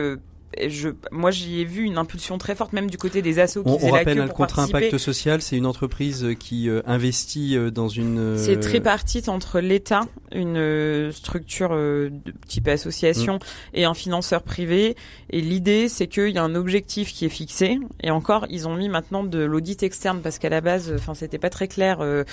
je, 0.58 0.88
moi, 1.12 1.30
j'y 1.30 1.60
ai 1.60 1.64
vu 1.64 1.84
une 1.84 1.96
impulsion 1.96 2.36
très 2.36 2.54
forte, 2.54 2.72
même 2.72 2.90
du 2.90 2.98
côté 2.98 3.22
des 3.22 3.38
assos 3.38 3.62
qui 3.62 3.70
on, 3.70 3.84
on 3.84 3.90
rappelle 3.90 4.18
le 4.18 4.28
contrat 4.28 4.62
impact 4.62 4.98
social, 4.98 5.42
c'est 5.42 5.56
une 5.56 5.66
entreprise 5.66 6.28
qui 6.38 6.68
euh, 6.68 6.82
investit 6.86 7.56
euh, 7.56 7.70
dans 7.70 7.88
une. 7.88 8.18
Euh, 8.18 8.36
c'est 8.36 8.58
tripartite 8.58 9.28
entre 9.28 9.60
l'État, 9.60 10.02
une 10.32 11.10
structure 11.12 11.70
de 11.70 12.12
type 12.48 12.68
association, 12.68 13.36
mm. 13.36 13.38
et 13.74 13.84
un 13.84 13.94
financeur 13.94 14.42
privé. 14.42 14.96
Et 15.30 15.40
l'idée, 15.40 15.88
c'est 15.88 16.08
qu'il 16.08 16.30
y 16.30 16.38
a 16.38 16.42
un 16.42 16.54
objectif 16.56 17.12
qui 17.12 17.24
est 17.24 17.30
fixé. 17.30 17.78
Et 18.02 18.10
encore, 18.10 18.46
ils 18.50 18.66
ont 18.66 18.74
mis 18.74 18.88
maintenant 18.88 19.22
de 19.22 19.38
l'audit 19.38 19.82
externe 19.82 20.20
parce 20.20 20.38
qu'à 20.38 20.48
la 20.48 20.60
base, 20.60 20.92
enfin, 20.94 21.14
c'était 21.14 21.38
pas 21.38 21.50
très 21.50 21.68
clair 21.68 21.98
de 22.00 22.24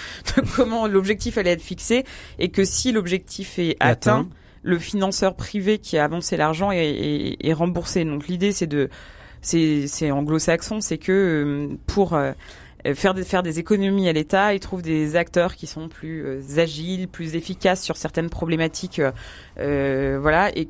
comment 0.56 0.88
l'objectif 0.88 1.38
allait 1.38 1.52
être 1.52 1.62
fixé, 1.62 2.04
et 2.40 2.50
que 2.50 2.66
si 2.66 2.92
l'objectif 2.92 3.60
est 3.60 3.78
atteint 3.80 4.28
le 4.68 4.80
financeur 4.80 5.36
privé 5.36 5.80
qui 5.80 5.98
a 5.98 6.04
avancé 6.04 6.36
l'argent 6.36 6.72
est, 6.72 7.54
remboursé. 7.54 8.04
Donc 8.04 8.28
l'idée 8.28 8.52
c'est 8.52 8.68
de 8.68 8.90
c'est 9.42 10.12
anglo-saxon, 10.12 10.82
c'est 10.82 10.98
que 10.98 11.12
euh, 11.12 11.78
pour 11.86 12.14
euh, 12.14 12.34
faire 12.96 13.14
des, 13.14 13.24
faire 13.24 13.44
des 13.44 13.60
économies 13.60 14.10
à 14.10 14.14
l'État, 14.14 14.54
ils 14.54 14.60
trouvent 14.60 14.82
des 14.82 15.16
acteurs 15.16 15.56
qui 15.56 15.68
sont 15.68 15.88
plus 15.88 16.26
euh, 16.26 16.42
agiles, 16.58 17.08
plus 17.08 17.36
efficaces 17.36 17.82
sur 17.82 17.96
certaines 17.96 18.30
problématiques, 18.30 19.02
voilà, 19.56 20.52
et 20.58 20.68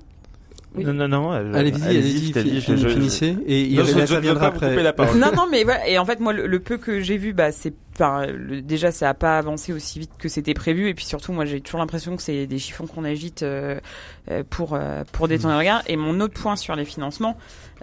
Non, 0.76 0.94
non, 0.94 1.08
non. 1.08 1.32
Allez-y, 1.32 1.84
allez-y, 1.84 2.38
allez 2.38 2.62
finissez. 2.62 3.36
Et 3.48 3.64
il 3.64 3.80
après. 3.80 4.84
La 4.84 4.94
parole. 4.94 5.18
Non, 5.18 5.32
non, 5.36 5.48
mais 5.50 5.64
voilà. 5.64 5.88
Et 5.88 5.98
en 5.98 6.06
fait, 6.06 6.20
moi, 6.20 6.34
le, 6.34 6.60
peu 6.60 6.78
que 6.78 7.02
j'ai 7.02 7.18
vu, 7.18 7.34
bah, 7.34 7.52
c'est 7.52 7.74
Enfin, 8.00 8.28
déjà, 8.62 8.92
ça 8.92 9.10
a 9.10 9.16
pas 9.16 9.40
avancé 9.40 9.74
aussi 9.74 9.98
vite 9.98 10.12
que 10.20 10.30
c'était 10.30 10.54
prévu, 10.54 10.88
et 10.88 10.94
puis 10.94 11.04
surtout, 11.04 11.34
moi, 11.34 11.46
j'ai 11.46 11.62
toujours 11.62 11.80
l'impression 11.80 12.16
que 12.16 12.22
c'est 12.22 12.46
des 12.46 12.60
chiffons 12.60 12.86
qu'on 12.86 13.04
agite 13.04 13.42
euh, 13.42 13.80
euh 14.30 14.44
pour 14.48 14.76
euh, 14.76 15.04
pour 15.12 15.28
détourner 15.28 15.56
le 15.56 15.60
regard. 15.60 15.82
Et 15.88 15.98
mon 15.98 16.20
autre 16.20 16.40
point 16.40 16.56
sur 16.56 16.76
les 16.76 16.86
financements, 16.86 17.38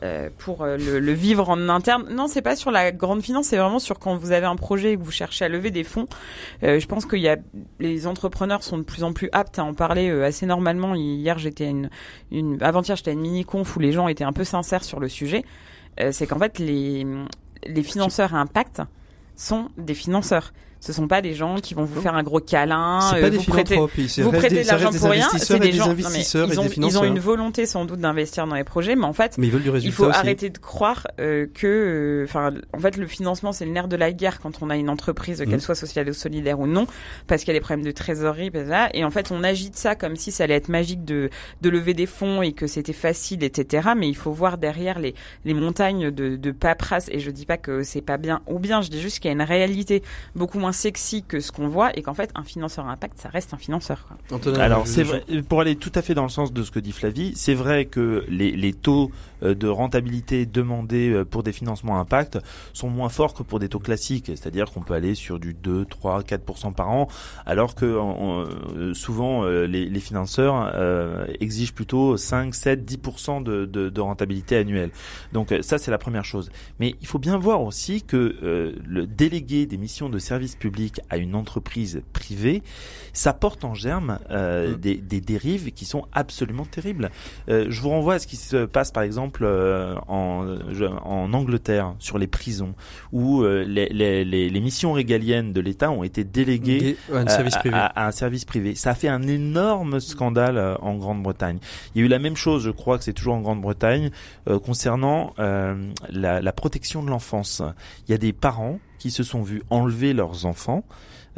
euh, 0.05 0.31
pour 0.39 0.67
le, 0.67 1.01
le, 1.01 1.13
vivre 1.13 1.51
en 1.51 1.69
interne, 1.69 2.07
non, 2.15 2.29
c'est 2.29 2.43
pas 2.43 2.55
sur 2.55 2.71
la 2.71 2.93
grande 2.93 3.23
finance, 3.23 3.47
c'est 3.47 3.57
vraiment 3.57 3.81
sur 3.81 3.99
quand 3.99 4.17
vous 4.17 4.31
avez 4.31 4.47
un 4.47 4.55
projet 4.55 4.93
et 4.93 4.97
que 4.97 5.03
vous 5.03 5.11
cherchez 5.11 5.45
à 5.45 5.49
lever 5.49 5.73
des 5.73 5.83
fonds. 5.83 6.07
je 6.63 6.87
pense 6.87 7.07
qu'il 7.07 7.21
y 7.21 7.29
a 7.29 7.37
les 7.81 8.07
entrepreneurs 8.07 8.63
sont 8.63 8.79
de 8.79 8.85
plus 8.85 9.03
en 9.03 9.13
plus 9.13 9.31
aptes 9.33 9.59
à 9.59 9.65
en 9.65 9.75
parler 9.75 10.09
assez 10.11 10.47
normalement. 10.47 10.95
Hier, 10.95 11.41
j'étais 11.41 11.69
une, 11.69 11.91
une 12.31 12.63
avant-hier, 12.63 12.95
j'étais 12.95 13.11
à 13.11 13.15
une 13.15 13.21
mini 13.21 13.45
conf 13.45 13.75
où 13.75 13.81
les 13.81 13.91
gens 13.91 14.07
étaient 14.07 14.23
un 14.23 14.33
peu 14.33 14.45
sincères 14.45 14.85
sur 14.85 15.01
le 15.01 15.09
sujet. 15.09 15.45
c'est 16.13 16.29
qu'en 16.29 16.39
fait, 16.39 16.61
les 16.61 17.05
les 17.67 17.83
financeurs 17.83 18.35
à 18.35 18.39
impact 18.39 18.83
sont 19.37 19.71
des 19.77 19.95
financeurs. 19.95 20.53
Ce 20.85 20.93
sont 20.93 21.09
pas 21.09 21.23
des 21.23 21.33
gens 21.33 21.63
qui 21.63 21.73
vont 21.73 21.85
vous 21.85 21.99
faire 21.99 22.15
un 22.15 22.23
gros 22.23 22.41
câlin, 22.41 23.01
euh, 23.15 23.31
vous 23.31 23.43
prêter, 23.45 23.77
vous 23.77 24.31
prêtez 24.31 24.65
de 24.65 24.69
l'argent 24.69 24.91
pour 24.93 25.09
rien. 25.09 25.31
C'est 25.39 25.59
des, 25.59 25.73
gens, 25.73 25.89
investisseurs 25.89 26.47
ils, 26.53 26.61
ont, 26.61 26.69
ils 26.69 26.99
ont 26.99 27.05
une 27.05 27.19
volonté 27.19 27.65
sans 27.65 27.87
doute 27.87 28.01
d'investir 28.01 28.47
dans 28.47 28.55
les 28.55 28.65
projets, 28.65 28.95
mais 28.95 29.07
en 29.07 29.15
fait, 29.15 29.39
mais 29.39 29.47
ils 29.47 29.51
veulent 29.51 29.63
du 29.63 29.71
il 29.79 29.93
faut 29.93 30.11
arrêter 30.11 30.51
de 30.51 30.59
croire 30.59 31.07
euh, 31.21 31.47
que, 31.55 31.67
euh, 31.67 32.25
enfin, 32.25 32.53
en 32.75 32.81
fait, 32.81 32.99
le 32.99 33.07
financement 33.07 33.53
c'est 33.53 33.65
le 33.65 33.71
nerf 33.71 33.89
de 33.89 33.97
la 33.97 34.13
guerre 34.13 34.41
quand 34.41 34.61
on 34.61 34.69
a 34.69 34.77
une 34.77 34.91
entreprise, 34.91 35.39
qu'elle 35.39 35.57
mm. 35.57 35.61
soit 35.61 35.75
sociale 35.75 36.11
ou 36.11 36.13
solidaire 36.13 36.61
ou 36.61 36.67
non, 36.67 36.87
parce 37.29 37.45
qu'il 37.45 37.55
y 37.55 37.57
a 37.57 37.59
des 37.59 37.65
problèmes 37.65 37.87
de 37.87 37.91
trésorerie, 37.91 38.51
et 38.93 39.05
en 39.07 39.11
fait, 39.11 39.31
on 39.31 39.43
agite 39.43 39.77
ça 39.77 39.95
comme 39.95 40.17
si 40.17 40.33
ça 40.33 40.45
allait 40.45 40.55
être 40.55 40.69
magique 40.69 41.07
de 41.07 41.31
de 41.63 41.71
lever 41.71 41.95
des 41.95 42.05
fonds 42.07 42.43
et 42.43 42.53
que 42.53 42.67
c'était 42.67 42.93
facile, 42.93 43.43
etc. 43.43 43.89
Mais 43.97 44.11
il 44.11 44.17
faut 44.17 44.33
voir 44.33 44.59
derrière 44.59 44.99
les 44.99 45.15
les 45.47 45.55
montagnes 45.55 46.11
de, 46.11 46.37
de 46.37 46.51
paperasse. 46.51 47.09
Et 47.11 47.21
je 47.21 47.31
dis 47.31 47.47
pas 47.47 47.57
que 47.57 47.83
c'est 47.83 48.03
pas 48.03 48.19
bien 48.19 48.43
ou 48.47 48.59
bien, 48.59 48.83
je 48.83 48.91
dis 48.91 49.01
juste 49.01 49.21
qu'il 49.21 49.31
y 49.31 49.33
a 49.33 49.33
une 49.33 49.41
réalité 49.41 50.03
beaucoup 50.35 50.59
moins 50.59 50.74
sexy 50.75 51.23
que 51.23 51.41
ce 51.41 51.53
qu'on 51.53 51.69
voit 51.69 51.97
et 51.97 52.03
qu'en 52.03 52.15
fait 52.15 52.31
un 52.35 52.45
financeur 52.45 52.87
à 52.87 52.93
impact 52.93 53.19
ça 53.19 53.29
reste 53.29 53.55
un 53.55 53.59
financeur. 53.59 54.07
Quoi. 54.07 54.39
Alors 54.61 54.87
c'est 54.87 55.03
vrai, 55.03 55.25
pour 55.49 55.61
aller 55.61 55.77
tout 55.77 55.93
à 55.95 56.03
fait 56.03 56.15
dans 56.15 56.23
le 56.23 56.29
sens 56.29 56.53
de 56.53 56.63
ce 56.63 56.71
que 56.71 56.81
dit 56.81 56.93
Flavie, 56.93 57.33
c'est 57.37 57.55
vrai 57.55 57.87
que 57.87 58.25
les, 58.29 58.53
les 58.53 58.73
taux 58.73 59.11
euh, 59.11 59.34
de 59.53 59.69
rentabilité 59.69 60.47
demandés 60.47 61.11
euh, 61.11 61.25
pour 61.25 61.43
des 61.43 61.53
financements 61.53 62.01
impact 62.01 62.39
sont 62.73 62.89
moins 62.89 63.11
forts 63.11 63.35
que 63.35 63.43
pour 63.43 63.59
des 63.59 63.69
taux 63.69 63.79
classiques, 63.79 64.27
c'est-à-dire 64.27 64.71
qu'on 64.71 64.81
peut 64.81 64.95
aller 64.95 65.15
sur 65.15 65.39
du 65.39 65.53
2, 65.53 65.85
3, 65.85 66.23
4% 66.23 66.73
par 66.73 66.91
an, 66.91 67.09
alors 67.45 67.75
que 67.75 67.85
euh, 67.85 68.95
souvent 68.95 69.45
les, 69.45 69.87
les 69.87 70.01
financeurs 70.01 70.73
exigent 71.41 71.75
plutôt 71.75 72.17
5, 72.17 72.55
7, 72.55 72.91
10% 72.91 73.43
de, 73.43 73.67
de, 73.67 73.89
de 73.89 74.01
rentabilité 74.01 74.57
annuelle. 74.57 74.91
Donc 75.33 75.53
ça 75.61 75.79
c'est 75.79 75.91
la 75.91 75.99
première 75.99 76.25
chose. 76.25 76.51
Mais 76.81 76.95
il 77.01 77.07
faut 77.07 77.19
bien 77.19 77.37
voir 77.37 77.63
aussi 77.63 78.03
que 78.03 78.75
le 78.87 79.07
délégué 79.07 79.67
des 79.67 79.77
missions 79.77 80.09
de 80.09 80.19
service 80.19 80.55
public 80.57 81.01
à 81.11 81.17
une 81.17 81.35
entreprise 81.35 82.03
privée, 82.13 82.63
ça 83.13 83.33
porte 83.33 83.65
en 83.65 83.75
germe 83.75 84.19
euh, 84.31 84.73
mmh. 84.73 84.77
des, 84.77 84.97
des, 84.97 85.21
dérives 85.21 85.73
qui 85.73 85.85
sont 85.85 86.07
absolument 86.13 86.65
terribles. 86.65 87.11
Euh, 87.49 87.67
je 87.69 87.81
vous 87.81 87.91
renvoie 87.91 88.15
à 88.15 88.19
ce 88.19 88.27
qui 88.27 88.37
se 88.37 88.65
passe 88.65 88.91
par 88.91 89.03
exemple 89.03 89.34
exemple 89.35 90.03
en, 90.09 90.47
en 91.03 91.33
Angleterre 91.33 91.95
sur 91.99 92.19
les 92.19 92.27
prisons, 92.27 92.75
où 93.13 93.45
les, 93.45 93.89
les, 93.89 94.25
les, 94.25 94.61
missions 94.61 94.93
régaliennes 94.93 95.53
de 95.53 95.61
l'État 95.61 95.91
ont 95.91 96.05
été 96.05 96.25
déléguées 96.25 96.97
à 97.13 97.19
un, 97.19 97.27
service 97.27 97.57
privé. 97.57 97.77
À, 97.77 98.07
un 98.07 98.11
service 98.13 98.45
privé. 98.45 98.75
Ça 98.75 98.91
a 98.91 98.95
fait 98.95 99.09
un 99.09 99.23
énorme 99.23 100.01
scandale 100.01 100.79
en 100.81 100.95
Grande-Bretagne. 100.97 101.59
Il 101.95 102.01
y 102.01 102.03
a 102.03 102.07
eu 102.07 102.09
la 102.09 102.19
même 102.19 102.37
chose, 102.37 102.63
je 102.65 102.71
crois 102.71 102.99
que 102.99 103.05
c'est 103.05 103.13
toujours 103.13 103.35
en 103.35 103.41
Grande-Bretagne, 103.41 104.11
concernant 104.65 105.35
la, 105.39 106.41
la 106.41 106.53
protection 106.53 107.03
de 107.03 107.11
l'enfance. 107.11 107.63
Il 108.07 108.13
y 108.13 108.15
a 108.15 108.19
des 108.19 108.33
parents 108.33 108.79
qui 108.99 109.11
se 109.11 109.23
sont 109.23 109.43
vus 109.43 109.63
enlever 109.71 110.15
leurs 110.15 110.47
enfants. 110.47 110.85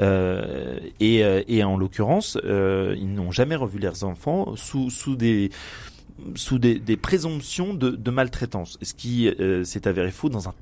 Euh, 0.01 0.79
et, 1.01 1.25
euh, 1.25 1.43
et, 1.49 1.65
en 1.65 1.77
l'occurrence, 1.77 2.39
euh, 2.45 2.95
ils 2.99 3.13
n'ont 3.13 3.33
jamais 3.33 3.57
revu 3.57 3.79
leurs 3.79 4.05
enfants 4.05 4.55
sous, 4.57 4.91
sous 4.91 5.17
des 5.17 5.51
sous 6.35 6.59
des, 6.59 6.79
des 6.79 6.97
présomptions 6.97 7.75
de, 7.75 7.91
de, 7.91 8.11
maltraitance, 8.11 8.79
ce 8.81 8.95
qui 8.95 9.29
euh, 9.29 9.65
s'est 9.65 9.87
avéré 9.87 10.11
faux 10.11 10.29
dans 10.29 10.49
un, 10.49 10.55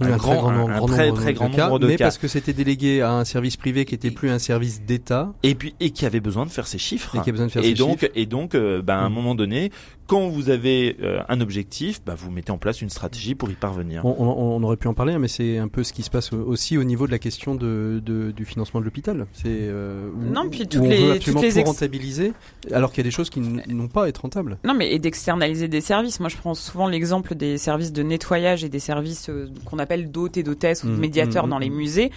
un, 0.00 0.16
grand, 0.16 0.36
très, 0.36 0.36
grand, 0.40 0.68
un, 0.68 0.86
très, 0.86 1.12
très 1.12 1.34
grand 1.34 1.48
nombre 1.48 1.78
de 1.78 1.86
mais 1.86 1.96
cas. 1.96 2.06
parce 2.06 2.18
que 2.18 2.28
c'était 2.28 2.52
délégué 2.52 3.02
à 3.02 3.12
un 3.12 3.24
service 3.24 3.56
privé 3.56 3.84
qui 3.84 3.94
était 3.94 4.10
plus 4.10 4.30
un 4.30 4.38
service 4.38 4.82
d'État. 4.82 5.32
Et 5.42 5.54
puis 5.54 5.74
et 5.80 5.90
qui 5.90 6.06
avait 6.06 6.20
besoin 6.20 6.46
de 6.46 6.50
faire 6.50 6.66
ses 6.66 6.78
chiffres. 6.78 7.16
Et 7.16 7.18
qui 7.20 7.30
avait 7.30 7.32
besoin 7.32 7.46
de 7.46 7.52
faire 7.52 7.62
et 7.62 7.68
ses 7.68 7.74
donc, 7.74 8.00
chiffres. 8.00 8.12
Et 8.14 8.26
donc, 8.26 8.54
euh, 8.54 8.80
ben, 8.82 8.94
à 8.94 9.00
un 9.00 9.10
mm. 9.10 9.14
moment 9.14 9.34
donné, 9.34 9.70
quand 10.12 10.28
vous 10.28 10.50
avez 10.50 10.96
euh, 11.02 11.22
un 11.28 11.40
objectif, 11.40 12.02
bah, 12.04 12.14
vous 12.16 12.30
mettez 12.30 12.52
en 12.52 12.58
place 12.58 12.82
une 12.82 12.90
stratégie 12.90 13.34
pour 13.34 13.50
y 13.50 13.54
parvenir. 13.54 14.04
On, 14.04 14.14
on, 14.18 14.56
on 14.56 14.62
aurait 14.62 14.76
pu 14.76 14.88
en 14.88 14.94
parler, 14.94 15.14
hein, 15.14 15.18
mais 15.18 15.28
c'est 15.28 15.58
un 15.58 15.68
peu 15.68 15.82
ce 15.84 15.92
qui 15.92 16.02
se 16.02 16.10
passe 16.10 16.32
aussi 16.32 16.76
au 16.78 16.84
niveau 16.84 17.06
de 17.06 17.12
la 17.12 17.18
question 17.18 17.54
de, 17.54 18.00
de 18.04 18.30
du 18.30 18.44
financement 18.44 18.80
de 18.80 18.84
l'hôpital. 18.84 19.26
C'est 19.32 19.48
euh, 19.48 20.10
non, 20.32 20.48
puis 20.48 20.66
toutes 20.68 20.82
on 20.82 20.88
les, 20.88 20.98
veut 20.98 21.12
absolument 21.12 21.40
toutes 21.40 21.48
les 21.48 21.52
tout 21.54 21.58
ex- 21.60 21.68
rentabiliser, 21.68 22.32
alors 22.72 22.90
qu'il 22.90 22.98
y 22.98 23.06
a 23.06 23.08
des 23.08 23.10
choses 23.10 23.30
qui 23.30 23.40
n'ont 23.40 23.88
pas 23.88 24.04
à 24.04 24.08
être 24.08 24.18
rentables. 24.18 24.58
Non, 24.64 24.74
mais 24.74 24.92
et 24.92 24.98
d'externaliser 24.98 25.68
des 25.68 25.80
services. 25.80 26.20
Moi, 26.20 26.28
je 26.28 26.36
prends 26.36 26.54
souvent 26.54 26.88
l'exemple 26.88 27.34
des 27.34 27.58
services 27.58 27.92
de 27.92 28.02
nettoyage 28.02 28.64
et 28.64 28.68
des 28.68 28.78
services 28.78 29.28
euh, 29.28 29.48
qu'on 29.64 29.78
appelle 29.78 30.10
d'hôtes 30.10 30.36
et 30.36 30.42
d'hôtesses 30.42 30.84
ou 30.84 30.88
de 30.88 30.92
Mmh, 30.92 31.00
médiateurs 31.00 31.46
mmh, 31.46 31.50
dans 31.50 31.58
les 31.58 31.70
mmh. 31.70 31.74
musées. 31.74 32.10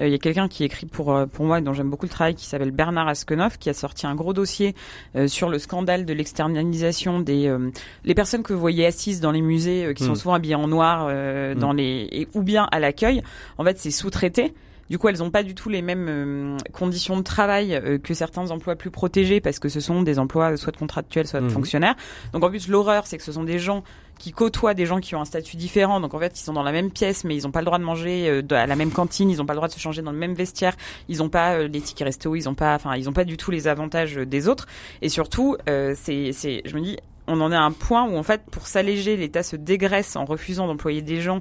Euh, 0.00 0.06
Il 0.08 0.12
y 0.12 0.14
a 0.14 0.18
quelqu'un 0.18 0.48
qui 0.48 0.64
écrit 0.64 0.86
pour 0.86 1.14
pour 1.32 1.44
moi, 1.44 1.60
dont 1.60 1.74
j'aime 1.74 1.90
beaucoup 1.90 2.06
le 2.06 2.10
travail, 2.10 2.34
qui 2.34 2.46
s'appelle 2.46 2.70
Bernard 2.70 3.08
Askenoff, 3.08 3.58
qui 3.58 3.68
a 3.68 3.74
sorti 3.74 4.06
un 4.06 4.14
gros 4.14 4.32
dossier 4.32 4.74
euh, 5.16 5.28
sur 5.28 5.48
le 5.50 5.58
scandale 5.58 6.06
de 6.06 6.12
l'externalisation 6.14 7.20
des 7.20 7.41
euh, 7.48 7.70
les 8.04 8.14
personnes 8.14 8.42
que 8.42 8.52
vous 8.52 8.60
voyez 8.60 8.86
assises 8.86 9.20
dans 9.20 9.30
les 9.32 9.42
musées, 9.42 9.84
euh, 9.86 9.92
qui 9.94 10.04
sont 10.04 10.12
Mmh. 10.12 10.16
souvent 10.16 10.34
habillées 10.34 10.54
en 10.54 10.68
noir, 10.68 11.06
euh, 11.08 11.54
Mmh. 11.54 11.58
dans 11.58 11.72
les 11.72 12.08
et, 12.12 12.28
ou 12.34 12.42
bien 12.42 12.68
à 12.72 12.80
l'accueil. 12.80 13.22
En 13.58 13.64
fait, 13.64 13.78
c'est 13.78 13.90
sous-traité. 13.90 14.54
Du 14.90 14.98
coup, 14.98 15.08
elles 15.08 15.18
n'ont 15.20 15.30
pas 15.30 15.42
du 15.42 15.54
tout 15.54 15.70
les 15.70 15.80
mêmes 15.80 16.58
conditions 16.72 17.16
de 17.16 17.22
travail 17.22 17.80
que 18.02 18.12
certains 18.12 18.50
emplois 18.50 18.76
plus 18.76 18.90
protégés 18.90 19.40
parce 19.40 19.58
que 19.58 19.70
ce 19.70 19.80
sont 19.80 20.02
des 20.02 20.18
emplois 20.18 20.56
soit 20.58 20.76
contractuels, 20.76 21.26
soit 21.26 21.40
de 21.40 21.46
Mhm. 21.46 21.50
fonctionnaires. 21.50 21.94
Donc 22.34 22.44
en 22.44 22.50
plus, 22.50 22.68
l'horreur, 22.68 23.06
c'est 23.06 23.16
que 23.16 23.24
ce 23.24 23.32
sont 23.32 23.44
des 23.44 23.58
gens 23.58 23.84
qui 24.18 24.32
côtoient 24.32 24.74
des 24.74 24.84
gens 24.84 25.00
qui 25.00 25.14
ont 25.14 25.20
un 25.22 25.24
statut 25.24 25.56
différent. 25.56 25.98
Donc 25.98 26.12
en 26.12 26.18
fait, 26.18 26.38
ils 26.38 26.42
sont 26.42 26.52
dans 26.52 26.62
la 26.62 26.72
même 26.72 26.90
pièce, 26.90 27.24
mais 27.24 27.34
ils 27.36 27.44
n'ont 27.44 27.50
pas 27.52 27.60
le 27.60 27.64
droit 27.64 27.78
de 27.78 27.84
manger 27.84 28.28
euh, 28.28 28.42
à 28.50 28.66
la 28.66 28.76
même 28.76 28.90
cantine. 28.90 29.30
Ils 29.30 29.38
n'ont 29.38 29.46
pas 29.46 29.54
le 29.54 29.58
droit 29.58 29.68
de 29.68 29.72
se 29.72 29.80
changer 29.80 30.02
dans 30.02 30.12
le 30.12 30.18
même 30.18 30.34
vestiaire. 30.34 30.74
Ils 31.08 31.18
n'ont 31.18 31.30
pas 31.30 31.54
euh, 31.54 31.68
les 31.68 31.80
tickets 31.80 32.04
resto. 32.06 32.34
Ils 32.36 32.44
n'ont 32.44 32.54
pas, 32.54 32.74
enfin, 32.74 32.94
ils 32.94 33.06
n'ont 33.06 33.12
pas 33.14 33.24
du 33.24 33.38
tout 33.38 33.50
les 33.50 33.68
avantages 33.68 34.18
euh, 34.18 34.26
des 34.26 34.46
autres. 34.46 34.66
Et 35.00 35.08
surtout, 35.08 35.56
c'est, 35.66 36.32
c'est, 36.32 36.60
je 36.66 36.74
me 36.76 36.80
dis, 36.82 36.98
on 37.26 37.40
en 37.40 37.52
est 37.52 37.56
à 37.56 37.62
un 37.62 37.72
point 37.72 38.04
où 38.04 38.16
en 38.16 38.22
fait, 38.22 38.42
pour 38.50 38.66
s'alléger, 38.66 39.16
l'État 39.16 39.42
se 39.42 39.56
dégraisse 39.56 40.16
en 40.16 40.24
refusant 40.24 40.66
d'employer 40.66 41.02
des 41.02 41.20
gens. 41.20 41.40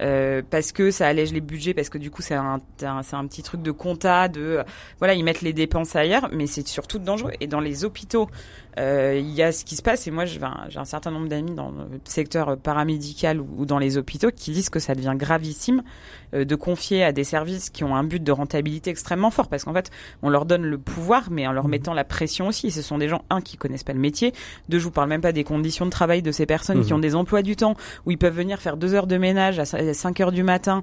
Euh, 0.00 0.42
parce 0.50 0.72
que 0.72 0.90
ça 0.90 1.06
allège 1.06 1.32
les 1.32 1.40
budgets, 1.40 1.74
parce 1.74 1.88
que 1.88 1.98
du 1.98 2.10
coup 2.10 2.22
c'est 2.22 2.34
un, 2.34 2.60
un- 2.82 3.02
c'est 3.02 3.16
un 3.16 3.26
petit 3.26 3.42
truc 3.42 3.62
de 3.62 3.70
compta, 3.70 4.28
de 4.28 4.40
euh, 4.40 4.62
voilà 4.98 5.14
ils 5.14 5.24
mettent 5.24 5.42
les 5.42 5.52
dépenses 5.52 5.96
ailleurs, 5.96 6.28
mais 6.32 6.46
c'est 6.46 6.66
surtout 6.66 6.98
dangereux. 6.98 7.32
Et 7.40 7.46
dans 7.46 7.60
les 7.60 7.84
hôpitaux, 7.84 8.28
euh, 8.78 9.16
il 9.18 9.30
y 9.30 9.42
a 9.42 9.52
ce 9.52 9.64
qui 9.64 9.74
se 9.76 9.82
passe. 9.82 10.06
Et 10.06 10.10
moi, 10.10 10.26
j'ai 10.26 10.38
un 10.42 10.84
certain 10.84 11.10
nombre 11.10 11.28
d'amis 11.28 11.54
dans 11.54 11.70
le 11.70 11.98
secteur 12.04 12.58
paramédical 12.58 13.40
ou, 13.40 13.48
ou 13.58 13.64
dans 13.66 13.78
les 13.78 13.96
hôpitaux 13.96 14.30
qui 14.30 14.50
disent 14.52 14.68
que 14.68 14.78
ça 14.80 14.94
devient 14.94 15.14
gravissime 15.16 15.82
euh, 16.34 16.44
de 16.44 16.54
confier 16.56 17.02
à 17.02 17.12
des 17.12 17.24
services 17.24 17.70
qui 17.70 17.84
ont 17.84 17.96
un 17.96 18.04
but 18.04 18.22
de 18.22 18.32
rentabilité 18.32 18.90
extrêmement 18.90 19.30
fort, 19.30 19.48
parce 19.48 19.64
qu'en 19.64 19.72
fait, 19.72 19.90
on 20.22 20.28
leur 20.28 20.44
donne 20.44 20.64
le 20.66 20.76
pouvoir, 20.78 21.30
mais 21.30 21.46
en 21.46 21.52
leur 21.52 21.68
mettant 21.68 21.94
la 21.94 22.04
pression 22.04 22.48
aussi. 22.48 22.66
Et 22.66 22.70
ce 22.70 22.82
sont 22.82 22.98
des 22.98 23.08
gens 23.08 23.22
un 23.30 23.40
qui 23.40 23.56
connaissent 23.56 23.84
pas 23.84 23.94
le 23.94 23.98
métier, 24.00 24.32
deux, 24.68 24.78
je 24.78 24.84
vous 24.84 24.90
parle 24.90 25.08
même 25.08 25.22
pas 25.22 25.32
des 25.32 25.44
conditions 25.44 25.86
de 25.86 25.90
travail 25.90 26.20
de 26.20 26.32
ces 26.32 26.44
personnes 26.46 26.82
qui 26.84 26.90
Mhm. 26.92 26.96
ont 26.98 27.00
des 27.00 27.14
emplois 27.14 27.40
du 27.42 27.56
temps 27.56 27.76
où 28.04 28.10
ils 28.10 28.18
peuvent 28.18 28.34
venir 28.36 28.60
faire 28.60 28.76
deux 28.76 28.92
heures 28.94 29.06
de 29.06 29.16
ménage 29.16 29.58
à 29.58 29.64
5 29.94 30.20
heures 30.20 30.32
du 30.32 30.42
matin. 30.42 30.82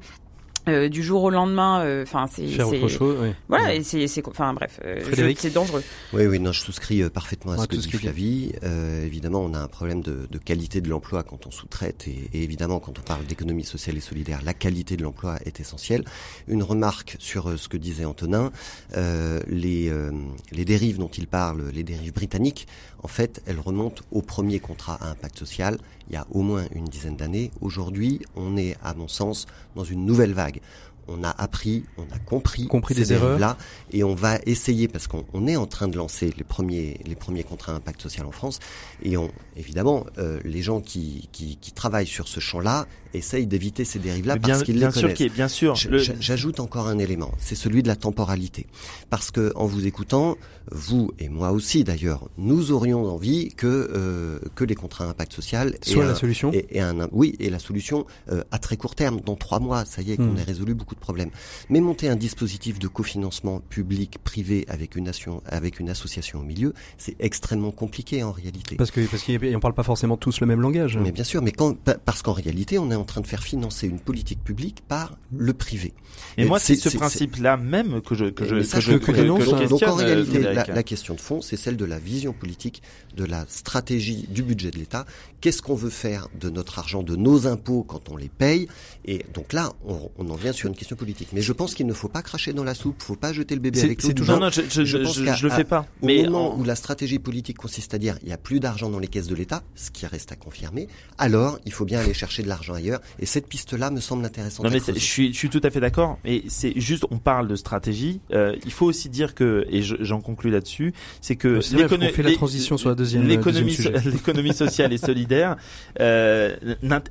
euh, 0.69 0.87
du 0.87 1.03
jour 1.03 1.23
au 1.23 1.29
lendemain, 1.29 1.81
euh, 1.81 2.03
enfin 2.03 2.25
c'est 2.31 2.47
Faire 2.47 2.69
c'est- 2.69 2.77
autre 2.77 2.87
chose. 2.87 3.17
oui. 3.21 3.33
voilà 3.49 3.73
et 3.75 3.83
c'est 3.83 4.07
c'est 4.07 4.25
enfin 4.29 4.53
bref, 4.53 4.79
euh, 4.85 5.03
c'est 5.37 5.51
dangereux. 5.53 5.83
Oui, 6.13 6.25
oui, 6.25 6.39
non, 6.39 6.53
je 6.53 6.61
souscris 6.61 7.03
parfaitement 7.09 7.51
à 7.51 7.55
Ouais, 7.57 7.63
ce 7.63 7.67
que 7.67 7.75
tout 7.75 7.81
dit. 7.81 7.97
Flavie. 7.97 8.53
Euh, 8.63 9.05
évidemment, 9.05 9.41
on 9.41 9.53
a 9.55 9.59
un 9.59 9.67
problème 9.67 9.99
de, 10.01 10.25
de 10.31 10.37
qualité 10.37 10.79
de 10.79 10.87
l'emploi 10.87 11.23
quand 11.23 11.47
on 11.47 11.51
sous-traite, 11.51 12.07
et, 12.07 12.29
et 12.33 12.43
évidemment, 12.43 12.79
quand 12.79 12.97
on 12.97 13.01
parle 13.01 13.25
d'économie 13.25 13.65
sociale 13.65 13.97
et 13.97 13.99
solidaire, 13.99 14.39
la 14.45 14.53
qualité 14.53 14.95
de 14.95 15.03
l'emploi 15.03 15.35
est 15.43 15.59
essentielle. 15.59 16.05
Une 16.47 16.63
remarque 16.63 17.17
sur 17.19 17.59
ce 17.59 17.67
que 17.67 17.75
disait 17.75 18.05
Antonin, 18.05 18.49
euh, 18.95 19.41
les, 19.49 19.89
euh, 19.89 20.11
les 20.53 20.63
dérives 20.63 20.97
dont 20.97 21.09
il 21.09 21.27
parle, 21.27 21.71
les 21.73 21.83
dérives 21.83 22.13
britanniques, 22.13 22.69
en 23.03 23.07
fait, 23.07 23.41
elles 23.45 23.59
remontent 23.59 24.03
au 24.11 24.21
premier 24.21 24.59
contrat 24.59 24.97
à 25.01 25.09
impact 25.09 25.37
social, 25.37 25.77
il 26.09 26.13
y 26.13 26.17
a 26.17 26.25
au 26.31 26.41
moins 26.41 26.65
une 26.73 26.85
dizaine 26.85 27.17
d'années. 27.17 27.51
Aujourd'hui, 27.61 28.21
on 28.35 28.57
est, 28.57 28.77
à 28.81 28.93
mon 28.93 29.07
sens, 29.07 29.45
dans 29.75 29.83
une 29.83 30.05
nouvelle 30.05 30.33
vague. 30.33 30.61
On 31.09 31.21
a 31.23 31.29
appris, 31.29 31.83
on 31.97 32.03
a 32.03 32.19
compris, 32.19 32.67
Compris 32.67 32.93
ces 32.93 33.01
des 33.01 33.13
erreurs. 33.13 33.37
dérives-là, 33.37 33.57
et 33.91 34.05
on 34.05 34.15
va 34.15 34.39
essayer 34.45 34.87
parce 34.87 35.07
qu'on 35.07 35.25
on 35.33 35.47
est 35.47 35.57
en 35.57 35.65
train 35.65 35.89
de 35.89 35.97
lancer 35.97 36.33
les 36.37 36.45
premiers 36.45 36.97
les 37.03 37.15
premiers 37.15 37.43
contrats 37.43 37.73
impact 37.73 38.01
social 38.01 38.25
en 38.25 38.31
France 38.31 38.59
et 39.01 39.17
on 39.17 39.29
évidemment 39.57 40.05
euh, 40.17 40.39
les 40.45 40.61
gens 40.61 40.79
qui, 40.79 41.27
qui 41.33 41.57
qui 41.57 41.73
travaillent 41.73 42.07
sur 42.07 42.29
ce 42.29 42.39
champ-là 42.39 42.87
essayent 43.13 43.47
d'éviter 43.47 43.85
ces 43.85 43.99
dérives-là 43.99 44.37
parce 44.37 44.63
qu'ils 44.63 44.79
les 44.79 44.91
sûr, 44.91 45.01
connaissent. 45.01 45.33
bien 45.33 45.47
sûr. 45.47 45.75
Le- 45.89 45.97
J'ajoute 46.19 46.59
encore 46.59 46.87
un 46.87 46.97
élément, 46.99 47.31
c'est 47.37 47.55
celui 47.55 47.83
de 47.83 47.87
la 47.87 47.95
temporalité. 47.95 48.65
Parce 49.09 49.31
que 49.31 49.51
en 49.55 49.65
vous 49.65 49.85
écoutant, 49.87 50.35
vous 50.71 51.11
et 51.19 51.29
moi 51.29 51.51
aussi 51.51 51.83
d'ailleurs, 51.83 52.29
nous 52.37 52.71
aurions 52.71 53.05
envie 53.05 53.49
que 53.55 53.67
euh, 53.67 54.39
que 54.55 54.63
les 54.63 54.75
contrats 54.75 55.05
impact 55.05 55.33
social 55.33 55.75
Soit 55.81 56.03
un- 56.05 56.07
la 56.07 56.15
solution. 56.15 56.51
et, 56.53 56.65
et 56.71 56.79
un, 56.81 57.07
oui, 57.11 57.35
et 57.39 57.49
la 57.49 57.59
solution 57.59 58.05
euh, 58.31 58.43
à 58.51 58.59
très 58.59 58.77
court 58.77 58.95
terme, 58.95 59.19
dans 59.21 59.35
trois 59.35 59.59
mois, 59.59 59.85
ça 59.85 60.01
y 60.01 60.11
est, 60.11 60.17
qu'on 60.17 60.23
Hmm. 60.33 60.37
ait 60.37 60.43
résolu 60.43 60.73
beaucoup 60.73 60.95
de 60.95 60.99
problèmes. 60.99 61.29
Mais 61.69 61.79
monter 61.81 62.07
un 62.09 62.15
dispositif 62.15 62.79
de 62.79 62.87
cofinancement 62.87 63.61
public-privé 63.69 64.65
avec 64.67 64.95
une, 64.95 65.05
nation, 65.05 65.41
avec 65.45 65.79
une 65.79 65.89
association 65.89 66.39
au 66.39 66.43
milieu, 66.43 66.73
c'est 66.97 67.15
extrêmement 67.19 67.71
compliqué 67.71 68.23
en 68.23 68.31
réalité. 68.31 68.75
Parce 68.75 68.91
que 68.91 69.01
parce 69.07 69.23
qu'on 69.23 69.59
parle 69.59 69.73
pas 69.73 69.83
forcément 69.83 70.17
tous 70.17 70.39
le 70.41 70.47
même 70.47 70.61
langage. 70.61 70.97
Mais 70.97 71.11
bien 71.11 71.23
sûr, 71.23 71.41
mais 71.41 71.51
quand, 71.51 71.77
pa- 71.77 71.95
parce 71.97 72.21
qu'en 72.21 72.33
réalité, 72.33 72.79
on 72.79 72.89
est 72.91 72.95
en 73.03 73.05
train 73.05 73.21
de 73.21 73.27
faire 73.27 73.43
financer 73.43 73.87
une 73.87 73.99
politique 73.99 74.43
publique 74.43 74.79
par 74.87 75.17
le 75.35 75.53
privé. 75.53 75.93
Et 76.37 76.43
Et 76.43 76.45
moi, 76.45 76.57
c'est 76.59 76.75
ce 76.75 76.89
principe-là 76.89 77.57
même 77.57 78.01
que 78.01 78.15
je 78.15 78.25
que 78.25 78.45
je 78.45 78.55
que 78.55 78.63
ça, 78.63 78.79
je 78.79 78.93
que- 78.93 78.97
que, 78.97 79.05
que 79.05 79.11
que 79.11 79.17
je 79.17 79.21
hein. 79.23 79.35
Donc 79.35 79.59
questionne, 79.59 79.89
en 79.89 79.99
euh, 79.99 80.05
réalité, 80.05 80.39
la, 80.41 80.83
question 80.83 81.13
de 81.15 81.19
fond, 81.21 81.41
c'est 81.41 81.57
celle 81.57 81.75
de 81.77 81.85
la 81.85 81.99
vision 81.99 82.33
politique, 82.33 82.81
de 83.17 83.25
la 83.25 83.45
stratégie 83.49 84.27
du 84.29 84.41
budget 84.43 84.71
de 84.71 84.77
l'État. 84.77 85.05
Qu'est-ce 85.41 85.61
qu'on 85.61 85.75
veut 85.75 85.89
faire 85.89 86.29
de 86.39 86.49
notre 86.49 86.79
argent, 86.79 87.03
de 87.03 87.15
nos 87.15 87.45
impôts 87.47 87.83
quand 87.83 88.09
on 88.09 88.15
les 88.17 88.29
paye? 88.29 88.67
Et 89.05 89.25
donc 89.33 89.53
là, 89.53 89.73
on, 89.85 90.09
on 90.17 90.29
en 90.29 90.35
vient 90.35 90.53
sur 90.53 90.69
une 90.69 90.75
question 90.75 90.95
politique. 90.95 91.29
Mais 91.33 91.41
je 91.41 91.51
pense 91.53 91.73
qu'il 91.75 91.85
ne 91.87 91.93
faut 91.93 92.07
pas 92.07 92.21
cracher 92.21 92.53
dans 92.53 92.63
la 92.63 92.73
soupe, 92.75 92.95
il 92.99 93.03
ne 93.03 93.05
faut 93.05 93.15
pas 93.15 93.33
jeter 93.33 93.55
le 93.55 93.61
bébé 93.61 93.81
avec 93.81 94.01
l'eau 94.03 94.13
toujours- 94.13 94.35
Non, 94.35 94.45
non, 94.45 94.49
je, 94.51 94.61
je, 94.85 94.97
pense 94.97 95.19
le 95.19 95.49
fais 95.49 95.63
pas. 95.65 95.85
Au 96.01 96.05
Mais 96.05 96.23
moment 96.23 96.53
en- 96.53 96.59
où 96.59 96.63
la 96.63 96.75
stratégie 96.75 97.19
politique 97.19 97.57
consiste 97.57 97.93
à 97.93 97.97
dire 97.97 98.17
il 98.21 98.27
n'y 98.27 98.33
a 98.33 98.37
plus 98.37 98.59
d'argent 98.59 98.89
dans 98.89 98.99
les 98.99 99.07
caisses 99.07 99.27
de 99.27 99.35
l'État, 99.35 99.63
ce 99.75 99.91
qui 99.91 100.05
reste 100.05 100.31
à 100.31 100.35
confirmer, 100.35 100.87
alors 101.17 101.59
il 101.65 101.73
faut 101.73 101.85
bien 101.85 101.99
aller 101.99 102.13
chercher 102.13 102.43
de 102.43 102.47
l'argent 102.47 102.73
ailleurs. 102.75 102.92
Et 103.19 103.25
cette 103.25 103.47
piste-là 103.47 103.89
me 103.91 103.99
semble 103.99 104.25
intéressante. 104.25 104.65
Non 104.65 104.71
mais 104.71 104.79
je 104.93 104.99
suis, 104.99 105.33
je 105.33 105.37
suis 105.37 105.49
tout 105.49 105.61
à 105.63 105.69
fait 105.69 105.79
d'accord. 105.79 106.19
Mais 106.23 106.43
c'est 106.47 106.73
juste, 106.79 107.05
on 107.11 107.17
parle 107.17 107.47
de 107.47 107.55
stratégie. 107.55 108.19
Euh, 108.31 108.55
il 108.65 108.71
faut 108.71 108.85
aussi 108.85 109.09
dire 109.09 109.35
que, 109.35 109.65
et 109.69 109.81
je- 109.81 109.95
j'en 109.99 110.21
conclus 110.21 110.51
là-dessus, 110.51 110.93
c'est 111.21 111.35
que 111.35 111.61
C'est 111.61 111.75
vrai, 111.75 111.83
l'écono- 111.83 112.05
on 112.09 112.13
fait 112.13 112.23
la 112.23 112.33
transition 112.33 112.77
sur 112.77 112.89
la 112.89 112.95
deuxième- 112.95 113.27
l'économie, 113.27 113.73
sujet. 113.73 113.91
l'économie 114.05 114.53
sociale 114.53 114.93
et 114.93 114.97
solidaire 114.97 115.57
euh, 115.99 116.55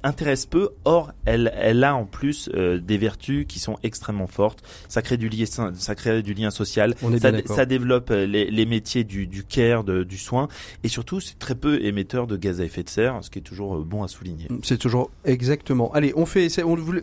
intéresse 0.03 0.47
peu. 0.47 0.71
Or, 0.85 1.13
elle, 1.25 1.53
elle 1.57 1.83
a 1.85 1.95
en 1.95 2.05
plus 2.05 2.49
euh, 2.55 2.79
des 2.79 2.99
vertus 2.99 3.47
qui 3.49 3.59
sont 3.59 3.79
extrêmement 3.83 4.27
fortes. 4.27 4.63
Ça 4.89 5.03
crée 5.03 5.17
du 5.17 5.29
lien, 5.29 5.45
ça 5.75 5.95
crée 5.95 6.23
du 6.23 6.35
lien 6.35 6.51
social. 6.51 6.95
On 7.03 7.13
est 7.13 7.19
ça, 7.21 7.31
ça 7.55 7.67
développe 7.67 8.11
euh, 8.11 8.27
les, 8.27 8.51
les 8.51 8.67
métiers 8.67 9.05
du, 9.05 9.27
du 9.27 9.45
care, 9.45 9.85
de- 9.85 10.05
du 10.05 10.19
soin, 10.19 10.49
et 10.85 10.89
surtout, 10.89 11.21
c'est 11.21 11.39
très 11.39 11.55
peu 11.55 11.83
émetteur 11.85 12.27
de 12.27 12.37
gaz 12.37 12.61
à 12.61 12.65
effet 12.65 12.83
de 12.83 12.89
serre, 12.89 13.19
ce 13.23 13.31
qui 13.31 13.39
est 13.39 13.43
toujours 13.43 13.77
euh, 13.77 13.83
bon 13.85 14.03
à 14.03 14.09
souligner. 14.09 14.49
C'est 14.63 14.79
toujours 14.79 15.11
exactement. 15.25 15.72
Allez, 15.95 16.13
on 16.17 16.27
fait 16.27 16.49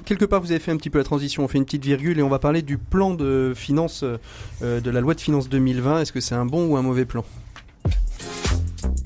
quelque 0.05 0.25
part 0.25 0.41
vous 0.41 0.51
avez 0.51 0.59
fait 0.59 0.71
un 0.71 0.77
petit 0.77 0.89
peu 0.89 0.97
la 0.97 1.03
transition, 1.03 1.43
on 1.43 1.47
fait 1.47 1.57
une 1.57 1.65
petite 1.65 1.85
virgule 1.85 2.19
et 2.19 2.23
on 2.23 2.29
va 2.29 2.39
parler 2.39 2.61
du 2.61 2.77
plan 2.77 3.13
de 3.13 3.53
finances 3.55 4.03
euh, 4.03 4.79
de 4.79 4.89
la 4.89 5.01
loi 5.01 5.13
de 5.13 5.21
finances 5.21 5.49
2020. 5.49 6.01
Est-ce 6.01 6.11
que 6.11 6.19
c'est 6.19 6.35
un 6.35 6.45
bon 6.45 6.67
ou 6.67 6.77
un 6.77 6.81
mauvais 6.81 7.05
plan? 7.05 7.23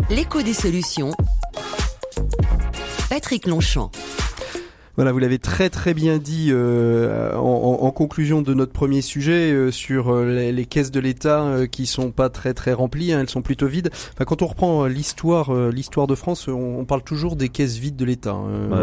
L'écho 0.09 0.41
des 0.41 0.53
solutions. 0.53 1.11
Patrick 3.09 3.47
Longchamp. 3.47 3.91
Voilà, 4.95 5.11
vous 5.11 5.17
l'avez 5.17 5.39
très 5.39 5.71
très 5.71 5.95
bien 5.95 6.19
dit 6.19 6.49
euh, 6.51 7.35
en, 7.35 7.89
conclusion 7.89 8.43
de 8.43 8.53
notre 8.53 8.71
premier 8.71 9.01
sujet 9.01 9.51
euh, 9.51 9.71
sur 9.71 10.13
euh, 10.13 10.51
les, 10.51 10.65
caisses 10.67 10.91
de 10.91 10.99
l'État 10.99 11.61
qui 11.71 11.87
sont 11.87 12.11
pas 12.11 12.29
très 12.29 12.53
très 12.53 12.73
remplies, 12.73 13.11
hein, 13.11 13.19
elles 13.21 13.29
sont 13.29 13.41
plutôt 13.41 13.65
vides. 13.65 13.89
Enfin, 14.13 14.25
quand 14.25 14.43
on 14.43 14.47
reprend 14.47 14.85
l'histoire 14.85 15.51
l'histoire 15.71 16.05
de 16.05 16.13
France, 16.13 16.47
on, 16.47 16.85
parle 16.85 17.01
toujours 17.01 17.35
des 17.35 17.49
caisses 17.49 17.77
vides 17.77 17.95
de 17.95 18.05
l'État. 18.05 18.37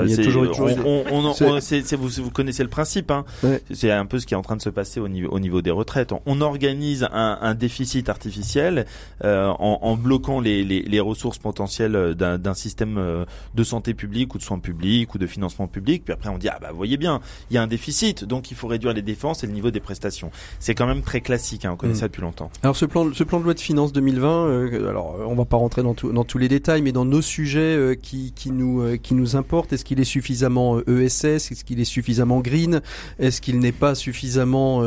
Il 0.05 0.11
y 0.11 0.14
a 0.14 0.16
toujours, 0.16 0.46
vous, 0.46 2.31
connaissez 2.31 2.62
le 2.64 2.68
principe. 2.68 3.11
Hein. 3.12 3.25
C'est 3.73 3.92
un 3.92 4.07
peu 4.07 4.18
ce 4.18 4.27
qui 4.27 4.35
est 4.35 4.37
en 4.37 4.42
train 4.42 4.57
de 4.57 4.62
se 4.62 4.70
passer 4.70 4.99
au 4.99 5.09
niveau, 5.09 5.31
au 5.31 5.38
niveau 5.38 5.62
des 5.62 5.70
retraites. 5.70 6.12
On, 6.27 6.40
organise 6.40 7.07
un, 7.12 7.38
un, 7.40 7.55
déficit 7.55 8.09
artificiel 8.09 8.87
en, 9.23 9.79
en, 9.83 9.96
bloquant 9.96 10.40
les, 10.40 10.64
les, 10.64 10.83
les 10.83 11.01
ressources 11.01 11.38
potentielles 11.38 12.14
d'un 12.16 12.55
système 12.55 13.27
de 13.55 13.64
santé 13.64 13.94
publique 13.94 14.35
ou 14.35 14.38
de 14.38 14.42
soins 14.42 14.59
publics 14.59 15.15
ou 15.15 15.19
de 15.19 15.27
financement 15.27 15.69
public 15.69 16.00
puis 16.01 16.13
après 16.13 16.29
on 16.29 16.38
dit 16.38 16.48
ah 16.48 16.59
bah 16.61 16.69
vous 16.71 16.77
voyez 16.77 16.96
bien, 16.96 17.21
il 17.51 17.55
y 17.55 17.59
a 17.59 17.63
un 17.63 17.67
déficit, 17.67 18.25
donc 18.25 18.51
il 18.51 18.57
faut 18.57 18.67
réduire 18.67 18.92
les 18.92 19.03
défenses 19.03 19.44
et 19.44 19.46
le 19.46 19.53
niveau 19.53 19.71
des 19.71 19.81
prestations. 19.81 20.31
C'est 20.59 20.75
quand 20.75 20.87
même 20.87 21.03
très 21.03 21.21
classique, 21.21 21.65
hein, 21.65 21.73
on 21.73 21.77
connaît 21.77 21.92
mm. 21.92 21.96
ça 21.96 22.09
depuis 22.09 22.23
longtemps. 22.23 22.51
Alors 22.63 22.77
ce 22.77 22.85
plan, 22.85 23.13
ce 23.13 23.25
plan 23.25 23.38
de 23.38 23.44
loi 23.44 23.55
de 23.55 23.61
finances 23.61 23.92
2020, 23.92 24.46
euh, 24.46 24.88
alors 24.88 25.17
on 25.27 25.35
va 25.35 25.44
pas 25.44 25.57
rentrer 25.57 25.83
dans, 25.83 25.94
dans 25.94 26.25
tous 26.25 26.38
les 26.38 26.48
détails, 26.48 26.83
mais 26.83 26.92
dans 26.92 27.05
nos 27.05 27.23
sujets 27.23 27.61
euh, 27.61 27.94
qui, 27.94 28.33
qui 28.33 28.51
nous 28.51 28.83
euh, 28.83 28.96
qui 28.96 29.15
nous 29.15 29.37
importent, 29.37 29.73
est-ce 29.73 29.85
qu'il 29.85 30.01
est 30.01 30.05
suffisamment 30.05 30.81
ESS, 30.81 31.25
est-ce 31.51 31.65
qu'il 31.65 31.81
est 31.81 31.85
suffisamment 31.85 32.40
green, 32.40 32.81
est-ce 33.19 33.40
qu'il 33.40 33.59
n'est 33.59 33.73
pas 33.73 33.94
suffisamment 33.94 34.83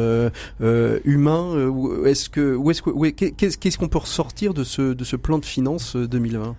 humain, 1.06 1.68
ou 1.68 2.06
est-ce 2.06 2.30
que 2.30 2.56
où 2.56 2.72
est-ce 2.72 2.82
que 2.82 3.30
qu'est-ce 3.30 3.78
qu'on 3.78 3.90
peut 3.90 4.00
ressortir 4.00 4.54
de 4.54 4.64
ce 4.64 4.94
de 4.94 5.04
ce 5.04 5.16
plan 5.16 5.38
de 5.38 5.46
finances 5.46 5.96
2020 5.96 6.56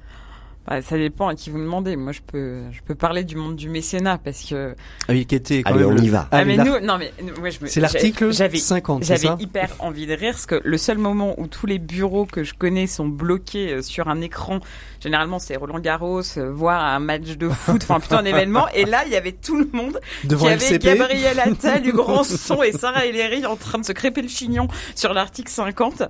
bah, 0.66 0.80
ça 0.80 0.96
dépend 0.96 1.28
à 1.28 1.34
qui 1.34 1.50
vous 1.50 1.58
demandez. 1.58 1.94
Moi, 1.96 2.12
je 2.12 2.20
peux, 2.20 2.62
je 2.72 2.80
peux 2.82 2.94
parler 2.94 3.22
du 3.22 3.36
monde 3.36 3.56
du 3.56 3.68
mécénat 3.68 4.18
parce 4.18 4.42
que. 4.48 4.74
Ah 5.08 5.12
oui, 5.12 5.26
qui 5.26 5.34
était 5.34 5.62
quand 5.62 5.74
Allez, 5.74 5.84
on 5.84 5.96
y 5.96 6.08
va. 6.08 6.28
Ah, 6.30 6.44
mais 6.44 6.56
nous, 6.56 6.80
non, 6.80 6.96
mais 6.98 7.12
moi, 7.38 7.50
je 7.50 7.60
me. 7.60 7.66
C'est 7.66 7.80
l'article 7.80 8.32
50. 8.32 9.04
J'avais 9.04 9.28
hyper 9.38 9.70
envie 9.80 10.06
de 10.06 10.14
rire 10.14 10.32
parce 10.32 10.46
que 10.46 10.60
le 10.64 10.78
seul 10.78 10.98
moment 10.98 11.34
où 11.38 11.48
tous 11.48 11.66
les 11.66 11.78
bureaux 11.78 12.24
que 12.24 12.44
je 12.44 12.54
connais 12.54 12.86
sont 12.86 13.06
bloqués 13.06 13.74
euh, 13.74 13.82
sur 13.82 14.08
un 14.08 14.20
écran, 14.22 14.60
généralement 15.00 15.38
c'est 15.38 15.56
Roland 15.56 15.80
Garros, 15.80 16.22
euh, 16.38 16.50
voir 16.50 16.82
un 16.82 16.98
match 16.98 17.36
de 17.36 17.48
foot, 17.48 17.82
enfin 17.82 18.00
plutôt 18.00 18.16
un 18.16 18.24
événement. 18.24 18.66
Et 18.74 18.86
là, 18.86 19.02
il 19.06 19.12
y 19.12 19.16
avait 19.16 19.32
tout 19.32 19.56
le 19.56 19.68
monde. 19.72 20.00
Devant 20.24 20.46
il 20.46 20.50
y 20.50 20.54
avait 20.54 20.78
Gabriel 20.78 21.40
Attal 21.40 21.82
du 21.82 21.92
grand 21.92 22.24
son 22.24 22.62
et 22.62 22.72
Sarah 22.72 23.04
Ellery 23.04 23.44
en 23.44 23.56
train 23.56 23.78
de 23.78 23.84
se 23.84 23.92
crêper 23.92 24.22
le 24.22 24.28
chignon 24.28 24.68
sur 24.94 25.12
l'article 25.12 25.50
50. 25.50 26.04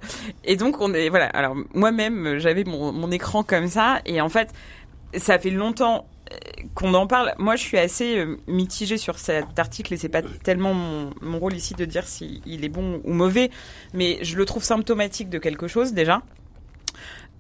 Et 0.44 0.56
donc 0.56 0.80
on 0.80 0.94
est, 0.94 1.08
voilà. 1.08 1.26
Alors 1.26 1.56
moi-même, 1.74 2.38
j'avais 2.38 2.62
mon, 2.62 2.92
mon 2.92 3.10
écran 3.10 3.42
comme 3.42 3.66
ça 3.66 4.00
et 4.06 4.20
en 4.20 4.28
fait 4.28 4.43
ça 5.16 5.38
fait 5.38 5.50
longtemps 5.50 6.06
euh, 6.32 6.36
qu'on 6.74 6.94
en 6.94 7.06
parle. 7.06 7.34
Moi, 7.38 7.56
je 7.56 7.62
suis 7.62 7.78
assez 7.78 8.18
euh, 8.18 8.36
mitigée 8.46 8.96
sur 8.96 9.18
cet 9.18 9.58
article 9.58 9.94
et 9.94 9.96
c'est 9.96 10.08
pas 10.08 10.22
tellement 10.22 10.74
mon, 10.74 11.38
rôle 11.38 11.54
ici 11.54 11.74
de 11.74 11.84
dire 11.84 12.06
s'il 12.06 12.64
est 12.64 12.68
bon 12.68 13.00
ou 13.04 13.12
mauvais, 13.12 13.50
mais 13.92 14.18
je 14.22 14.36
le 14.36 14.44
trouve 14.44 14.64
symptomatique 14.64 15.28
de 15.28 15.38
quelque 15.38 15.68
chose 15.68 15.92
déjà. 15.92 16.22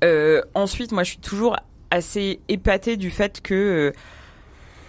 Euh, 0.02 0.42
ensuite, 0.54 0.92
moi, 0.92 1.02
je 1.02 1.10
suis 1.10 1.18
toujours 1.18 1.56
assez 1.90 2.40
épatée 2.48 2.96
du 2.96 3.10
fait 3.10 3.40
que, 3.40 3.92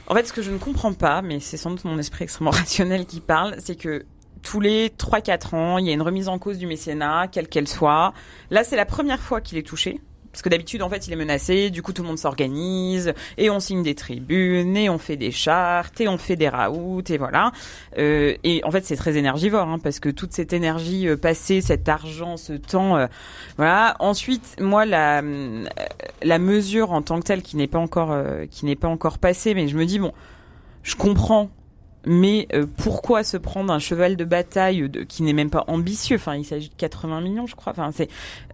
en 0.08 0.16
fait, 0.16 0.26
ce 0.26 0.34
que 0.34 0.42
je 0.42 0.52
ne 0.52 0.58
comprends 0.58 0.94
pas, 0.94 1.22
mais 1.22 1.40
c'est 1.40 1.58
sans 1.58 1.72
doute 1.72 1.86
mon 1.86 1.98
esprit 1.98 2.24
extrêmement 2.24 2.52
rationnel 2.52 3.06
qui 3.06 3.22
parle, 3.22 3.56
c'est 3.60 3.76
que 3.76 4.06
tous 4.42 4.60
les 4.60 4.90
3-4 4.90 5.56
ans, 5.56 5.78
il 5.78 5.88
y 5.88 5.90
a 5.90 5.94
une 5.94 6.02
remise 6.02 6.28
en 6.28 6.38
cause 6.38 6.58
du 6.58 6.68
mécénat, 6.68 7.28
quelle 7.32 7.48
qu'elle 7.48 7.68
soit. 7.68 8.14
Là, 8.50 8.64
c'est 8.64 8.76
la 8.76 8.86
première 8.86 9.22
fois 9.22 9.42
qu'il 9.42 9.58
est 9.58 9.66
touché 9.66 10.02
parce 10.36 10.42
que 10.42 10.50
d'habitude 10.50 10.82
en 10.82 10.90
fait 10.90 11.08
il 11.08 11.14
est 11.14 11.16
menacé, 11.16 11.70
du 11.70 11.82
coup 11.82 11.94
tout 11.94 12.02
le 12.02 12.10
monde 12.10 12.18
s'organise 12.18 13.14
et 13.38 13.50
on 13.50 13.62
signe 13.62 13.84
des 13.84 13.96
tribunes 13.96 14.76
et 14.76 14.90
on 14.90 14.98
fait 14.98 15.16
des 15.16 15.32
chartes 15.32 16.02
et 16.02 16.10
on 16.10 16.18
fait 16.18 16.36
des 16.36 16.50
raouts 16.50 17.04
et 17.08 17.18
voilà. 17.18 17.54
Euh, 17.98 18.36
et 18.44 18.62
en 18.66 18.70
fait 18.70 18.84
c'est 18.84 18.98
très 18.98 19.16
énergivore 19.16 19.70
hein, 19.70 19.80
parce 19.80 20.02
que 20.02 20.10
toute 20.10 20.34
cette 20.34 20.52
énergie 20.52 21.08
euh, 21.08 21.16
passée, 21.16 21.62
cet 21.62 21.88
argent, 21.88 22.36
ce 22.36 22.52
temps, 22.52 22.98
euh, 22.98 23.08
voilà. 23.56 23.96
Ensuite 24.00 24.58
moi 24.60 24.86
la 24.86 25.22
euh, 25.22 25.64
la 26.22 26.38
mesure 26.38 26.92
en 26.92 27.02
tant 27.02 27.22
que 27.22 27.24
telle 27.28 27.42
qui 27.42 27.56
n'est 27.56 27.68
pas 27.68 27.80
encore 27.80 28.14
qui 28.52 28.66
n'est 28.66 28.76
pas 28.76 28.90
encore 28.90 29.20
passée, 29.20 29.54
mais 29.54 29.70
je 29.70 29.78
me 29.78 29.86
dis 29.86 30.00
bon, 30.00 30.12
je 30.84 30.98
comprends 30.98 31.50
mais 32.06 32.48
euh, 32.54 32.66
pourquoi 32.78 33.24
se 33.24 33.38
prendre 33.38 33.72
un 33.74 33.80
cheval 33.80 34.16
de 34.16 34.26
bataille 34.26 34.90
de, 34.90 35.02
qui 35.02 35.24
n'est 35.24 35.34
même 35.34 35.50
pas 35.50 35.64
ambitieux? 35.68 36.18
Enfin, 36.18 36.36
il 36.36 36.46
s'agit 36.46 36.70
de 36.70 36.76
80 36.76 37.22
millions, 37.22 37.48
je 37.48 37.56
crois. 37.56 37.72
Enfin, 37.72 37.90
c'est 37.94 38.10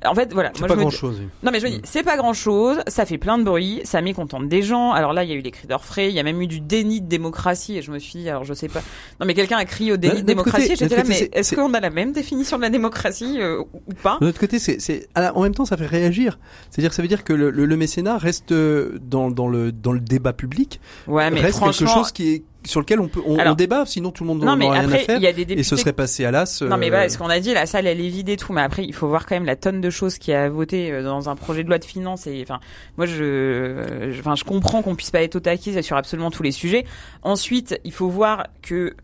en 0.05 0.15
fait 0.15 0.33
voilà. 0.33 0.51
C'est 0.55 0.67
pas 0.67 0.75
grand 0.75 0.89
chose. 0.89 1.21
Non, 1.43 1.51
mais 1.51 1.59
je 1.59 1.65
me 1.65 1.71
dis, 1.71 1.77
mm. 1.77 1.83
c'est 1.83 2.03
pas 2.03 2.17
grand 2.17 2.33
chose. 2.33 2.77
Ça 2.87 3.05
fait 3.05 3.17
plein 3.17 3.37
de 3.37 3.43
bruit. 3.43 3.81
Ça 3.83 4.01
mécontente 4.01 4.47
des 4.47 4.61
gens. 4.61 4.91
Alors 4.91 5.13
là, 5.13 5.23
il 5.23 5.29
y 5.29 5.33
a 5.33 5.35
eu 5.35 5.41
des 5.41 5.51
cris 5.51 5.67
d'orfraie. 5.67 6.09
Il 6.09 6.15
y 6.15 6.19
a 6.19 6.23
même 6.23 6.41
eu 6.41 6.47
du 6.47 6.59
déni 6.59 7.01
de 7.01 7.07
démocratie. 7.07 7.77
Et 7.77 7.81
je 7.81 7.91
me 7.91 7.99
suis 7.99 8.19
dit, 8.19 8.29
alors 8.29 8.43
je 8.43 8.53
sais 8.53 8.69
pas. 8.69 8.81
Non, 9.19 9.25
mais 9.25 9.33
quelqu'un 9.33 9.57
a 9.57 9.65
crié 9.65 9.91
au 9.91 9.97
déni 9.97 10.21
de 10.21 10.27
démocratie. 10.27 10.75
J'étais 10.75 10.95
là, 10.95 11.03
mais 11.07 11.29
est-ce 11.33 11.55
qu'on 11.55 11.73
a 11.73 11.79
la 11.79 11.89
même 11.89 12.11
définition 12.11 12.57
de 12.57 12.61
la 12.61 12.69
démocratie 12.69 13.37
euh, 13.39 13.61
ou 13.61 13.93
pas? 14.01 14.17
De 14.21 14.25
l'autre 14.25 14.39
côté, 14.39 14.59
c'est, 14.59 14.79
c'est, 14.79 15.07
en 15.15 15.41
même 15.41 15.55
temps, 15.55 15.65
ça 15.65 15.77
fait 15.77 15.87
réagir. 15.87 16.39
C'est-à-dire, 16.69 16.93
ça 16.93 17.01
veut 17.01 17.07
dire 17.07 17.23
que 17.23 17.33
le, 17.33 17.49
le, 17.49 17.77
mécénat 17.77 18.17
reste 18.17 18.51
euh, 18.51 18.99
dans, 19.01 19.31
dans 19.31 19.47
le 19.47 19.71
dans 19.71 19.91
le 19.91 19.99
débat 19.99 20.33
public. 20.33 20.79
Ouais, 21.07 21.29
mais 21.31 21.41
reste 21.41 21.59
quelque 21.59 21.87
chose 21.87 22.11
qui 22.11 22.29
est 22.29 22.43
sur 22.63 22.79
lequel 22.79 22.99
on 22.99 23.07
peut 23.07 23.21
on, 23.25 23.53
débat 23.55 23.85
sinon 23.85 24.11
tout 24.11 24.23
le 24.23 24.27
monde 24.27 24.43
n'aurait 24.43 24.79
rien 24.79 24.91
à 24.91 24.97
faire 24.97 25.19
y 25.19 25.27
a 25.27 25.33
des 25.33 25.51
et 25.53 25.63
ce 25.63 25.75
serait 25.75 25.93
passé 25.93 26.25
à 26.25 26.31
l'as 26.31 26.61
non 26.61 26.77
mais 26.77 26.89
bah, 26.91 27.09
ce 27.09 27.17
qu'on 27.17 27.29
a 27.29 27.39
dit 27.39 27.53
la 27.53 27.65
salle 27.65 27.87
elle 27.87 27.99
est 27.99 28.09
vide 28.09 28.29
et 28.29 28.37
tout 28.37 28.53
mais 28.53 28.61
après 28.61 28.83
il 28.83 28.93
faut 28.93 29.07
voir 29.07 29.25
quand 29.25 29.35
même 29.35 29.45
la 29.45 29.55
tonne 29.55 29.81
de 29.81 29.89
choses 29.89 30.17
qui 30.17 30.31
a 30.31 30.47
voté 30.49 30.91
euh, 30.91 31.03
dans 31.03 31.29
un 31.29 31.35
projet 31.35 31.63
de 31.63 31.69
loi 31.69 31.79
de 31.79 31.85
finances 31.85 32.27
et 32.27 32.39
enfin 32.43 32.59
moi 32.97 33.05
je 33.05 34.09
enfin 34.19 34.35
je 34.35 34.43
comprends 34.43 34.81
qu'on 34.81 34.95
puisse 34.95 35.11
pas 35.11 35.21
être 35.21 35.35
au 35.35 35.39
taquis 35.39 35.81
sur 35.83 35.97
absolument 35.97 36.31
tous 36.31 36.43
les 36.43 36.51
sujets. 36.51 36.85
Ensuite 37.23 37.79
il 37.83 37.91
faut 37.91 38.09
voir 38.09 38.47
que 38.61 38.95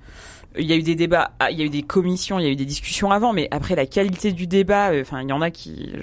il 0.59 0.65
y 0.65 0.73
a 0.73 0.75
eu 0.75 0.83
des 0.83 0.95
débats, 0.95 1.31
ah, 1.39 1.51
il 1.51 1.59
y 1.59 1.61
a 1.61 1.65
eu 1.65 1.69
des 1.69 1.83
commissions, 1.83 2.39
il 2.39 2.45
y 2.45 2.47
a 2.47 2.51
eu 2.51 2.55
des 2.55 2.65
discussions 2.65 3.11
avant, 3.11 3.33
mais 3.33 3.47
après 3.51 3.75
la 3.75 3.85
qualité 3.85 4.31
du 4.31 4.47
débat, 4.47 4.91
euh, 4.91 5.01
enfin 5.01 5.21
il 5.21 5.29
y 5.29 5.33
en 5.33 5.41
a 5.41 5.51
qui, 5.51 5.93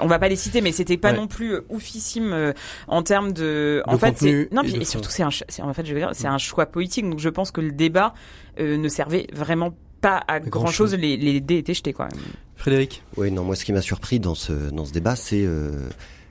on 0.00 0.06
va 0.06 0.18
pas 0.18 0.28
les 0.28 0.36
citer, 0.36 0.60
mais 0.60 0.72
c'était 0.72 0.96
pas 0.96 1.12
non 1.12 1.26
plus 1.26 1.54
euh, 1.54 1.64
oufissime 1.68 2.32
euh, 2.32 2.52
en 2.86 3.02
termes 3.02 3.32
de, 3.32 3.82
en 3.86 3.98
fait, 3.98 4.16
c'est, 4.18 4.48
non, 4.52 4.62
et, 4.62 4.84
surtout 4.84 5.10
c'est 5.10 5.22
un, 5.22 5.30
en 5.62 5.74
fait 5.74 5.86
je 5.86 5.94
veux 5.94 6.00
dire, 6.00 6.10
c'est 6.12 6.26
un 6.26 6.38
choix 6.38 6.66
politique, 6.66 7.08
donc 7.08 7.18
je 7.18 7.28
pense 7.28 7.50
que 7.50 7.60
le 7.60 7.72
débat 7.72 8.14
ne 8.58 8.88
servait 8.88 9.26
vraiment 9.32 9.74
pas 10.00 10.22
à 10.28 10.40
grand, 10.40 10.66
chose. 10.66 10.94
Les, 10.94 11.16
les 11.16 11.40
dés 11.40 11.58
étaient 11.58 11.74
jetés 11.74 11.92
quoi. 11.92 12.08
Frédéric? 12.56 13.02
Oui, 13.16 13.30
non, 13.30 13.44
moi 13.44 13.54
ce 13.56 13.64
qui 13.64 13.72
m'a 13.72 13.82
surpris 13.82 14.20
dans 14.20 14.34
ce 14.34 14.52
dans 14.52 14.84
ce 14.84 14.92
débat, 14.92 15.16
c'est 15.16 15.46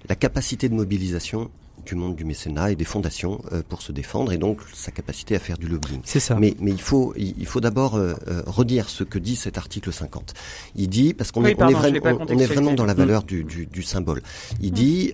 la 0.10 0.16
capacité 0.16 0.70
de 0.70 0.74
mobilisation 0.74 1.50
du 1.88 1.96
monde 1.96 2.16
du 2.16 2.26
mécénat 2.26 2.72
et 2.72 2.76
des 2.76 2.84
fondations 2.86 3.42
euh, 3.52 3.62
pour 3.68 3.82
se 3.82 3.92
défendre 3.92 4.32
et 4.34 4.38
donc 4.38 4.60
sa 4.74 4.92
capacité 4.92 5.36
à 5.36 5.40
faire 5.40 5.58
du 5.58 5.68
lobbying. 5.68 6.02
C'est 6.04 6.20
ça. 6.20 6.36
Mais, 6.36 6.54
mais 6.60 6.72
il 6.72 6.82
faut, 6.82 7.14
il, 7.18 7.46
faut 7.46 7.62
d'abord 7.62 7.96
euh, 7.96 8.14
euh, 8.28 8.44
redire 8.46 8.90
ce 8.90 9.04
que 9.04 9.18
dit 9.18 9.36
cet 9.36 9.58
article 9.58 9.92
50. 9.92 10.34
Il 10.76 10.90
dit, 10.90 11.14
parce 11.14 11.32
qu'on 11.32 11.46
est, 11.46 11.56
on 11.60 11.70
est, 11.70 12.02
on, 12.06 12.38
est 12.38 12.46
vraiment 12.46 12.74
dans 12.74 12.86
la 12.86 12.94
mm. 12.94 12.98
valeur 12.98 13.24
du, 13.24 13.44
du, 13.44 13.66
du 13.66 13.84
symbole, 13.84 14.22
il 14.62 14.72
mm. 14.72 14.76
dit, 14.76 15.14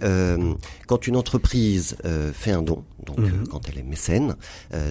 quand 0.88 1.08
une 1.08 1.16
entreprise 1.16 1.96
fait 2.34 2.52
un 2.52 2.62
don, 2.62 2.84
donc 3.04 3.20
mm-hmm. 3.20 3.48
quand 3.50 3.70
elle 3.70 3.80
est 3.80 3.84
mécène, 3.84 4.36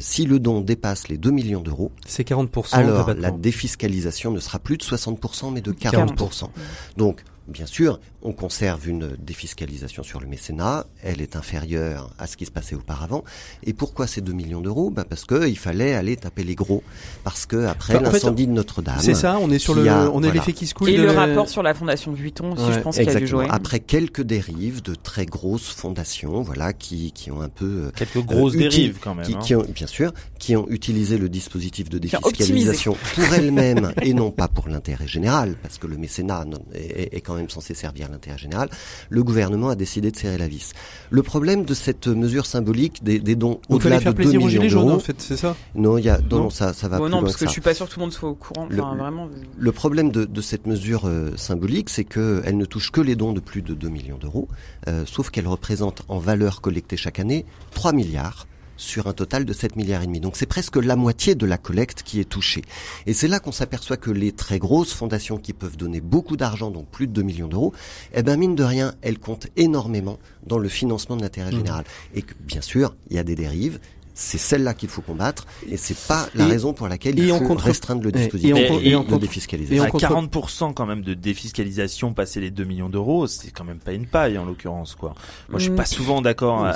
si 0.01 0.25
le 0.25 0.39
don 0.39 0.61
dépasse 0.61 1.09
les 1.09 1.19
2 1.19 1.31
millions 1.31 1.61
d'euros, 1.61 1.93
c'est 2.07 2.27
40%. 2.27 2.75
Alors 2.75 3.15
la 3.15 3.31
défiscalisation 3.31 4.31
ne 4.31 4.41
sera 4.41 4.59
plus 4.59 4.77
de 4.77 4.85
60% 4.85 5.53
mais 5.53 5.61
de 5.61 5.73
40%. 5.73 6.17
40%. 6.17 6.49
Donc 6.97 7.23
Bien 7.49 7.67
sûr, 7.67 7.99
on 8.23 8.33
conserve 8.33 8.89
une 8.89 9.17
défiscalisation 9.19 10.05
sur 10.05 10.21
le 10.21 10.29
mécénat, 10.29 10.87
elle 11.03 11.21
est 11.21 11.35
inférieure 11.35 12.11
à 12.17 12.29
ce 12.29 12.37
qui 12.37 12.47
se 12.47 12.53
passait 12.53 12.77
auparavant. 12.77 13.25
Et 13.65 13.73
pourquoi 13.73 14.07
ces 14.07 14.21
2 14.21 14.33
millions 14.33 14.61
d'euros? 14.61 14.91
Bah 14.91 15.05
Parce 15.09 15.25
qu'il 15.25 15.59
fallait 15.59 15.93
aller 15.95 16.17
taper 16.17 16.45
les 16.45 16.55
gros. 16.55 16.85
Parce 17.25 17.45
que 17.47 17.67
après 17.67 17.99
l'incendie 17.99 18.47
de 18.47 18.53
Notre-Dame... 18.53 19.01
C'est 19.01 19.15
ça, 19.15 19.39
on 19.41 19.51
est 19.51 19.59
sur 19.59 19.75
le, 19.75 19.83
on 19.91 20.23
est 20.23 20.31
l'effet 20.31 20.53
qui 20.53 20.69
se 20.69 20.75
coule. 20.75 20.91
Et 20.91 20.97
le 20.97 21.11
rapport 21.11 21.49
sur 21.49 21.65
la 21.65 21.75
fondation 21.75 22.13
Vuitton 22.13 22.53
aussi, 22.53 22.73
je 22.73 22.79
pense 22.79 22.97
qu'il 22.97 23.11
a 23.11 23.15
dû 23.17 23.27
jouer. 23.27 23.49
Après 23.51 23.81
quelques 23.81 24.23
dérives 24.23 24.81
de 24.81 24.95
très 24.95 25.27
grosses 25.27 25.71
fondations, 25.71 26.43
voilà, 26.43 26.73
qui, 26.73 27.11
qui 27.11 27.33
ont 27.33 27.43
un 27.43 27.49
peu... 27.49 27.91
Euh, 28.03 28.07
quelques 28.13 28.27
grosses 28.27 28.57
dérives 28.57 28.99
quand 29.01 29.15
même. 29.15 29.27
Qui, 29.27 29.35
hein. 29.35 29.39
qui, 29.43 29.55
ont, 29.55 29.65
bien 29.75 29.87
sûr, 29.87 30.13
qui 30.39 30.57
ont 30.57 30.67
utilisé 30.69 31.19
le 31.19 31.29
dispositif 31.29 31.89
de 31.89 31.99
défiscalisation 31.99 32.97
pour 33.15 33.35
elles-mêmes 33.35 33.93
et 34.03 34.15
non 34.15 34.31
pas 34.31 34.49
pour 34.49 34.69
l'intérêt 34.69 35.07
général, 35.07 35.57
parce 35.63 35.79
que 35.79 35.87
le 35.87 35.97
mécénat 35.97 36.45
est, 36.75 37.15
est 37.15 37.21
quand 37.21 37.35
même 37.35 37.51
censé 37.51 37.75
servir 37.75 38.09
l'intérêt 38.11 38.39
général, 38.39 38.69
le 39.09 39.23
gouvernement 39.23 39.69
a 39.69 39.75
décidé 39.75 40.11
de 40.11 40.17
serrer 40.17 40.39
la 40.39 40.49
vis. 40.49 40.73
Le 41.11 41.23
problème 41.23 41.65
de 41.65 41.75
cette 41.75 42.09
mesure 42.09 42.47
symbolique 42.47 43.03
des, 43.03 43.19
dons 43.35 43.61
au-delà 43.69 44.01
de 44.01 44.11
2 44.11 44.39
millions 44.39 44.67
d'euros, 44.67 44.91
en 44.93 44.99
fait, 44.99 45.17
c'est 45.21 45.37
ça? 45.37 45.57
Non, 45.75 45.99
il 45.99 46.05
y 46.05 46.09
a, 46.09 46.19
non, 46.31 46.51
ça, 46.51 46.73
ça 46.73 46.89
va 46.89 46.99
bon, 46.99 47.05
plus 47.05 47.11
non, 47.11 47.19
loin 47.19 47.27
parce 47.27 47.37
que, 47.37 47.41
que 47.41 47.47
je 47.47 47.53
suis 47.53 47.61
pas 47.61 47.75
sûr 47.75 47.87
que 47.87 47.93
tout 47.93 48.01
le 48.01 48.05
monde 48.07 48.13
soit 48.13 48.29
au 48.29 48.35
courant. 48.35 48.67
Le, 48.69 48.83
vraiment. 48.83 49.29
le 49.57 49.73
problème 49.73 50.11
de, 50.11 50.25
de 50.25 50.41
cette 50.41 50.67
mesure 50.67 51.07
euh, 51.07 51.31
symbolique, 51.37 51.91
c'est 51.91 52.05
qu'elle 52.05 52.57
ne 52.57 52.65
touche 52.65 52.91
que 52.91 53.01
les 53.01 53.17
dons 53.17 53.33
de 53.33 53.41
plus 53.41 53.63
de 53.63 53.75
2 53.75 53.89
millions 53.89 54.19
d'euros, 54.19 54.49
euh, 54.89 55.05
sauf 55.07 55.31
qu'elle 55.31 55.49
représente 55.49 56.03
en 56.09 56.19
valeur 56.19 56.61
collectée 56.61 56.97
chaque 56.97 57.19
année 57.19 57.45
3 57.73 57.91
milliards 57.93 58.47
sur 58.76 59.07
un 59.07 59.12
total 59.12 59.45
de 59.45 59.53
7 59.53 59.76
milliards 59.76 60.03
et 60.03 60.07
demi. 60.07 60.20
Donc 60.20 60.36
c'est 60.36 60.47
presque 60.47 60.76
la 60.76 60.97
moitié 60.97 61.34
de 61.34 61.47
la 61.47 61.59
collecte 61.59 62.03
qui 62.03 62.20
est 62.20 62.28
touchée. 62.28 62.62
Et 63.07 63.12
c'est 63.12 63.28
là 63.28 63.38
qu'on 63.38 63.53
s'aperçoit 63.53 63.97
que 63.97 64.11
les 64.11 64.32
très 64.32 64.59
grosses 64.59 64.93
fondations 64.93 65.38
qui 65.38 65.53
peuvent 65.53 65.76
donner 65.76 66.01
beaucoup 66.01 66.36
d'argent, 66.36 66.70
donc 66.70 66.88
plus 66.88 67.07
de 67.07 67.12
2 67.12 67.22
millions 67.22 67.49
d'euros, 67.49 67.72
eh 68.12 68.22
ben 68.22 68.36
mine 68.36 68.57
de 68.57 68.64
rien, 68.64 68.95
elles 69.03 69.18
comptent 69.18 69.49
énormément 69.57 70.18
dans 70.47 70.59
le 70.59 70.68
financement 70.68 71.16
de 71.16 71.22
l'intérêt 71.22 71.53
mmh. 71.53 71.57
général. 71.57 71.84
Et 72.14 72.22
que 72.22 72.34
bien 72.40 72.61
sûr, 72.61 72.95
il 73.09 73.16
y 73.16 73.18
a 73.18 73.24
des 73.24 73.36
dérives, 73.36 73.78
c'est 74.15 74.39
celle-là 74.39 74.75
qu'il 74.75 74.89
faut 74.89 75.03
combattre 75.03 75.47
et 75.69 75.77
c'est 75.77 75.97
pas 76.07 76.29
la 76.35 76.47
raison 76.47 76.73
pour 76.73 76.89
laquelle 76.89 77.19
il 77.19 77.29
faut 77.29 77.55
restreindre 77.55 78.03
le 78.03 78.13
dispositif 78.13 78.57
et, 78.57 78.89
et, 78.89 78.93
de 78.93 79.17
défiscalisation. 79.17 79.87
Et 79.87 79.89
40% 79.89 80.75
quand 80.75 80.87
même 80.87 81.03
de 81.03 81.15
défiscalisation 81.15 82.13
passer 82.13 82.41
les 82.41 82.51
2 82.51 82.65
millions 82.65 82.89
d'euros, 82.89 83.27
c'est 83.27 83.51
quand 83.51 83.65
même 83.65 83.79
pas 83.79 83.93
une 83.93 84.07
paille 84.07 84.39
en 84.39 84.45
l'occurrence 84.45 84.95
quoi. 84.95 85.15
Moi 85.49 85.59
je 85.59 85.65
suis 85.65 85.75
pas 85.75 85.83
mm. 85.83 85.87
souvent 85.87 86.23
d'accord 86.23 86.67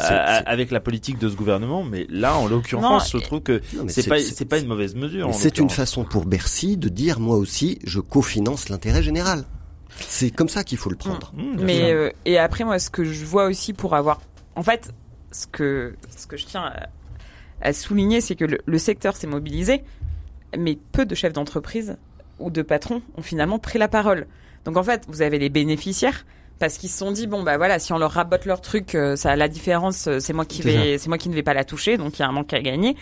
avec 0.47 0.71
la 0.71 0.81
politique 0.81 1.19
de 1.19 1.29
ce 1.29 1.35
gouvernement 1.37 1.85
mais 1.85 2.07
là 2.09 2.37
en 2.37 2.47
l'occurrence 2.47 3.13
je 3.13 3.19
trouve 3.19 3.41
que 3.41 3.61
c'est 3.89 4.09
pas 4.09 4.19
c'est 4.21 4.45
pas 4.45 4.59
une 4.59 4.69
mauvaise 4.69 4.95
mesure. 4.95 5.31
C'est 5.33 5.59
une 5.59 5.71
façon 5.71 6.05
pour 6.05 6.25
Bercy 6.25 6.77
de 6.77 6.89
dire 6.89 7.21
moi 7.21 7.37
aussi 7.37 7.79
je 7.85 8.01
cofinance 8.01 8.69
l'intérêt 8.69 9.03
général. 9.03 9.45
C'est 10.09 10.31
comme 10.31 10.49
ça 10.49 10.63
qu'il 10.63 10.79
faut 10.79 10.91
le 10.91 10.97
prendre. 10.97 11.33
Mm. 11.35 11.63
mais 11.63 11.93
euh, 11.93 12.11
et 12.25 12.39
après 12.39 12.65
moi 12.65 12.79
ce 12.79 12.91
que 12.91 13.05
je 13.05 13.25
vois 13.25 13.47
aussi 13.47 13.73
pour 13.73 13.95
avoir 13.95 14.21
en 14.55 14.63
fait 14.63 14.93
ce 15.33 15.47
que 15.47 15.95
ce 16.17 16.27
que 16.27 16.37
je 16.37 16.47
tiens 16.47 16.73
à 17.61 17.73
souligner, 17.73 18.21
c'est 18.21 18.35
que 18.37 18.45
le, 18.45 18.79
secteur 18.79 19.17
s'est 19.17 19.27
mobilisé, 19.27 19.83
mais 20.57 20.79
peu 20.93 21.07
de 21.07 21.15
chefs 21.15 21.33
d'entreprise 21.33 21.97
ou 22.39 22.51
de 22.51 22.63
patrons 22.63 23.03
ont 23.17 23.23
finalement 23.23 23.59
pris 23.59 23.79
la 23.79 23.89
parole. 23.89 24.27
Donc 24.65 24.77
en 24.77 24.83
fait, 24.83 25.05
vous 25.09 25.23
avez 25.23 25.39
les 25.39 25.49
bénéficiaires 25.49 26.27
parce 26.59 26.79
qu'ils 26.79 26.89
se 26.89 26.99
sont 26.99 27.13
dit 27.13 27.27
bon 27.27 27.43
bah 27.43 27.59
voilà 27.59 27.79
si 27.79 27.93
on 27.93 27.99
leur 27.99 28.13
rabote 28.13 28.47
leur 28.47 28.63
truc 28.63 28.95
euh, 28.95 29.15
ça 29.15 29.33
a 29.33 29.37
la 29.37 29.47
différence 29.47 30.07
euh, 30.09 30.21
c'est 30.21 30.33
moi 30.33 30.47
qui 30.47 30.63
vais 30.63 30.97
c'est 30.97 31.09
moi 31.09 31.19
qui 31.19 31.29
ne 31.29 31.35
vais 31.35 31.43
pas 31.43 31.53
la 31.53 31.65
toucher 31.65 31.99
donc 31.99 32.19
il 32.19 32.23
y 32.23 32.25
a 32.25 32.29
un 32.29 32.33
manque 32.33 32.55
à 32.55 32.63
gagner 32.63 32.97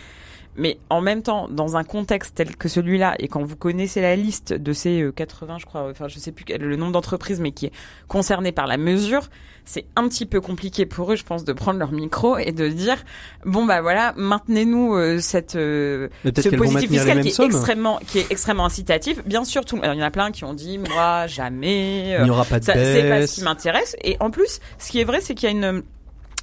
mais 0.57 0.77
en 0.89 1.01
même 1.01 1.21
temps, 1.21 1.47
dans 1.49 1.75
un 1.75 1.83
contexte 1.83 2.35
tel 2.35 2.55
que 2.55 2.69
celui-là, 2.69 3.15
et 3.19 3.27
quand 3.27 3.43
vous 3.43 3.55
connaissez 3.55 4.01
la 4.01 4.15
liste 4.15 4.53
de 4.53 4.73
ces 4.73 5.09
80, 5.15 5.55
euh, 5.55 5.57
je 5.59 5.65
crois, 5.65 5.89
enfin 5.89 6.07
je 6.07 6.17
sais 6.19 6.31
plus 6.31 6.45
le 6.57 6.75
nombre 6.75 6.93
d'entreprises, 6.93 7.39
mais 7.39 7.51
qui 7.51 7.67
est 7.67 7.71
concerné 8.07 8.51
par 8.51 8.67
la 8.67 8.77
mesure, 8.77 9.29
c'est 9.65 9.85
un 9.95 10.07
petit 10.07 10.25
peu 10.25 10.39
compliqué 10.39 10.85
pour 10.85 11.11
eux, 11.11 11.15
je 11.15 11.23
pense, 11.23 11.43
de 11.43 11.51
prendre 11.51 11.79
leur 11.79 11.91
micro 11.91 12.37
et 12.37 12.51
de 12.51 12.69
dire 12.69 12.97
bon 13.45 13.65
bah 13.65 13.81
voilà, 13.81 14.13
maintenez-nous 14.15 14.95
euh, 14.95 15.19
cette 15.19 15.55
euh, 15.55 16.07
ce 16.23 16.55
positif 16.55 16.89
fiscal 16.89 17.21
qui 17.21 17.29
est 17.29 17.45
extrêmement 17.45 17.99
qui 18.07 18.19
est 18.19 18.31
extrêmement 18.31 18.65
incitatif. 18.65 19.25
Bien 19.25 19.43
sûr, 19.43 19.65
tout, 19.65 19.79
il 19.83 19.85
y 19.85 20.01
en 20.01 20.05
a 20.05 20.11
plein 20.11 20.31
qui 20.31 20.45
ont 20.45 20.53
dit 20.53 20.77
moi 20.77 21.27
jamais, 21.27 22.15
il 22.19 22.23
n'y 22.23 22.29
aura 22.29 22.45
pas 22.45 22.59
de 22.59 22.65
C'est 22.65 23.09
pas 23.09 23.27
ce 23.27 23.35
qui 23.35 23.41
m'intéresse. 23.43 23.95
Et 24.03 24.17
en 24.19 24.29
plus, 24.29 24.59
ce 24.77 24.91
qui 24.91 25.01
est 25.01 25.05
vrai, 25.05 25.19
c'est 25.19 25.33
qu'il 25.33 25.49
y 25.49 25.51
a 25.51 25.55
une 25.55 25.83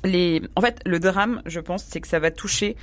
les 0.05 0.43
en 0.57 0.61
fait 0.61 0.81
le 0.85 0.99
drame, 0.99 1.43
je 1.47 1.61
pense, 1.61 1.85
c'est 1.85 2.01
que 2.01 2.09
ça 2.09 2.19
va 2.19 2.31
toucher 2.31 2.77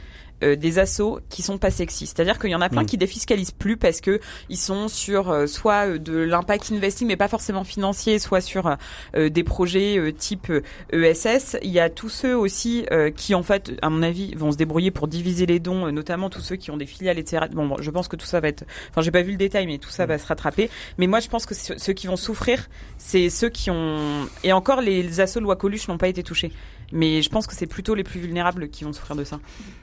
euh, 0.43 0.55
des 0.55 0.79
assos 0.79 1.19
qui 1.29 1.41
sont 1.41 1.57
pas 1.57 1.71
sexy. 1.71 2.07
C'est-à-dire 2.07 2.39
qu'il 2.39 2.49
y 2.49 2.55
en 2.55 2.61
a 2.61 2.69
plein 2.69 2.83
mm. 2.83 2.87
qui 2.87 2.97
défiscalisent 2.97 3.51
plus 3.51 3.77
parce 3.77 4.01
que 4.01 4.19
ils 4.49 4.57
sont 4.57 4.87
sur 4.87 5.29
euh, 5.29 5.47
soit 5.47 5.87
euh, 5.87 5.97
de 5.97 6.17
l'impact 6.17 6.71
investing 6.71 7.07
mais 7.07 7.17
pas 7.17 7.27
forcément 7.27 7.63
financier, 7.63 8.19
soit 8.19 8.41
sur 8.41 8.77
des 9.15 9.43
projets 9.43 10.13
type 10.13 10.51
ESS. 10.91 11.55
E 11.55 11.59
Il 11.63 11.71
y 11.71 11.79
a 11.79 11.89
tous 11.89 12.09
ceux 12.09 12.35
aussi 12.35 12.85
qui 13.15 13.35
en 13.35 13.43
fait, 13.43 13.73
à 13.81 13.89
mon 13.89 14.03
avis, 14.03 14.35
vont 14.35 14.51
se 14.51 14.57
débrouiller 14.57 14.91
pour 14.91 15.07
diviser 15.07 15.45
les 15.45 15.59
dons, 15.59 15.91
notamment 15.91 16.29
tous 16.29 16.41
ceux 16.41 16.55
qui 16.55 16.71
ont 16.71 16.77
des 16.77 16.85
filiales, 16.85 17.17
etc. 17.17 17.45
Bon, 17.51 17.77
je 17.79 17.91
pense 17.91 18.07
que 18.07 18.15
tout 18.15 18.25
ça 18.25 18.39
va 18.39 18.49
être. 18.49 18.65
Enfin, 18.89 19.01
j'ai 19.01 19.11
pas 19.11 19.21
vu 19.21 19.31
le 19.31 19.37
détail, 19.37 19.65
mais 19.65 19.77
tout 19.77 19.89
ça 19.89 20.05
va 20.05 20.17
se 20.17 20.27
rattraper. 20.27 20.69
Mais 20.97 21.07
moi, 21.07 21.19
je 21.19 21.27
pense 21.27 21.45
que 21.45 21.55
ceux 21.55 21.93
qui 21.93 22.07
vont 22.07 22.17
souffrir, 22.17 22.67
c'est 22.97 23.29
ceux 23.29 23.49
qui 23.49 23.71
ont. 23.71 24.27
Et 24.43 24.53
encore, 24.53 24.81
les 24.81 25.19
assos 25.19 25.39
loi 25.39 25.55
Coluche 25.55 25.87
n'ont 25.87 25.97
pas 25.97 26.07
été 26.07 26.23
touchés. 26.23 26.51
Mais 26.91 27.21
je 27.21 27.29
pense 27.29 27.47
que 27.47 27.55
c'est 27.55 27.67
plutôt 27.67 27.95
les 27.95 28.03
plus 28.03 28.19
vulnérables 28.19 28.69
qui 28.69 28.83
vont 28.83 28.93
souffrir 28.93 29.15
de 29.15 29.23
ça. 29.23 29.39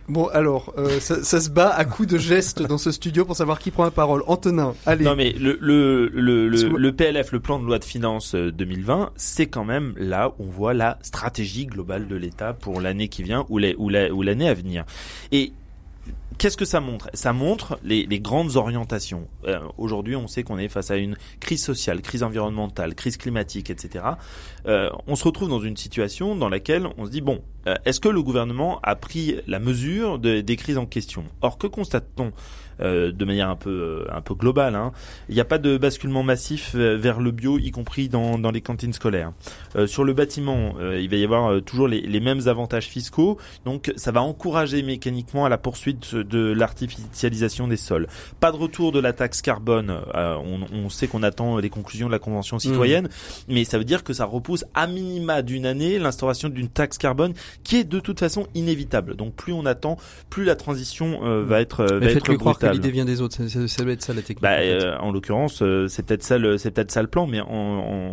Bon, 0.09 0.27
alors, 0.29 0.75
euh, 0.79 1.01
ça, 1.01 1.23
ça, 1.23 1.41
se 1.41 1.51
bat 1.51 1.69
à 1.71 1.85
coups 1.85 2.09
de 2.09 2.19
gestes 2.19 2.63
dans 2.63 2.79
ce 2.79 2.93
studio 2.93 3.25
pour 3.25 3.37
savoir 3.37 3.59
qui 3.59 3.71
prend 3.71 3.85
la 3.85 3.91
parole. 3.91 4.23
Antonin, 4.27 4.75
allez. 4.87 5.05
Non, 5.05 5.17
mais 5.17 5.33
le, 5.33 5.59
le, 5.61 6.09
le, 6.09 6.49
le, 6.49 6.93
PLF, 6.93 7.33
le 7.33 7.41
plan 7.41 7.59
de 7.59 7.67
loi 7.67 7.79
de 7.79 7.85
finances 7.85 8.35
2020, 8.35 9.01
euh, 9.01 9.07
c'est 9.17 9.47
quand 9.47 9.65
même 9.65 9.95
là 9.97 10.35
où 10.39 10.45
on 10.45 10.51
voit 10.51 10.75
la 10.75 10.99
stratégie 11.03 11.67
globale 11.67 12.07
de 12.07 12.17
l'État 12.17 12.53
pour 12.53 12.81
l'année 12.81 13.09
qui 13.09 13.23
vient 13.23 13.47
ou 13.49 13.59
l'année 13.59 14.49
à 14.49 14.55
venir. 14.55 14.85
Et 15.33 15.53
Qu'est-ce 16.39 16.59
que 16.59 16.67
ça 16.67 16.81
montre? 16.81 17.09
Ça 17.15 17.33
montre 17.33 17.79
les, 17.83 18.07
grandes 18.21 18.57
orientations. 18.57 19.27
Euh, 19.47 19.59
aujourd'hui, 19.79 20.17
on 20.17 20.27
sait 20.27 20.43
qu'on 20.43 20.59
est 20.59 20.69
face 20.69 20.91
à 20.91 20.97
une 20.97 21.17
crise 21.41 21.65
sociale, 21.65 22.03
crise 22.03 22.23
environnementale, 22.23 22.95
crise 22.95 23.17
climatique, 23.17 23.71
etc. 23.71 24.05
Euh, 24.67 24.91
on 25.07 25.17
se 25.17 25.25
retrouve 25.25 25.49
dans 25.49 25.61
une 25.61 25.79
situation 25.79 26.37
dans 26.37 26.51
laquelle 26.51 26.89
on 26.99 27.07
se 27.07 27.11
dit 27.11 27.23
bon, 27.23 27.43
euh, 27.67 27.75
est-ce 27.87 28.01
que 28.01 28.11
le 28.11 28.23
gouvernement 28.23 28.81
a 28.83 28.97
pris 28.97 29.37
la 29.47 29.59
mesure 29.59 30.19
de, 30.19 30.43
des 30.43 30.57
crises 30.57 30.77
en 30.77 30.85
question? 30.85 31.25
Or, 31.41 31.57
que 31.57 31.67
constate-t-on? 31.67 32.33
Euh, 32.81 33.11
de 33.11 33.25
manière 33.25 33.49
un 33.49 33.57
peu 33.57 33.71
euh, 33.71 34.15
un 34.15 34.21
peu 34.21 34.35
globale. 34.35 34.75
Hein. 34.75 34.93
Il 35.29 35.35
n'y 35.35 35.41
a 35.41 35.45
pas 35.45 35.59
de 35.59 35.79
basculement 35.79 36.23
massif 36.23 36.73
euh, 36.75 36.97
vers 36.97 37.21
le 37.21 37.31
bio, 37.31 37.59
y 37.59 37.71
compris 37.71 38.09
dans, 38.09 38.39
dans 38.39 38.51
les 38.51 38.61
cantines 38.61 38.93
scolaires. 38.93 39.33
sur 39.87 40.05
le 40.05 40.13
bâtiment, 40.13 40.75
il 40.81 41.09
va 41.09 41.17
y 41.17 41.25
avoir 41.25 41.63
toujours 41.63 41.89
les, 41.89 42.01
les, 42.01 42.21
mêmes 42.21 42.49
avantages 42.49 42.87
fiscaux, 42.87 43.39
donc 43.65 43.93
ça 43.97 44.13
va 44.13 44.23
encourager 44.23 44.83
mécaniquement 44.83 45.45
à 45.45 45.49
la 45.49 45.59
poursuite 45.59 46.15
de 46.15 46.53
l'artificialisation 46.53 47.69
des 47.69 47.77
sols. 47.77 48.07
Pas 48.41 48.53
de 48.53 48.57
retour 48.57 48.93
de 48.93 49.01
la 49.01 49.13
taxe 49.13 49.43
carbone. 49.43 50.01
On, 50.15 50.61
on, 50.73 50.89
sait 50.89 51.09
qu'on 51.09 51.23
attend 51.23 51.59
les 51.59 51.71
conclusions 51.71 52.07
de 52.07 52.13
la 52.13 52.19
convention 52.19 52.59
citoyenne, 52.59 53.07
mmh. 53.07 53.55
mais 53.55 53.65
ça 53.65 53.79
veut 53.79 53.85
dire 53.85 54.05
que 54.05 54.13
ça 54.13 54.25
repousse 54.25 54.65
à 54.75 54.87
minima 54.87 55.43
d'une 55.43 55.67
année 55.67 55.99
l'instauration 55.99 56.49
d'une 56.49 56.69
taxe 56.69 56.99
carbone 56.99 57.35
qui 57.65 57.77
est 57.77 57.85
de 57.85 58.01
toute 58.01 58.21
façon 58.21 58.47
inévitable. 58.55 59.15
Donc 59.15 59.35
plus 59.35 59.53
on 59.53 59.67
attend, 59.67 59.97
plus 60.31 60.45
la 60.45 60.57
transition 60.57 61.21
va 61.43 61.61
être, 61.61 61.85
va 61.85 62.11
être 62.11 62.27
brutale 62.69 62.77
l'idée 62.77 62.91
vient 62.91 63.05
des 63.05 63.21
autres. 63.21 63.37
Ça, 63.47 63.83
doit 63.83 63.93
être 63.93 64.03
ça 64.03 64.13
la 64.15 64.23
technique. 64.23 64.43
Bah, 64.43 64.59
euh, 64.59 64.97
en 64.99 65.13
l'occurrence, 65.13 65.63
euh, 65.63 65.89
c'est 65.89 66.05
peut-être 66.05 66.23
ça 66.23 66.39
le, 66.39 66.59
c'est 66.59 66.71
peut-être 66.71 66.91
ça 66.91 67.03
le 67.03 67.09
plan, 67.09 67.27
mais 67.27 67.41
en, 67.41 68.13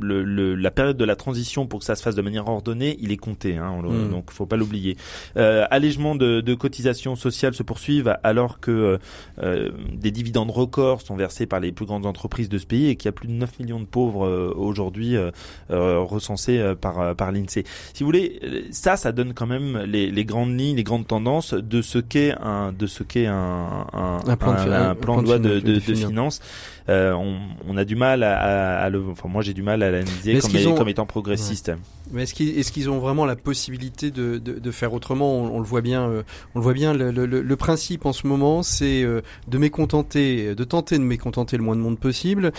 le, 0.00 0.54
la 0.54 0.70
période 0.70 0.96
de 0.96 1.04
la 1.04 1.16
transition 1.16 1.66
pour 1.66 1.80
que 1.80 1.84
ça 1.84 1.96
se 1.96 2.02
fasse 2.02 2.14
de 2.14 2.22
manière 2.22 2.48
ordonnée, 2.48 2.96
il 3.00 3.12
est 3.12 3.16
compté. 3.16 3.56
Hein, 3.56 3.78
hmm. 3.82 4.10
Donc, 4.10 4.30
faut 4.30 4.46
pas 4.46 4.56
l'oublier. 4.56 4.96
Euh, 5.36 5.66
allègement 5.70 6.14
de, 6.14 6.40
de, 6.40 6.54
cotisations 6.54 7.16
sociales 7.16 7.54
se 7.54 7.62
poursuivent 7.62 8.16
alors 8.22 8.60
que 8.60 8.98
euh, 9.42 9.70
des 9.92 10.10
dividendes 10.10 10.50
records 10.50 11.02
sont 11.02 11.16
versés 11.16 11.46
par 11.46 11.60
les 11.60 11.72
plus 11.72 11.86
grandes 11.86 12.06
entreprises 12.06 12.48
de 12.48 12.58
ce 12.58 12.66
pays 12.66 12.88
et 12.88 12.96
qu'il 12.96 13.06
y 13.06 13.08
a 13.08 13.12
plus 13.12 13.28
de 13.28 13.32
9 13.32 13.58
millions 13.60 13.80
de 13.80 13.86
pauvres 13.86 14.28
aujourd'hui 14.56 15.16
recensés 15.68 16.74
par 16.80 17.14
par 17.16 17.32
l'Insee. 17.32 17.64
Si 17.94 18.02
vous 18.02 18.08
voulez, 18.08 18.68
ça, 18.70 18.96
ça 18.96 19.12
donne 19.12 19.32
quand 19.34 19.46
même 19.46 19.78
les, 19.78 20.10
les 20.10 20.24
grandes 20.24 20.58
lignes, 20.58 20.76
les 20.76 20.84
grandes 20.84 21.06
tendances 21.06 21.54
de 21.54 21.82
ce 21.82 21.98
qu'est 21.98 22.34
un 22.40 22.72
de 22.72 22.86
ce 22.86 23.02
qu'est 23.02 23.26
un, 23.26 23.79
un, 23.92 24.36
plan 24.36 25.22
de, 25.22 25.22
loi 25.22 25.38
de, 25.38 25.60
de, 25.60 25.72
de 25.74 25.80
finances. 25.80 26.40
Euh, 26.90 27.12
on, 27.12 27.38
on, 27.68 27.76
a 27.76 27.84
du 27.84 27.94
mal 27.94 28.24
à, 28.24 28.80
à, 28.80 28.90
le, 28.90 29.00
enfin 29.10 29.28
moi 29.28 29.42
j'ai 29.42 29.54
du 29.54 29.62
mal 29.62 29.82
à 29.84 29.92
l'analyser 29.92 30.40
comme, 30.40 30.74
comme, 30.76 30.88
étant 30.88 31.06
progressiste. 31.06 31.70
Mais 32.10 32.24
est-ce 32.24 32.72
qu'ils 32.72 32.90
ont 32.90 32.98
vraiment 32.98 33.24
la 33.24 33.36
possibilité 33.36 34.10
de, 34.10 34.38
de, 34.38 34.58
de 34.58 34.70
faire 34.72 34.92
autrement? 34.92 35.38
On, 35.38 35.60
le 35.60 35.64
voit 35.64 35.82
bien, 35.82 36.08
euh, 36.08 36.22
on 36.56 36.58
le 36.58 36.64
voit 36.64 36.72
bien. 36.72 36.92
Le, 36.92 37.12
le, 37.12 37.26
le 37.26 37.56
principe 37.56 38.04
en 38.06 38.12
ce 38.12 38.26
moment, 38.26 38.64
c'est 38.64 39.04
euh, 39.04 39.20
de 39.46 39.58
mécontenter, 39.58 40.56
de 40.56 40.64
tenter 40.64 40.98
de 40.98 41.04
mécontenter 41.04 41.56
le 41.56 41.62
moins 41.62 41.76
de 41.76 41.80
monde 41.80 41.98
possible, 42.00 42.50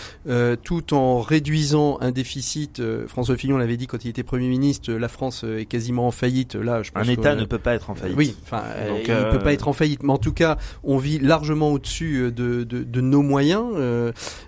tout 0.62 0.94
en 0.94 1.20
réduisant 1.20 1.98
un 2.00 2.12
déficit. 2.12 2.80
François 3.08 3.36
Fillon 3.36 3.58
l'avait 3.58 3.76
dit 3.76 3.86
quand 3.86 4.02
il 4.06 4.08
était 4.08 4.22
Premier 4.22 4.48
ministre, 4.48 4.92
la 4.92 5.08
France 5.08 5.44
est 5.44 5.66
quasiment 5.66 6.06
en 6.06 6.10
faillite. 6.10 6.54
Là, 6.54 6.82
je 6.82 6.90
pense 6.90 7.06
un 7.06 7.10
État 7.10 7.34
ne 7.34 7.44
peut 7.44 7.58
pas 7.58 7.74
être 7.74 7.90
en 7.90 7.94
faillite. 7.94 8.16
Oui, 8.16 8.34
enfin, 8.44 8.62
il 9.04 9.12
ne 9.12 9.30
peut 9.30 9.40
pas 9.40 9.52
être 9.52 9.68
en 9.68 9.74
faillite, 9.74 10.02
mais 10.02 10.12
en 10.12 10.18
tout 10.18 10.32
cas, 10.32 10.56
on 10.84 10.96
vit 10.96 11.18
largement 11.18 11.72
au-dessus 11.72 12.32
de, 12.32 12.64
de, 12.64 12.82
de, 12.82 13.00
nos 13.02 13.22
moyens. 13.22 13.66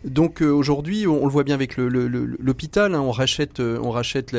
Donc 0.05 0.41
aujourd'hui, 0.41 1.07
on, 1.07 1.25
le 1.25 1.33
voit 1.33 1.45
bien 1.45 1.55
avec 1.55 1.77
l'hôpital. 1.77 2.95
Hein, 2.95 3.01
on 3.01 3.11
rachète, 3.11 3.61
on 3.61 3.91
rachète 3.91 4.33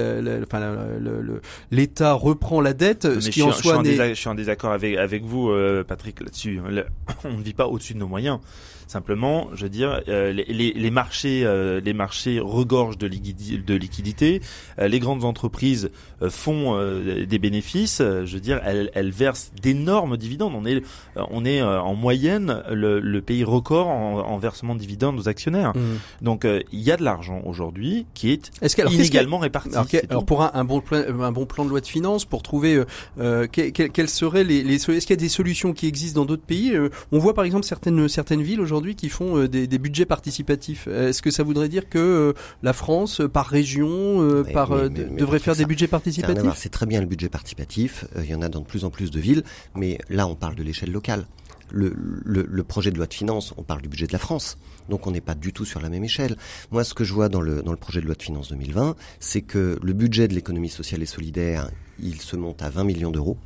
l'État 1.71 2.13
reprend 2.13 2.61
la 2.61 2.73
dette, 2.73 3.19
ce 3.19 3.29
qui 3.29 3.41
en 3.41 3.51
je 3.51 4.13
suis 4.13 4.29
en 4.29 4.35
désaccord 4.35 4.71
avec 4.71 4.95
avec 4.97 5.23
vous, 5.23 5.49
euh, 5.49 5.83
Patrick, 5.83 6.19
là-dessus. 6.19 6.59
On 7.23 7.37
ne 7.37 7.43
vit 7.43 7.53
pas 7.53 7.67
au-dessus 7.67 7.93
de 7.93 7.99
nos 7.99 8.07
moyens. 8.07 8.39
Simplement, 8.87 9.49
je 9.53 9.63
veux 9.63 9.69
dire, 9.69 10.01
euh, 10.07 10.31
les, 10.31 10.73
les, 10.73 10.91
marchés, 10.91 11.41
euh, 11.43 11.81
les 11.81 11.93
marchés 11.93 12.39
regorgent 12.39 12.97
de, 12.97 13.07
liquidité, 13.07 13.57
de 13.57 13.73
liquidité. 13.73 14.41
Euh, 14.79 14.87
les 14.87 14.99
grandes 14.99 15.23
entreprises 15.23 15.89
font 16.29 16.75
des 17.27 17.39
bénéfices. 17.39 17.99
je 17.99 18.33
veux 18.33 18.39
dire, 18.39 18.61
elles, 18.63 18.89
elles 18.93 19.11
versent 19.11 19.51
d'énormes 19.61 20.17
dividendes. 20.17 20.53
On 20.55 20.65
est, 20.65 20.81
on 21.15 21.45
est 21.45 21.61
en 21.61 21.93
moyenne 21.93 22.63
le, 22.71 22.99
le 22.99 23.21
pays 23.21 23.43
record 23.43 23.87
en, 23.87 24.19
en, 24.19 24.37
versement 24.37 24.75
de 24.75 24.79
dividendes 24.79 25.19
aux 25.19 25.24
actionnaires. 25.27 25.73
Mmh. 25.75 26.23
Donc, 26.23 26.45
il 26.45 26.79
y 26.79 26.91
a 26.91 26.97
de 26.97 27.03
l'argent 27.03 27.41
aujourd'hui 27.45 28.05
qui 28.13 28.31
est, 28.31 28.51
est 28.61 28.91
inégalement 28.91 29.37
réparti. 29.37 29.75
Alors, 30.09 30.25
pour 30.25 30.43
un, 30.43 30.51
un, 30.53 30.63
bon 30.63 30.81
plan, 30.81 31.03
un 31.07 31.31
bon 31.31 31.45
plan 31.45 31.65
de 31.65 31.69
loi 31.69 31.81
de 31.81 31.87
finances, 31.87 32.25
pour 32.25 32.43
trouver 32.43 32.83
euh, 33.19 33.47
quelles 33.47 34.09
seraient 34.09 34.43
les, 34.43 34.63
les 34.63 34.75
est-ce 34.75 35.07
qu'il 35.07 35.09
y 35.09 35.13
a 35.13 35.15
des 35.15 35.29
solutions 35.29 35.73
qui 35.73 35.87
existent 35.87 36.21
dans 36.21 36.25
d'autres 36.25 36.45
pays 36.45 36.73
On 37.11 37.19
voit 37.19 37.33
par 37.33 37.45
exemple 37.45 37.65
certaines 37.65 38.07
certaines 38.07 38.41
villes 38.41 38.61
aujourd'hui 38.61 38.95
qui 38.95 39.09
font 39.09 39.37
euh, 39.37 39.47
des, 39.47 39.67
des, 39.67 39.77
budgets 39.77 40.05
participatifs. 40.05 40.87
Est-ce 40.87 41.21
que 41.21 41.31
ça 41.31 41.43
voudrait 41.43 41.69
dire 41.69 41.89
que 41.89 41.99
euh, 41.99 42.33
la 42.63 42.73
France, 42.73 43.21
euh, 43.21 43.27
par 43.27 43.47
région, 43.47 44.43
par 44.53 44.89
devrait 44.89 45.39
faire 45.39 45.55
des 45.55 45.65
budgets 45.65 45.87
participatifs? 45.87 46.51
C'est 46.55 46.69
très 46.69 46.85
bien 46.85 47.01
le 47.01 47.07
budget 47.07 47.29
participatif. 47.29 48.05
Il 48.17 48.29
y 48.29 48.35
en 48.35 48.41
a 48.41 48.49
dans 48.49 48.61
de 48.61 48.65
plus 48.65 48.85
en 48.85 48.89
plus 48.89 49.11
de 49.11 49.19
villes, 49.19 49.43
mais 49.75 49.97
là 50.09 50.27
on 50.27 50.35
parle 50.35 50.55
de 50.55 50.63
l'échelle 50.63 50.91
locale. 50.91 51.25
Le, 51.71 51.93
le, 51.95 52.63
projet 52.63 52.91
de 52.91 52.97
loi 52.97 53.07
de 53.07 53.13
finances, 53.13 53.53
on 53.57 53.63
parle 53.63 53.81
du 53.81 53.89
budget 53.89 54.07
de 54.07 54.13
la 54.13 54.19
France. 54.19 54.57
Donc 54.89 55.07
on 55.07 55.11
n'est 55.11 55.21
pas 55.21 55.35
du 55.35 55.51
tout 55.51 55.65
sur 55.65 55.81
la 55.81 55.89
même 55.89 56.03
échelle. 56.03 56.37
Moi, 56.71 56.83
ce 56.83 56.93
que 56.93 57.03
je 57.03 57.13
vois 57.13 57.27
dans 57.27 57.41
le, 57.41 57.61
dans 57.61 57.71
le 57.71 57.77
projet 57.77 58.01
de 58.01 58.05
loi 58.05 58.15
de 58.15 58.21
finances 58.21 58.49
2020, 58.49 58.95
c'est 59.19 59.41
que 59.41 59.79
le 59.81 59.93
budget 59.93 60.27
de 60.27 60.33
l'économie 60.33 60.69
sociale 60.69 61.01
et 61.01 61.07
solidaire, 61.07 61.69
il 61.99 62.21
se 62.21 62.35
monte 62.35 62.61
à 62.61 62.69
20 62.69 62.83
millions 62.83 63.11
d'euros 63.11 63.37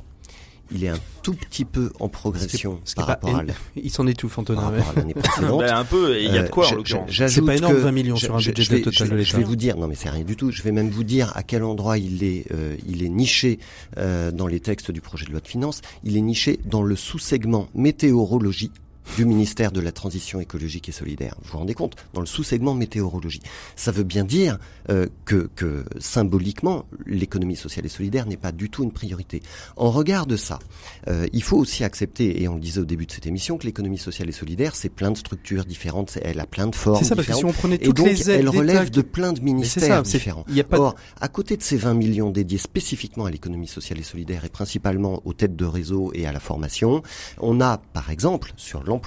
il 0.72 0.84
est 0.84 0.88
un 0.88 0.98
tout 1.22 1.34
petit 1.34 1.64
peu 1.64 1.90
en 2.00 2.08
progression 2.08 2.80
par 2.96 3.06
rapport 3.06 3.36
à 3.36 3.42
il 3.76 3.90
s'en 3.90 4.06
étouffe 4.06 4.38
Antonin 4.38 4.72
l'année 4.96 5.14
précédente. 5.14 5.60
Ben, 5.60 5.76
un 5.76 5.84
peu, 5.84 6.18
il 6.20 6.32
y 6.32 6.38
a 6.38 6.42
de 6.42 6.48
quoi 6.48 6.68
en 6.68 6.74
l'occurrence. 6.74 7.10
C'est 7.10 7.44
pas 7.44 7.56
énorme 7.56 7.76
20 7.76 7.92
millions 7.92 8.16
sur 8.16 8.34
un 8.34 8.38
budget 8.38 8.80
total 8.82 9.08
de 9.10 9.16
l'État. 9.16 9.30
Je 9.30 9.36
vais 9.36 9.42
vous 9.42 9.56
dire, 9.56 9.76
non 9.76 9.88
mais 9.88 9.94
c'est 9.94 10.10
rien 10.10 10.24
du 10.24 10.36
tout. 10.36 10.50
Je 10.50 10.62
vais 10.62 10.72
même 10.72 10.90
vous 10.90 11.04
dire 11.04 11.32
à 11.36 11.42
quel 11.42 11.62
endroit 11.64 11.98
il 11.98 12.24
est, 12.24 12.46
il 12.86 13.02
est 13.02 13.08
niché 13.08 13.58
dans 13.96 14.46
les 14.46 14.60
textes 14.60 14.90
du 14.90 15.00
projet 15.00 15.26
de 15.26 15.30
loi 15.30 15.40
de 15.40 15.48
finances. 15.48 15.80
Il 16.04 16.16
est 16.16 16.22
niché 16.22 16.60
dans 16.64 16.82
le 16.82 16.96
sous-segment 16.96 17.68
météorologie 17.74 18.72
du 19.16 19.24
ministère 19.24 19.72
de 19.72 19.80
la 19.80 19.92
Transition 19.92 20.40
écologique 20.40 20.88
et 20.88 20.92
solidaire. 20.92 21.34
Vous 21.42 21.52
vous 21.52 21.58
rendez 21.58 21.74
compte 21.74 21.96
Dans 22.14 22.20
le 22.20 22.26
sous-segment 22.26 22.74
météorologie. 22.74 23.42
Ça 23.76 23.92
veut 23.92 24.04
bien 24.04 24.24
dire 24.24 24.58
euh, 24.88 25.06
que, 25.24 25.48
que, 25.54 25.84
symboliquement, 25.98 26.86
l'économie 27.06 27.56
sociale 27.56 27.86
et 27.86 27.88
solidaire 27.88 28.26
n'est 28.26 28.36
pas 28.36 28.52
du 28.52 28.70
tout 28.70 28.82
une 28.82 28.92
priorité. 28.92 29.42
En 29.76 29.90
regard 29.90 30.26
de 30.26 30.36
ça, 30.36 30.58
euh, 31.08 31.26
il 31.32 31.42
faut 31.42 31.56
aussi 31.56 31.84
accepter, 31.84 32.42
et 32.42 32.48
on 32.48 32.54
le 32.54 32.60
disait 32.60 32.80
au 32.80 32.84
début 32.84 33.06
de 33.06 33.12
cette 33.12 33.26
émission, 33.26 33.58
que 33.58 33.66
l'économie 33.66 33.98
sociale 33.98 34.28
et 34.28 34.32
solidaire, 34.32 34.74
c'est 34.74 34.88
plein 34.88 35.10
de 35.10 35.16
structures 35.16 35.64
différentes, 35.64 36.18
elle 36.22 36.40
a 36.40 36.46
plein 36.46 36.66
de 36.66 36.74
formes 36.74 37.04
ça, 37.04 37.14
différentes. 37.14 37.26
Parce 37.26 37.40
que 37.40 37.40
si 37.40 37.44
on 37.44 37.52
prenait 37.52 37.78
toutes 37.78 37.98
et 37.98 38.02
donc, 38.02 38.06
les 38.06 38.30
aides 38.30 38.40
elle 38.40 38.48
relève 38.48 38.90
de 38.90 39.02
plein 39.02 39.32
de 39.32 39.40
ministères 39.40 40.02
différents. 40.02 40.44
Y 40.48 40.60
a 40.60 40.64
pas 40.64 40.80
Or, 40.80 40.94
à 41.20 41.28
côté 41.28 41.58
de 41.58 41.62
ces 41.62 41.76
20 41.76 41.92
millions 41.92 42.30
dédiés 42.30 42.56
spécifiquement 42.56 43.26
à 43.26 43.30
l'économie 43.30 43.66
sociale 43.66 43.98
et 43.98 44.02
solidaire, 44.02 44.46
et 44.46 44.48
principalement 44.48 45.20
aux 45.26 45.34
têtes 45.34 45.56
de 45.56 45.66
réseau 45.66 46.10
et 46.14 46.26
à 46.26 46.32
la 46.32 46.40
formation, 46.40 47.02
on 47.38 47.60
a, 47.60 47.78
par 47.92 48.10
exemple, 48.10 48.52
sur 48.56 48.82
l'emploi 48.82 48.99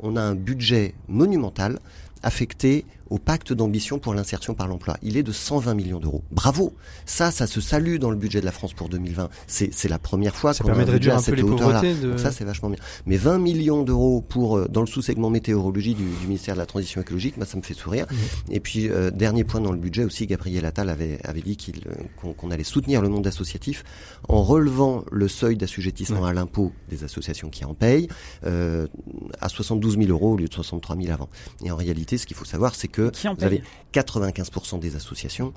on 0.00 0.16
a 0.16 0.22
un 0.22 0.34
budget 0.34 0.94
monumental 1.08 1.78
affecté 2.22 2.84
au 3.10 3.18
pacte 3.18 3.52
d'ambition 3.52 3.98
pour 3.98 4.14
l'insertion 4.14 4.54
par 4.54 4.68
l'emploi. 4.68 4.96
Il 5.02 5.16
est 5.16 5.22
de 5.22 5.32
120 5.32 5.74
millions 5.74 6.00
d'euros. 6.00 6.22
Bravo 6.30 6.74
Ça, 7.06 7.30
ça 7.30 7.46
se 7.46 7.60
salue 7.60 7.96
dans 7.98 8.10
le 8.10 8.16
budget 8.16 8.40
de 8.40 8.46
la 8.46 8.52
France 8.52 8.72
pour 8.72 8.88
2020. 8.88 9.28
C'est 9.46 9.88
la 9.88 9.98
première 9.98 10.36
fois 10.36 10.54
qu'on 10.54 10.68
a 10.68 10.72
un 10.72 10.84
budget 10.84 11.10
à 11.10 11.18
cette 11.18 11.42
hauteur-là. 11.42 11.82
De... 11.82 12.16
Ça, 12.16 12.30
c'est 12.30 12.44
vachement 12.44 12.70
bien. 12.70 12.78
Mais 13.06 13.16
20 13.16 13.38
millions 13.38 13.82
d'euros 13.82 14.20
pour 14.20 14.56
euh, 14.56 14.68
dans 14.68 14.80
le 14.80 14.86
sous-segment 14.86 15.30
météorologie 15.30 15.94
du, 15.94 16.04
ministère 16.26 16.54
de 16.54 16.60
la 16.60 16.66
Transition 16.66 17.00
écologique, 17.00 17.36
moi, 17.36 17.46
ça 17.46 17.56
me 17.56 17.62
fait 17.62 17.74
sourire. 17.74 18.06
Mmh. 18.10 18.52
Et 18.52 18.60
puis, 18.60 18.88
euh, 18.88 19.10
dernier 19.10 19.44
point 19.44 19.60
dans 19.60 19.72
le 19.72 19.78
budget 19.78 20.04
aussi, 20.04 20.26
Gabriel 20.26 20.64
Attal 20.64 20.88
avait, 20.88 21.18
avait 21.24 21.42
dit 21.42 21.56
euh, 21.86 22.32
qu'on 22.34 22.50
allait 22.50 22.64
soutenir 22.64 23.02
le 23.02 23.08
monde 23.08 23.26
associatif 23.26 23.84
en 24.28 24.42
relevant 24.42 25.04
le 25.10 25.28
seuil 25.28 25.56
d'assujettissement 25.56 26.24
à 26.24 26.32
l'impôt 26.32 26.72
des 26.88 27.04
associations 27.04 27.50
qui 27.50 27.64
en 27.64 27.74
payent 27.74 28.08
à 28.42 29.48
72 29.48 29.98
000 29.98 30.08
euros 30.10 30.32
au 30.32 30.36
lieu 30.36 30.48
de 30.48 30.52
63 30.52 30.96
000 30.96 31.12
avant. 31.12 31.28
Et 31.64 31.70
en 31.70 31.76
réalité, 31.76 32.18
ce 32.18 32.26
qu'il 32.26 32.36
faut 32.36 32.44
savoir, 32.44 32.74
c'est 32.74 32.88
que 32.88 33.03
vous 33.12 33.44
avez 33.44 33.62
95% 33.94 34.80
des 34.80 34.96
associations 34.96 35.52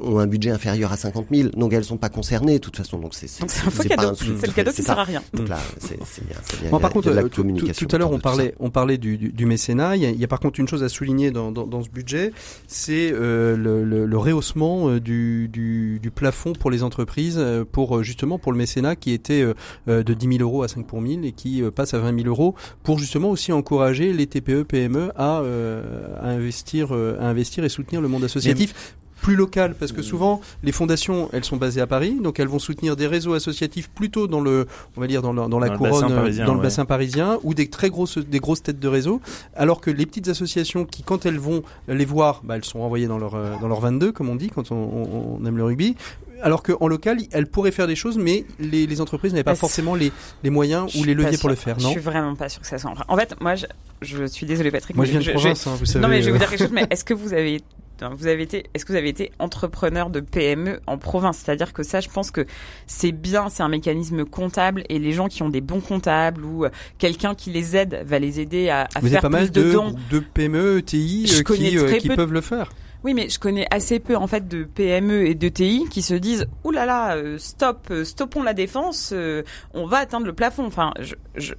ont 0.00 0.18
un 0.18 0.26
budget 0.26 0.50
inférieur 0.50 0.92
à 0.92 0.96
50 0.96 1.26
000, 1.32 1.48
donc 1.50 1.72
elles 1.72 1.84
sont 1.84 1.96
pas 1.96 2.08
concernées 2.08 2.54
de 2.54 2.58
toute 2.58 2.76
façon. 2.76 2.98
Donc 2.98 3.14
c'est 3.14 3.26
c'est 3.26 3.42
un 3.44 3.96
cadeau. 3.96 4.14
C'est 4.14 4.46
le 4.46 4.52
cadeau 4.52 4.70
qui 4.70 4.82
sert 4.82 4.98
à 4.98 5.04
rien. 5.04 5.22
Donc 5.34 5.48
là, 5.48 5.58
c'est 5.78 5.98
bien. 6.24 6.78
par 6.78 6.90
contre, 6.90 7.08
euh, 7.08 7.28
tout, 7.28 7.88
à 7.90 7.98
l'heure 7.98 8.12
on 8.12 8.18
parlait 8.18 8.54
on 8.60 8.70
parlait 8.70 8.98
du, 8.98 9.18
du, 9.18 9.46
mécénat. 9.46 9.96
Il 9.96 10.20
y, 10.20 10.24
a, 10.24 10.28
par 10.28 10.40
contre 10.40 10.60
une 10.60 10.68
chose 10.68 10.82
à 10.82 10.88
souligner 10.88 11.30
dans, 11.30 11.50
dans, 11.50 11.66
dans 11.66 11.82
ce 11.82 11.88
budget, 11.88 12.32
c'est 12.66 13.10
euh, 13.12 13.56
le, 13.56 13.84
le, 13.84 14.06
le, 14.06 14.18
rehaussement 14.18 14.88
euh, 14.88 15.00
du, 15.00 15.48
du, 15.48 15.98
du, 16.00 16.10
plafond 16.10 16.52
pour 16.52 16.70
les 16.70 16.82
entreprises 16.82 17.42
pour 17.72 18.02
justement 18.02 18.38
pour 18.38 18.52
le 18.52 18.58
mécénat 18.58 18.96
qui 18.96 19.12
était 19.12 19.44
de 19.86 20.14
10 20.14 20.38
000 20.38 20.42
euros 20.42 20.62
à 20.62 20.68
5 20.68 20.86
pour 20.86 21.00
1000 21.00 21.24
et 21.24 21.32
qui 21.32 21.62
passe 21.74 21.94
à 21.94 21.98
20 21.98 22.22
000 22.22 22.28
euros 22.28 22.54
pour 22.82 22.98
justement 22.98 23.30
aussi 23.30 23.52
encourager 23.52 24.12
les 24.12 24.26
TPE 24.26 24.62
PME 24.64 25.10
à, 25.16 25.38
à 26.20 26.36
investir 26.40 26.92
à 26.92 27.28
investir 27.28 27.64
et 27.64 27.68
soutenir 27.68 28.00
le 28.00 28.08
monde 28.08 28.24
associatif 28.24 28.96
plus 29.20 29.36
local 29.36 29.74
parce 29.78 29.92
que 29.92 30.02
souvent 30.02 30.40
les 30.62 30.72
fondations 30.72 31.28
elles 31.32 31.44
sont 31.44 31.56
basées 31.56 31.80
à 31.80 31.86
Paris 31.86 32.16
donc 32.20 32.40
elles 32.40 32.48
vont 32.48 32.58
soutenir 32.58 32.96
des 32.96 33.06
réseaux 33.06 33.34
associatifs 33.34 33.90
plutôt 33.90 34.26
dans 34.26 34.40
le 34.40 34.66
on 34.96 35.00
va 35.00 35.06
dire 35.06 35.22
dans, 35.22 35.34
dans, 35.34 35.58
la 35.58 35.70
couronne 35.70 36.08
dans 36.44 36.54
le 36.54 36.60
bassin 36.60 36.84
parisien 36.84 37.38
ou 37.42 37.54
des 37.54 37.68
très 37.68 37.90
grosses 37.90 38.18
des 38.18 38.40
grosses 38.40 38.62
têtes 38.62 38.80
de 38.80 38.88
réseau 38.88 39.20
alors 39.54 39.80
que 39.80 39.90
les 39.90 40.06
petites 40.06 40.28
associations 40.28 40.84
qui 40.84 41.02
quand 41.02 41.26
elles 41.26 41.38
vont 41.38 41.62
les 41.88 42.04
voir 42.04 42.42
bah, 42.44 42.56
elles 42.56 42.64
sont 42.64 42.80
envoyées 42.80 43.06
dans 43.06 43.18
leur 43.18 43.32
dans 43.60 43.68
leur 43.68 43.80
22 43.80 44.12
comme 44.12 44.28
on 44.28 44.36
dit 44.36 44.48
quand 44.48 44.72
on, 44.72 45.38
on 45.40 45.44
aime 45.46 45.56
le 45.56 45.64
rugby 45.64 45.96
alors 46.42 46.62
qu'en 46.62 46.88
local, 46.88 47.18
elles 47.32 47.46
pourraient 47.46 47.70
faire 47.70 47.86
des 47.86 47.96
choses, 47.96 48.18
mais 48.18 48.44
les, 48.58 48.86
les 48.86 49.00
entreprises 49.00 49.32
n'avaient 49.32 49.44
pas 49.44 49.54
forcément 49.54 49.94
les, 49.94 50.12
les 50.42 50.50
moyens 50.50 50.94
ou 50.96 51.04
les 51.04 51.14
leviers 51.14 51.38
pour 51.38 51.48
le 51.48 51.54
faire, 51.54 51.78
non 51.78 51.88
Je 51.88 51.92
suis 51.92 52.00
vraiment 52.00 52.34
pas 52.34 52.48
sûr 52.48 52.60
que 52.62 52.66
ça 52.66 52.78
soit. 52.78 52.92
En 53.08 53.16
fait, 53.16 53.38
moi, 53.40 53.54
je, 53.54 53.66
je 54.02 54.24
suis 54.24 54.46
désolé, 54.46 54.70
Patrick. 54.70 54.96
Moi, 54.96 55.04
je 55.04 55.10
viens 55.10 55.20
de 55.20 55.30
province, 55.30 55.66
hein, 55.66 55.76
vous 55.78 55.86
savez. 55.86 56.02
Non, 56.02 56.08
mais 56.08 56.22
je 56.22 56.26
vais 56.26 56.32
vous 56.32 56.38
dire 56.38 56.48
quelque 56.48 56.60
chose. 56.60 56.72
Mais 56.72 56.86
est-ce 56.90 57.04
que 57.04 57.14
vous 57.14 57.32
avez 57.32 57.60
vous 58.16 58.26
avez 58.26 58.42
été, 58.42 58.64
est-ce 58.74 58.84
que 58.84 58.92
vous 58.92 58.98
avez 58.98 59.08
été 59.08 59.32
entrepreneur 59.38 60.10
de 60.10 60.20
PME 60.20 60.80
en 60.86 60.98
province? 60.98 61.38
C'est-à-dire 61.38 61.72
que 61.72 61.82
ça, 61.82 62.00
je 62.00 62.08
pense 62.08 62.30
que 62.30 62.46
c'est 62.86 63.12
bien, 63.12 63.48
c'est 63.48 63.62
un 63.62 63.68
mécanisme 63.68 64.24
comptable 64.24 64.84
et 64.88 64.98
les 64.98 65.12
gens 65.12 65.28
qui 65.28 65.42
ont 65.42 65.48
des 65.48 65.60
bons 65.60 65.80
comptables 65.80 66.44
ou 66.44 66.64
euh, 66.64 66.70
quelqu'un 66.98 67.34
qui 67.34 67.50
les 67.50 67.76
aide 67.76 68.02
va 68.04 68.18
les 68.18 68.40
aider 68.40 68.70
à, 68.70 68.88
à 68.94 69.00
faire 69.00 69.22
pas 69.22 69.28
plus 69.28 69.36
mal 69.36 69.50
de, 69.50 69.72
dons. 69.72 69.94
de 70.10 70.18
PME, 70.20 70.78
ETI 70.78 71.26
euh, 71.30 71.42
qui, 71.54 71.78
euh, 71.78 71.96
qui 71.96 72.08
peuvent 72.08 72.32
le 72.32 72.40
faire. 72.40 72.70
Oui, 73.02 73.14
mais 73.14 73.30
je 73.30 73.38
connais 73.38 73.66
assez 73.70 73.98
peu 73.98 74.14
en 74.14 74.26
fait 74.26 74.46
de 74.46 74.64
PME 74.64 75.26
et 75.26 75.34
de 75.34 75.48
TI 75.48 75.86
qui 75.90 76.02
se 76.02 76.12
disent 76.12 76.46
"Ouh 76.64 76.70
là 76.70 76.84
là, 76.84 77.16
stop, 77.38 77.90
stoppons 78.04 78.42
la 78.42 78.52
défense, 78.52 79.14
on 79.72 79.86
va 79.86 79.98
atteindre 79.98 80.26
le 80.26 80.34
plafond." 80.34 80.66
Enfin, 80.66 80.92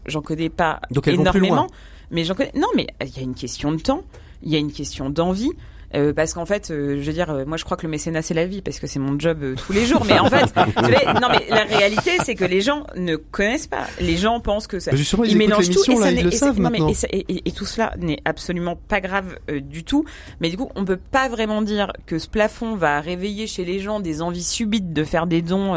j'en 0.06 0.22
connais 0.22 0.50
pas 0.50 0.80
Donc 0.92 1.08
énormément, 1.08 1.66
mais 2.12 2.26
j'en 2.26 2.36
connais. 2.36 2.52
Non, 2.54 2.68
mais 2.76 2.86
il 3.02 3.18
y 3.18 3.20
a 3.20 3.24
une 3.24 3.34
question 3.34 3.72
de 3.72 3.82
temps, 3.82 4.04
il 4.44 4.52
y 4.52 4.56
a 4.56 4.60
une 4.60 4.72
question 4.72 5.10
d'envie. 5.10 5.52
Euh, 5.94 6.14
parce 6.14 6.34
qu'en 6.34 6.46
fait, 6.46 6.72
euh, 6.72 6.98
je 7.02 7.06
veux 7.06 7.14
dire, 7.14 7.30
euh, 7.30 7.46
moi 7.46 7.58
je 7.58 7.66
crois 7.66 7.76
que 7.76 7.86
le 7.86 7.90
mécénat 7.90 8.22
c'est 8.22 8.34
la 8.34 8.46
vie 8.46 8.62
parce 8.62 8.80
que 8.80 8.88
c'est 8.88 9.00
mon 9.00 9.20
job 9.20 9.56
tous 9.56 9.74
les 9.74 9.86
jours. 9.86 10.06
Mais 10.06 10.20
en 10.20 10.30
fait, 10.30 10.56
non 10.56 11.28
mais 11.30 11.46
la 11.50 11.64
réalité 11.64 12.12
c'est 12.24 12.36
que 12.36 12.46
les 12.46 12.62
gens 12.62 12.86
ne 12.96 13.16
connaissent 13.16 13.68
pas. 13.68 13.88
Les 14.00 14.18
gens 14.18 14.40
pensent 14.40 14.68
que 14.68 14.80
ça. 14.80 14.92
Bah, 14.92 14.98
justement, 14.98 15.24
ils, 15.24 15.38
mélangent 15.38 15.70
tout 15.70 15.92
et, 15.92 15.96
ça 15.96 16.12
ils 16.12 16.24
le 16.24 16.32
savent 16.32 16.60
non, 16.60 16.70
mais, 16.70 16.80
et, 17.12 17.52
tout 17.52 17.66
cela 17.66 17.94
n'est 17.98 18.20
absolument 18.26 18.76
pas 18.76 19.02
grave 19.02 19.38
du 19.50 19.84
tout. 19.84 20.06
Mais 20.40 20.50
du 20.50 20.58
coup, 20.58 20.70
on 20.76 20.86
peut 20.86 21.00
pas 21.00 21.28
vraiment 21.28 21.62
dire 21.62 21.92
que 22.06 22.20
ce 22.20 22.28
plafond 22.28 22.76
va 22.76 23.02
réveiller 23.02 23.48
chez 23.48 23.66
les 23.66 23.80
gens 23.80 24.00
des 24.00 24.22
envies 24.22 24.44
subites 24.44 24.94
de 24.94 25.04
faire 25.04 25.28
des 25.28 25.42
dons. 25.42 25.74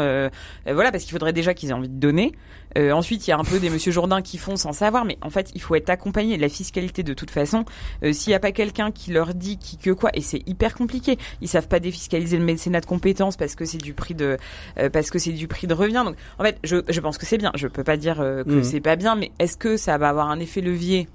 voilà, 0.65 0.91
parce 0.91 1.03
qu'il 1.03 1.11
faudrait 1.11 1.33
déjà 1.33 1.53
qu'ils 1.53 1.69
aient 1.69 1.73
envie 1.73 1.89
de 1.89 1.99
donner. 1.99 2.33
Euh, 2.77 2.91
ensuite, 2.91 3.27
il 3.27 3.29
y 3.29 3.33
a 3.33 3.37
un 3.37 3.43
peu 3.43 3.59
des 3.59 3.69
Monsieur 3.69 3.91
Jourdain 3.91 4.21
qui 4.21 4.37
font 4.37 4.55
sans 4.55 4.73
savoir, 4.73 5.05
mais 5.05 5.17
en 5.21 5.29
fait, 5.29 5.51
il 5.55 5.61
faut 5.61 5.75
être 5.75 5.89
accompagné. 5.89 6.37
La 6.37 6.49
fiscalité, 6.49 7.03
de 7.03 7.13
toute 7.13 7.31
façon, 7.31 7.65
euh, 8.03 8.13
s'il 8.13 8.31
n'y 8.31 8.35
a 8.35 8.39
pas 8.39 8.51
quelqu'un 8.51 8.91
qui 8.91 9.11
leur 9.11 9.33
dit 9.33 9.57
qui 9.57 9.77
que 9.77 9.91
quoi, 9.91 10.09
et 10.13 10.21
c'est 10.21 10.47
hyper 10.47 10.75
compliqué. 10.75 11.17
Ils 11.41 11.47
savent 11.47 11.67
pas 11.67 11.79
défiscaliser 11.79 12.37
le 12.37 12.43
mécénat 12.43 12.81
de 12.81 12.85
compétences 12.85 13.37
parce 13.37 13.55
que 13.55 13.65
c'est 13.65 13.77
du 13.77 13.93
prix 13.93 14.15
de 14.15 14.37
euh, 14.77 14.89
parce 14.89 15.09
que 15.09 15.19
c'est 15.19 15.31
du 15.31 15.47
prix 15.47 15.67
de 15.67 15.73
revient. 15.73 16.03
Donc, 16.05 16.15
en 16.39 16.43
fait, 16.43 16.57
je, 16.63 16.77
je 16.87 16.99
pense 16.99 17.17
que 17.17 17.25
c'est 17.25 17.37
bien. 17.37 17.51
Je 17.55 17.67
peux 17.67 17.83
pas 17.83 17.97
dire 17.97 18.17
que 18.17 18.59
mmh. 18.59 18.63
c'est 18.63 18.81
pas 18.81 18.95
bien, 18.95 19.15
mais 19.15 19.31
est-ce 19.39 19.57
que 19.57 19.77
ça 19.77 19.97
va 19.97 20.09
avoir 20.09 20.29
un 20.29 20.39
effet 20.39 20.61
levier? 20.61 21.07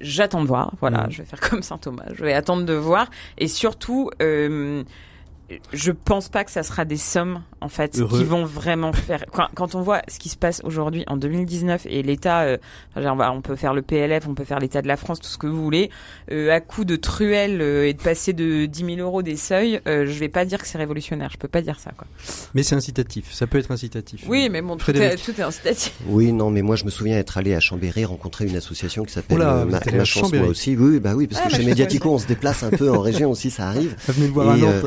J'attends 0.00 0.42
de 0.42 0.48
voir. 0.48 0.72
Voilà, 0.80 1.06
mmh. 1.06 1.10
je 1.10 1.18
vais 1.18 1.24
faire 1.24 1.40
comme 1.40 1.62
Saint 1.62 1.78
Thomas. 1.78 2.06
Je 2.14 2.24
vais 2.24 2.32
attendre 2.32 2.64
de 2.64 2.74
voir, 2.74 3.10
et 3.38 3.48
surtout. 3.48 4.10
Euh, 4.22 4.82
je 5.72 5.92
pense 5.92 6.28
pas 6.28 6.44
que 6.44 6.50
ça 6.50 6.62
sera 6.62 6.84
des 6.84 6.96
sommes 6.96 7.42
en 7.60 7.68
fait 7.68 7.92
qui 7.92 8.24
vont 8.24 8.44
vraiment 8.44 8.92
faire 8.92 9.24
quand, 9.32 9.48
quand, 9.54 9.74
on 9.74 9.82
voit 9.82 10.02
ce 10.08 10.18
qui 10.18 10.28
se 10.28 10.36
passe 10.36 10.62
aujourd'hui 10.64 11.04
en 11.08 11.16
2019 11.16 11.86
et 11.88 12.02
l'État 12.02 12.42
euh, 12.42 12.56
on 12.96 13.42
peut 13.42 13.56
faire 13.56 13.74
le 13.74 13.82
PLF 13.82 14.26
on 14.28 14.34
peut 14.34 14.44
faire 14.44 14.58
l'État 14.58 14.82
de 14.82 14.88
la 14.88 14.96
France 14.96 15.20
tout 15.20 15.28
ce 15.28 15.38
que 15.38 15.46
vous 15.46 15.62
voulez 15.62 15.90
euh, 16.30 16.50
à 16.52 16.60
coup 16.60 16.84
de 16.84 16.96
truelle 16.96 17.60
euh, 17.60 17.88
et 17.88 17.92
de 17.92 18.02
passer 18.02 18.32
de 18.32 18.66
10 18.66 18.96
000 18.96 18.98
euros 18.98 19.22
des 19.22 19.36
seuils 19.36 19.80
euh, 19.86 20.06
je 20.06 20.18
vais 20.18 20.28
pas 20.28 20.44
dire 20.44 20.60
que 20.60 20.66
c'est 20.66 20.78
révolutionnaire 20.78 21.30
je 21.32 21.38
peux 21.38 21.48
pas 21.48 21.62
dire 21.62 21.78
ça 21.78 21.90
quoi. 21.96 22.06
Mais 22.54 22.62
c'est 22.62 22.76
incitatif 22.76 23.32
ça 23.32 23.46
peut 23.46 23.58
être 23.58 23.70
incitatif. 23.70 24.24
Oui 24.28 24.48
mais 24.50 24.62
bon 24.62 24.76
tout 24.76 24.90
est, 24.90 25.16
tout 25.16 25.38
est, 25.38 25.42
incitatif. 25.42 25.94
Oui 26.06 26.32
non 26.32 26.50
mais 26.50 26.62
moi 26.62 26.76
je 26.76 26.84
me 26.84 26.90
souviens 26.90 27.18
être 27.18 27.36
allé 27.38 27.54
à 27.54 27.60
Chambéry 27.60 28.04
rencontrer 28.04 28.46
une 28.46 28.56
association 28.56 29.04
qui 29.04 29.12
s'appelle 29.12 29.38
Ma, 29.38 29.64
Ma 29.64 30.04
Chance 30.04 30.32
moi 30.32 30.46
aussi. 30.46 30.76
Oui 30.76 31.00
bah 31.00 31.12
oui 31.14 31.26
parce 31.26 31.42
que 31.42 31.56
chez 31.56 31.64
Mediatico 31.64 32.10
on 32.10 32.18
se 32.18 32.26
déplace 32.26 32.62
un 32.62 32.70
peu 32.70 32.90
en 32.90 33.00
région 33.00 33.30
aussi 33.30 33.50
ça 33.50 33.68
arrive. 33.68 33.96
Venez 34.08 34.28
me 34.28 34.32
voir 34.32 34.50
à 34.50 34.56
Nantes 34.56 34.86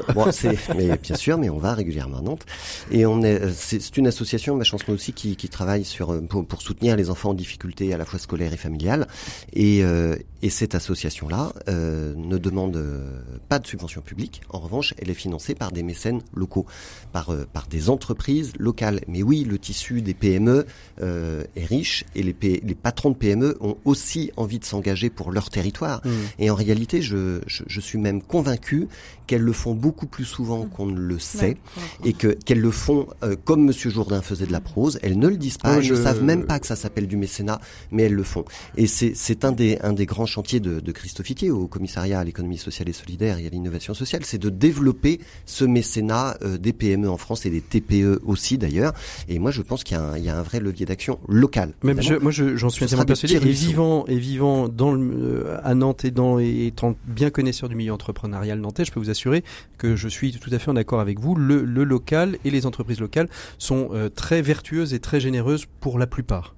mais 0.76 0.98
bien 0.98 1.16
sûr, 1.16 1.38
mais 1.38 1.50
on 1.50 1.58
va 1.58 1.74
régulièrement 1.74 2.18
à 2.18 2.22
Nantes. 2.22 2.46
Et 2.92 3.06
on 3.06 3.22
est, 3.22 3.52
c'est 3.54 3.98
une 3.98 4.08
association, 4.08 4.56
ma 4.56 4.64
chance 4.64 4.88
moi 4.88 4.96
aussi, 4.96 5.14
qui, 5.14 5.36
qui 5.36 5.50
travaille 5.50 5.86
sur 5.86 6.22
pour, 6.28 6.46
pour, 6.46 6.62
soutenir 6.62 6.96
les 6.96 7.10
enfants 7.10 7.32
en 7.32 7.34
difficulté 7.34 7.94
à 7.94 7.98
la 7.98 8.06
fois 8.06 8.20
scolaire 8.20 8.54
et 8.54 8.58
familiale. 8.58 9.08
Et, 9.54 9.84
euh, 9.84 10.16
et 10.44 10.50
cette 10.50 10.76
association-là 10.76 11.54
euh, 11.70 12.14
ne 12.18 12.38
demande 12.38 12.76
euh, 12.76 13.22
pas 13.48 13.60
de 13.60 13.66
subvention 13.66 14.02
publique. 14.02 14.42
En 14.50 14.60
revanche, 14.60 14.94
elle 14.98 15.10
est 15.10 15.14
financée 15.14 15.56
par 15.56 15.72
des 15.72 15.84
mécènes 15.84 16.22
locaux, 16.34 16.66
par 17.14 17.32
euh, 17.32 17.48
par 17.52 17.68
des 17.68 17.90
entreprises 17.90 18.52
locales. 18.60 19.00
Mais 19.08 19.24
oui, 19.24 19.46
le 19.46 19.58
tissu 19.58 20.02
des 20.02 20.14
PME 20.14 20.66
euh, 21.02 21.46
est 21.56 21.66
riche 21.66 22.04
et 22.14 22.24
les, 22.24 22.36
les 22.42 22.76
patrons 22.76 23.12
de 23.12 23.16
PME 23.16 23.58
ont 23.62 23.78
aussi 23.86 24.32
envie 24.36 24.60
de 24.60 24.66
s'engager 24.66 25.10
pour 25.10 25.32
leur 25.32 25.50
territoire. 25.50 26.02
Mmh. 26.04 26.10
Et 26.40 26.50
en 26.50 26.56
réalité, 26.56 27.02
je, 27.02 27.40
je, 27.48 27.64
je 27.66 27.80
suis 27.80 27.98
même 27.98 28.22
convaincu 28.22 28.90
qu'elles 29.28 29.42
le 29.42 29.54
font 29.54 29.74
beaucoup 29.74 30.08
plus 30.08 30.26
souvent 30.26 30.43
souvent 30.44 30.66
qu'on 30.66 30.88
ne 30.88 31.00
le 31.00 31.20
sait 31.20 31.58
et 32.04 32.12
que 32.12 32.28
qu'elles 32.28 32.60
le 32.60 32.72
font 32.72 33.08
euh, 33.24 33.36
comme 33.46 33.64
Monsieur 33.64 33.90
Jourdain 33.90 34.22
faisait 34.22 34.46
de 34.46 34.52
la 34.52 34.60
prose. 34.60 35.00
Elles 35.02 35.18
ne 35.18 35.28
le 35.28 35.38
disent 35.38 35.58
pas, 35.58 35.78
elles 35.78 35.90
ne 35.90 35.96
savent 35.96 36.24
même 36.24 36.46
pas 36.46 36.60
que 36.60 36.68
ça 36.68 36.76
s'appelle 36.76 37.08
du 37.08 37.16
mécénat, 37.16 37.62
mais 37.92 38.04
elles 38.04 38.14
le 38.14 38.24
font. 38.24 38.44
Et 38.76 38.88
c'est 38.88 39.14
c'est 39.16 39.46
un 39.46 39.54
des 39.54 39.78
un 39.82 39.94
des 39.94 40.06
grands 40.06 40.26
chantiers 40.26 40.60
de, 40.60 40.82
de 40.82 40.92
Christophe 40.92 41.30
Itier 41.30 41.50
au 41.50 41.68
commissariat 41.68 42.20
à 42.20 42.24
l'économie 42.24 42.58
sociale 42.58 42.90
et 42.90 42.94
solidaire 42.94 43.38
et 43.38 43.48
à 43.48 43.50
l'innovation 43.50 43.94
sociale, 43.94 44.26
c'est 44.26 44.38
de 44.38 44.50
développer 44.50 45.20
ce 45.46 45.64
mécénat 45.64 46.38
euh, 46.42 46.58
des 46.58 46.74
PME 46.74 47.10
en 47.10 47.18
France 47.18 47.46
et 47.46 47.50
des 47.50 47.62
TPE 47.62 48.20
aussi 48.26 48.58
d'ailleurs. 48.58 48.94
Et 49.30 49.40
moi, 49.40 49.52
je 49.52 49.62
pense 49.62 49.84
qu'il 49.84 49.96
y, 49.96 50.00
a 50.00 50.04
un, 50.04 50.18
il 50.18 50.26
y 50.26 50.30
a 50.30 50.38
un 50.38 50.42
vrai 50.42 50.60
levier 50.60 50.86
d'action 50.86 51.20
local. 51.28 51.74
Même 51.84 52.02
je, 52.02 52.16
moi, 52.16 52.32
j'en 52.32 52.70
suis 52.70 52.84
entièrement 52.84 53.06
persuadé. 53.06 53.36
Et 53.36 53.40
vivant, 53.40 54.06
et 54.08 54.18
vivant 54.18 54.68
dans 54.68 54.92
le, 54.92 55.12
euh, 55.14 55.58
à 55.64 55.74
Nantes 55.74 56.04
et 56.04 56.12
dans 56.12 56.40
et 56.40 56.68
étant 56.68 56.96
bien 57.06 57.30
connaisseur 57.30 57.70
du 57.70 57.76
milieu 57.76 57.94
entrepreneurial 57.94 58.60
nantais, 58.60 58.86
je 58.86 58.92
peux 58.92 59.00
vous 59.00 59.10
assurer 59.10 59.44
que 59.78 59.96
je 59.96 60.08
suis 60.08 60.33
tout 60.40 60.52
à 60.54 60.60
fait 60.60 60.70
en 60.70 60.76
accord 60.76 61.00
avec 61.00 61.20
vous. 61.20 61.36
Le, 61.36 61.64
le 61.64 61.84
local 61.84 62.38
et 62.46 62.50
les 62.50 62.66
entreprises 62.66 63.00
locales 63.00 63.30
sont 63.58 63.90
euh, 63.94 64.10
très 64.10 64.42
vertueuses 64.42 64.94
et 64.94 65.00
très 65.00 65.20
généreuses 65.20 65.66
pour 65.80 66.00
la 66.00 66.08
plupart. 66.08 66.56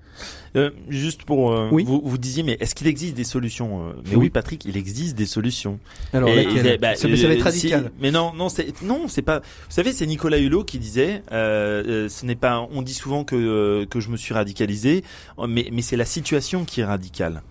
Euh, 0.56 0.72
juste 0.88 1.24
pour 1.24 1.52
euh, 1.52 1.68
vous, 1.70 2.02
vous 2.04 2.18
disiez 2.18 2.42
mais 2.44 2.56
est-ce 2.62 2.76
qu'il 2.76 2.88
existe 2.88 3.16
des 3.16 3.26
solutions 3.26 3.90
euh, 3.90 3.94
Mais 4.10 4.16
oui. 4.16 4.30
Patrick, 4.30 4.64
il 4.64 4.78
existe 4.78 5.18
des 5.18 5.26
solutions. 5.26 5.80
Alors 6.14 6.34
laquelle 6.34 6.78
bah, 6.78 6.96
ça, 6.96 7.08
va 7.10 7.14
être 7.16 7.42
radical. 7.42 7.92
mais 8.00 8.12
non, 8.12 8.34
non, 8.34 8.48
c'est 8.48 8.82
non, 8.82 9.08
c'est 9.08 9.22
pas. 9.22 9.40
Vous 9.40 9.44
savez, 9.70 9.92
c'est 9.92 10.06
Nicolas 10.06 10.38
Hulot 10.38 10.64
qui 10.64 10.80
disait 10.80 11.22
ce 11.30 12.26
n'est 12.26 12.36
pas. 12.36 12.68
On 12.72 12.82
dit 12.82 12.94
souvent 12.94 13.24
que 13.24 13.86
que 13.86 14.00
je 14.00 14.10
me 14.10 14.18
suis 14.18 14.34
radicalisé, 14.34 15.04
mais 15.48 15.68
mais 15.72 15.82
c'est 15.82 15.98
la 15.98 16.06
situation 16.06 16.64
qui 16.64 16.82
est 16.82 16.86
radicale. 16.86 17.42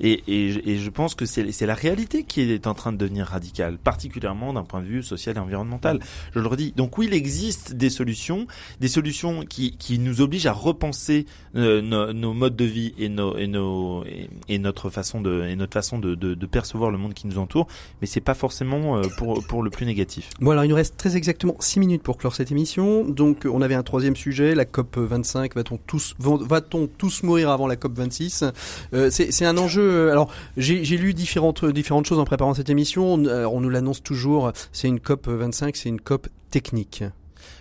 Et, 0.00 0.22
et, 0.28 0.72
et, 0.72 0.78
je 0.78 0.90
pense 0.90 1.14
que 1.14 1.24
c'est 1.24 1.66
la 1.66 1.74
réalité 1.74 2.24
qui 2.24 2.42
est 2.42 2.66
en 2.66 2.74
train 2.74 2.92
de 2.92 2.98
devenir 2.98 3.26
radicale, 3.26 3.78
particulièrement 3.78 4.52
d'un 4.52 4.64
point 4.64 4.80
de 4.80 4.86
vue 4.86 5.02
social 5.02 5.36
et 5.36 5.40
environnemental. 5.40 6.00
Je 6.34 6.40
le 6.40 6.46
redis. 6.46 6.72
Donc 6.76 6.98
oui, 6.98 7.06
il 7.06 7.14
existe 7.14 7.74
des 7.74 7.90
solutions, 7.90 8.46
des 8.80 8.88
solutions 8.88 9.44
qui, 9.44 9.76
qui 9.76 9.98
nous 9.98 10.20
obligent 10.20 10.46
à 10.46 10.52
repenser 10.52 11.26
euh, 11.54 11.80
nos, 11.80 12.12
nos, 12.12 12.34
modes 12.34 12.56
de 12.56 12.64
vie 12.64 12.94
et, 12.98 13.08
nos, 13.08 13.36
et, 13.36 13.46
nos, 13.46 14.04
et, 14.48 14.58
notre 14.58 14.90
façon 14.90 15.20
de 15.20 15.44
et 15.44 15.56
notre 15.56 15.72
façon 15.72 15.98
de, 15.98 16.14
de, 16.14 16.34
de, 16.34 16.46
percevoir 16.46 16.90
le 16.90 16.98
monde 16.98 17.14
qui 17.14 17.26
nous 17.26 17.38
entoure. 17.38 17.66
Mais 18.00 18.06
c'est 18.06 18.20
pas 18.20 18.34
forcément 18.34 18.98
euh, 18.98 19.02
pour 19.16 19.44
pour 19.46 19.62
le 19.62 19.70
plus 19.70 19.86
négatif. 19.86 20.30
Bon 20.40 20.50
alors 20.50 20.64
il 20.64 20.68
nous 20.68 20.74
reste 20.74 20.96
très 20.96 21.16
exactement 21.16 21.56
six 21.60 21.80
minutes 21.80 22.02
pour 22.02 22.18
clore 22.18 22.34
cette 22.34 22.50
émission. 22.50 23.04
Donc 23.04 23.46
on 23.50 23.62
avait 23.62 23.74
un 23.74 23.82
troisième 23.82 24.16
sujet, 24.16 24.54
la 24.54 24.64
COP 24.64 24.98
25. 24.98 25.54
Va-t-on 25.54 25.78
tous 25.78 26.14
va-t-on 26.18 26.86
tous 26.86 27.22
mourir 27.22 27.50
avant 27.50 27.66
la 27.66 27.76
COP 27.76 27.96
26 27.96 28.44
euh, 28.92 29.10
C'est 29.10 29.44
un 29.44 29.56
enjeu 29.56 29.85
euh, 29.86 30.10
alors 30.10 30.30
j'ai 30.56 30.82
lu 30.96 31.14
différentes 31.14 31.64
différentes 31.64 32.06
choses 32.06 32.18
en 32.18 32.24
préparant 32.24 32.54
cette 32.54 32.70
émission. 32.70 33.14
on 33.14 33.60
nous 33.60 33.70
l'annonce 33.70 34.02
toujours. 34.02 34.52
C'est 34.72 34.88
une 34.88 35.00
COP 35.00 35.28
25, 35.28 35.76
c'est 35.76 35.88
une 35.88 36.00
COP 36.00 36.28
technique. 36.50 37.04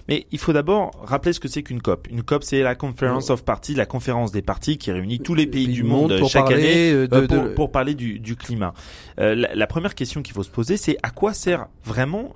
Mais 0.08 0.28
il 0.32 0.38
faut 0.38 0.54
d'abord 0.54 0.92
rappeler 1.04 1.34
ce 1.34 1.40
que 1.40 1.48
c'est 1.48 1.64
qu'une 1.64 1.82
COP. 1.82 2.08
Une 2.12 2.22
COP, 2.22 2.44
c'est 2.44 2.62
la 2.62 2.76
Conference 2.76 3.30
of 3.30 3.44
Parties, 3.44 3.74
la 3.74 3.86
conférence 3.86 4.32
des 4.32 4.44
parties 4.44 4.78
qui 4.78 4.92
réunit 4.92 5.20
tous 5.20 5.34
les 5.34 5.48
pays 5.48 5.68
du 5.68 5.84
monde, 5.84 6.16
chaque 6.28 6.52
année 6.52 6.92
euh, 6.92 7.08
euh, 7.12 7.54
pour, 7.56 7.72
parler 7.72 7.96
du, 7.96 8.20
du 8.20 8.36
climat. 8.36 8.74
Euh, 9.20 9.34
la, 9.36 9.68
première 9.68 9.96
question 9.96 10.22
qu'il 10.22 10.34
faut 10.34 10.44
se 10.44 10.50
poser, 10.50 10.78
c'est 10.78 10.98
à 11.02 11.10
quoi 11.10 11.34
sert 11.34 11.68
vraiment 11.84 12.36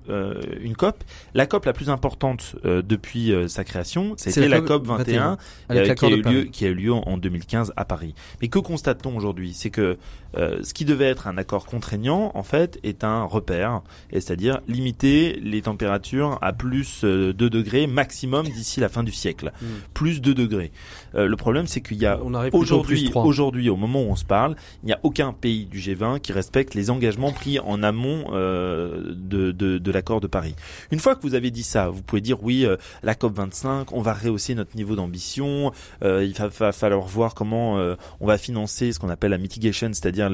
une 0.62 0.76
COP? 0.76 1.04
La 1.34 1.46
COP 1.46 1.66
la 1.66 1.74
plus 1.74 1.90
importante 1.90 2.56
depuis 2.64 3.34
sa 3.48 3.64
création, 3.64 4.14
c'était 4.18 4.48
la, 4.48 4.62
COP 4.62 4.88
21, 4.88 5.38
qui, 5.70 6.06
a 6.06 6.10
eu 6.10 6.22
lieu, 6.22 6.44
qui 6.46 6.66
a 6.66 6.70
eu 6.70 6.74
lieu 6.74 6.94
en 6.94 7.18
2015 7.18 7.74
à 7.76 7.86
Paris. 7.86 8.16
Mais 8.42 8.48
que 8.48 8.60
constate-t-on 8.60 9.16
aujourd'hui? 9.16 9.54
C'est 9.54 9.70
que 9.70 9.98
ce 10.36 10.74
qui 10.74 10.86
devait 10.86 11.06
être 11.06 11.28
un 11.28 11.38
accord 11.38 11.66
contraignant, 11.66 12.32
en 12.34 12.44
fait, 12.44 12.80
est 12.84 13.04
un 13.04 13.24
repère, 13.24 13.82
c'est-à-dire 14.12 14.62
limiter 14.68 15.40
les 15.42 15.62
températures 15.62 16.40
à 16.42 16.54
plus 16.54 17.04
de 17.04 17.32
2 17.32 17.59
degrés 17.62 17.88
maximum 17.88 18.48
d'ici 18.48 18.80
la 18.80 18.90
fin 18.90 19.04
du 19.04 19.12
siècle. 19.12 19.52
Hmm. 19.62 19.66
Plus 19.94 20.22
2 20.22 20.34
degrés. 20.34 20.72
Euh, 21.16 21.28
le 21.28 21.36
problème, 21.36 21.68
c'est 21.68 21.82
qu'il 21.82 21.98
y 21.98 22.06
a 22.06 22.20
aujourd'hui, 22.54 23.12
aujourd'hui, 23.16 23.70
au 23.70 23.76
moment 23.76 24.02
où 24.02 24.10
on 24.10 24.16
se 24.16 24.26
parle, 24.26 24.56
il 24.84 24.88
n'y 24.88 24.94
a 24.94 25.00
aucun 25.04 25.34
pays 25.34 25.66
du 25.66 25.80
G20 25.80 26.20
qui 26.20 26.34
respecte 26.34 26.74
les 26.74 26.90
engagements 26.90 27.32
pris 27.32 27.60
en 27.60 27.84
amont 27.84 28.26
euh, 28.32 29.14
de, 29.16 29.52
de, 29.52 29.78
de 29.78 29.92
l'accord 29.92 30.22
de 30.22 30.28
Paris. 30.28 30.56
Une 30.92 31.00
fois 31.00 31.16
que 31.16 31.22
vous 31.22 31.36
avez 31.36 31.52
dit 31.52 31.64
ça, 31.64 31.90
vous 31.90 32.02
pouvez 32.02 32.22
dire 32.22 32.44
oui, 32.44 32.66
euh, 32.66 32.78
la 33.04 33.16
COP 33.16 33.36
25, 33.36 33.92
on 33.94 34.02
va 34.02 34.14
rehausser 34.14 34.56
notre 34.56 34.76
niveau 34.76 34.96
d'ambition. 34.96 35.72
Euh, 36.04 36.24
il 36.24 36.34
va, 36.34 36.48
va, 36.48 36.72
falloir 36.72 37.06
voir 37.06 37.36
comment 37.36 37.78
euh, 37.78 37.96
on 38.20 38.28
va 38.28 38.38
financer 38.38 38.92
ce 38.92 39.00
qu'on 39.00 39.10
appelle 39.10 39.32
la 39.32 39.38
mitigation, 39.38 39.90
c'est-à-dire 39.94 40.30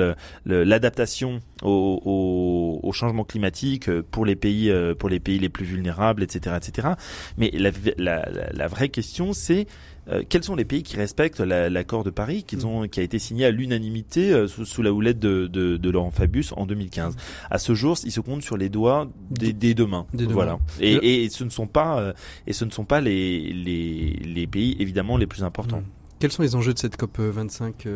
l'adaptation 0.45 1.41
au, 1.61 2.01
au, 2.05 2.87
au, 2.87 2.91
changement 2.91 3.23
climatique 3.23 3.89
pour 4.01 4.25
les 4.25 4.35
pays 4.35 4.71
pour 4.97 5.09
les 5.09 5.19
pays 5.19 5.39
les 5.39 5.49
plus 5.49 5.65
vulnérables, 5.65 6.23
etc., 6.23 6.55
etc. 6.57 6.89
Mais 7.37 7.51
la, 7.51 7.71
la, 7.97 8.29
la 8.51 8.67
vraie 8.67 8.89
question, 8.89 9.33
c'est 9.33 9.67
euh, 10.09 10.23
quels 10.27 10.43
sont 10.43 10.55
les 10.55 10.65
pays 10.65 10.83
qui 10.83 10.97
respectent 10.97 11.39
l'accord 11.39 12.03
de 12.03 12.09
Paris 12.09 12.43
qui, 12.43 12.57
mm. 12.57 12.65
ont, 12.65 12.87
qui 12.87 12.99
a 12.99 13.03
été 13.03 13.19
signé 13.19 13.45
à 13.45 13.51
l'unanimité 13.51 14.31
euh, 14.31 14.47
sous, 14.47 14.81
la 14.81 14.93
houlette 14.93 15.19
de, 15.19 15.47
de, 15.47 15.77
de, 15.77 15.89
Laurent 15.89 16.11
Fabius 16.11 16.53
en 16.55 16.65
2015 16.65 17.15
À 17.49 17.57
ce 17.57 17.73
jour, 17.73 17.97
il 18.03 18.11
se 18.11 18.19
compte 18.19 18.41
sur 18.43 18.57
les 18.57 18.69
doigts 18.69 19.09
des, 19.31 19.53
des 19.53 19.73
deux 19.73 19.87
mains. 19.87 20.05
voilà. 20.13 20.59
Et, 20.79 21.23
et, 21.23 21.29
ce 21.29 21.43
ne 21.43 21.49
sont 21.49 21.67
pas 21.67 21.99
euh, 21.99 22.13
et 22.45 22.53
ce 22.53 22.65
ne 22.65 22.71
sont 22.71 22.85
pas 22.85 23.01
les, 23.01 23.51
les, 23.51 24.19
les 24.23 24.47
pays 24.47 24.75
évidemment 24.79 25.17
les 25.17 25.27
plus 25.27 25.43
importants. 25.43 25.81
Mm. 25.81 25.85
Quels 26.19 26.31
sont 26.31 26.43
les 26.43 26.55
enjeux 26.55 26.73
de 26.73 26.79
cette 26.79 26.97
COP 26.97 27.19
25 27.19 27.87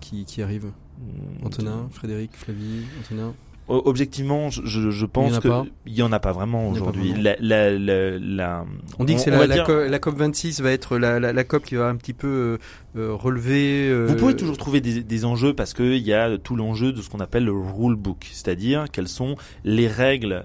qui, 0.00 0.24
qui 0.24 0.42
arrive? 0.42 0.66
Mm. 0.66 1.46
Antonin, 1.46 1.88
Frédéric, 1.90 2.36
Flavie, 2.36 2.84
Antonin? 3.00 3.34
Objectivement, 3.68 4.48
je, 4.48 4.90
je 4.90 5.06
pense 5.06 5.40
qu'il 5.40 5.52
y 5.86 6.02
en 6.02 6.10
a 6.12 6.18
pas 6.20 6.32
vraiment 6.32 6.68
aujourd'hui. 6.68 7.12
La, 7.20 7.36
la, 7.38 7.70
la, 8.18 8.64
on 8.98 9.04
dit 9.04 9.14
que 9.14 9.20
c'est 9.20 9.30
la, 9.30 9.46
la, 9.46 9.98
COP 9.98 10.16
26 10.16 10.62
va 10.62 10.72
être 10.72 10.96
la, 10.96 11.20
la, 11.20 11.44
COP 11.44 11.64
qui 11.64 11.74
va 11.74 11.88
un 11.88 11.96
petit 11.96 12.14
peu 12.14 12.28
euh, 12.28 12.58
euh, 12.96 13.14
relever. 13.14 13.88
Euh, 13.90 14.06
Vous 14.06 14.16
pouvez 14.16 14.36
toujours 14.36 14.56
trouver 14.56 14.80
des, 14.80 15.02
des 15.02 15.24
enjeux 15.26 15.52
parce 15.52 15.74
qu'il 15.74 15.98
y 15.98 16.14
a 16.14 16.38
tout 16.38 16.56
l'enjeu 16.56 16.92
de 16.92 17.02
ce 17.02 17.10
qu'on 17.10 17.20
appelle 17.20 17.44
le 17.44 17.52
rule 17.52 17.96
book, 17.96 18.26
c'est-à-dire 18.32 18.86
quelles 18.90 19.08
sont 19.08 19.36
les 19.64 19.86
règles 19.88 20.44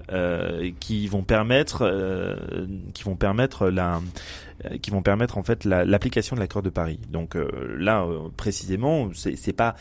qui 0.80 1.06
vont 1.08 1.22
permettre 1.22 1.90
qui 2.92 3.04
vont 3.04 3.16
permettre 3.16 3.68
la 3.68 4.00
qui 4.82 4.90
vont 4.90 5.02
permettre 5.02 5.38
en 5.38 5.42
fait 5.42 5.64
l'application 5.64 6.36
de 6.36 6.40
l'accord 6.40 6.62
de 6.62 6.70
Paris. 6.70 6.98
Donc 7.10 7.36
là 7.76 8.06
précisément, 8.36 9.10
c'est 9.14 9.52
pas 9.52 9.74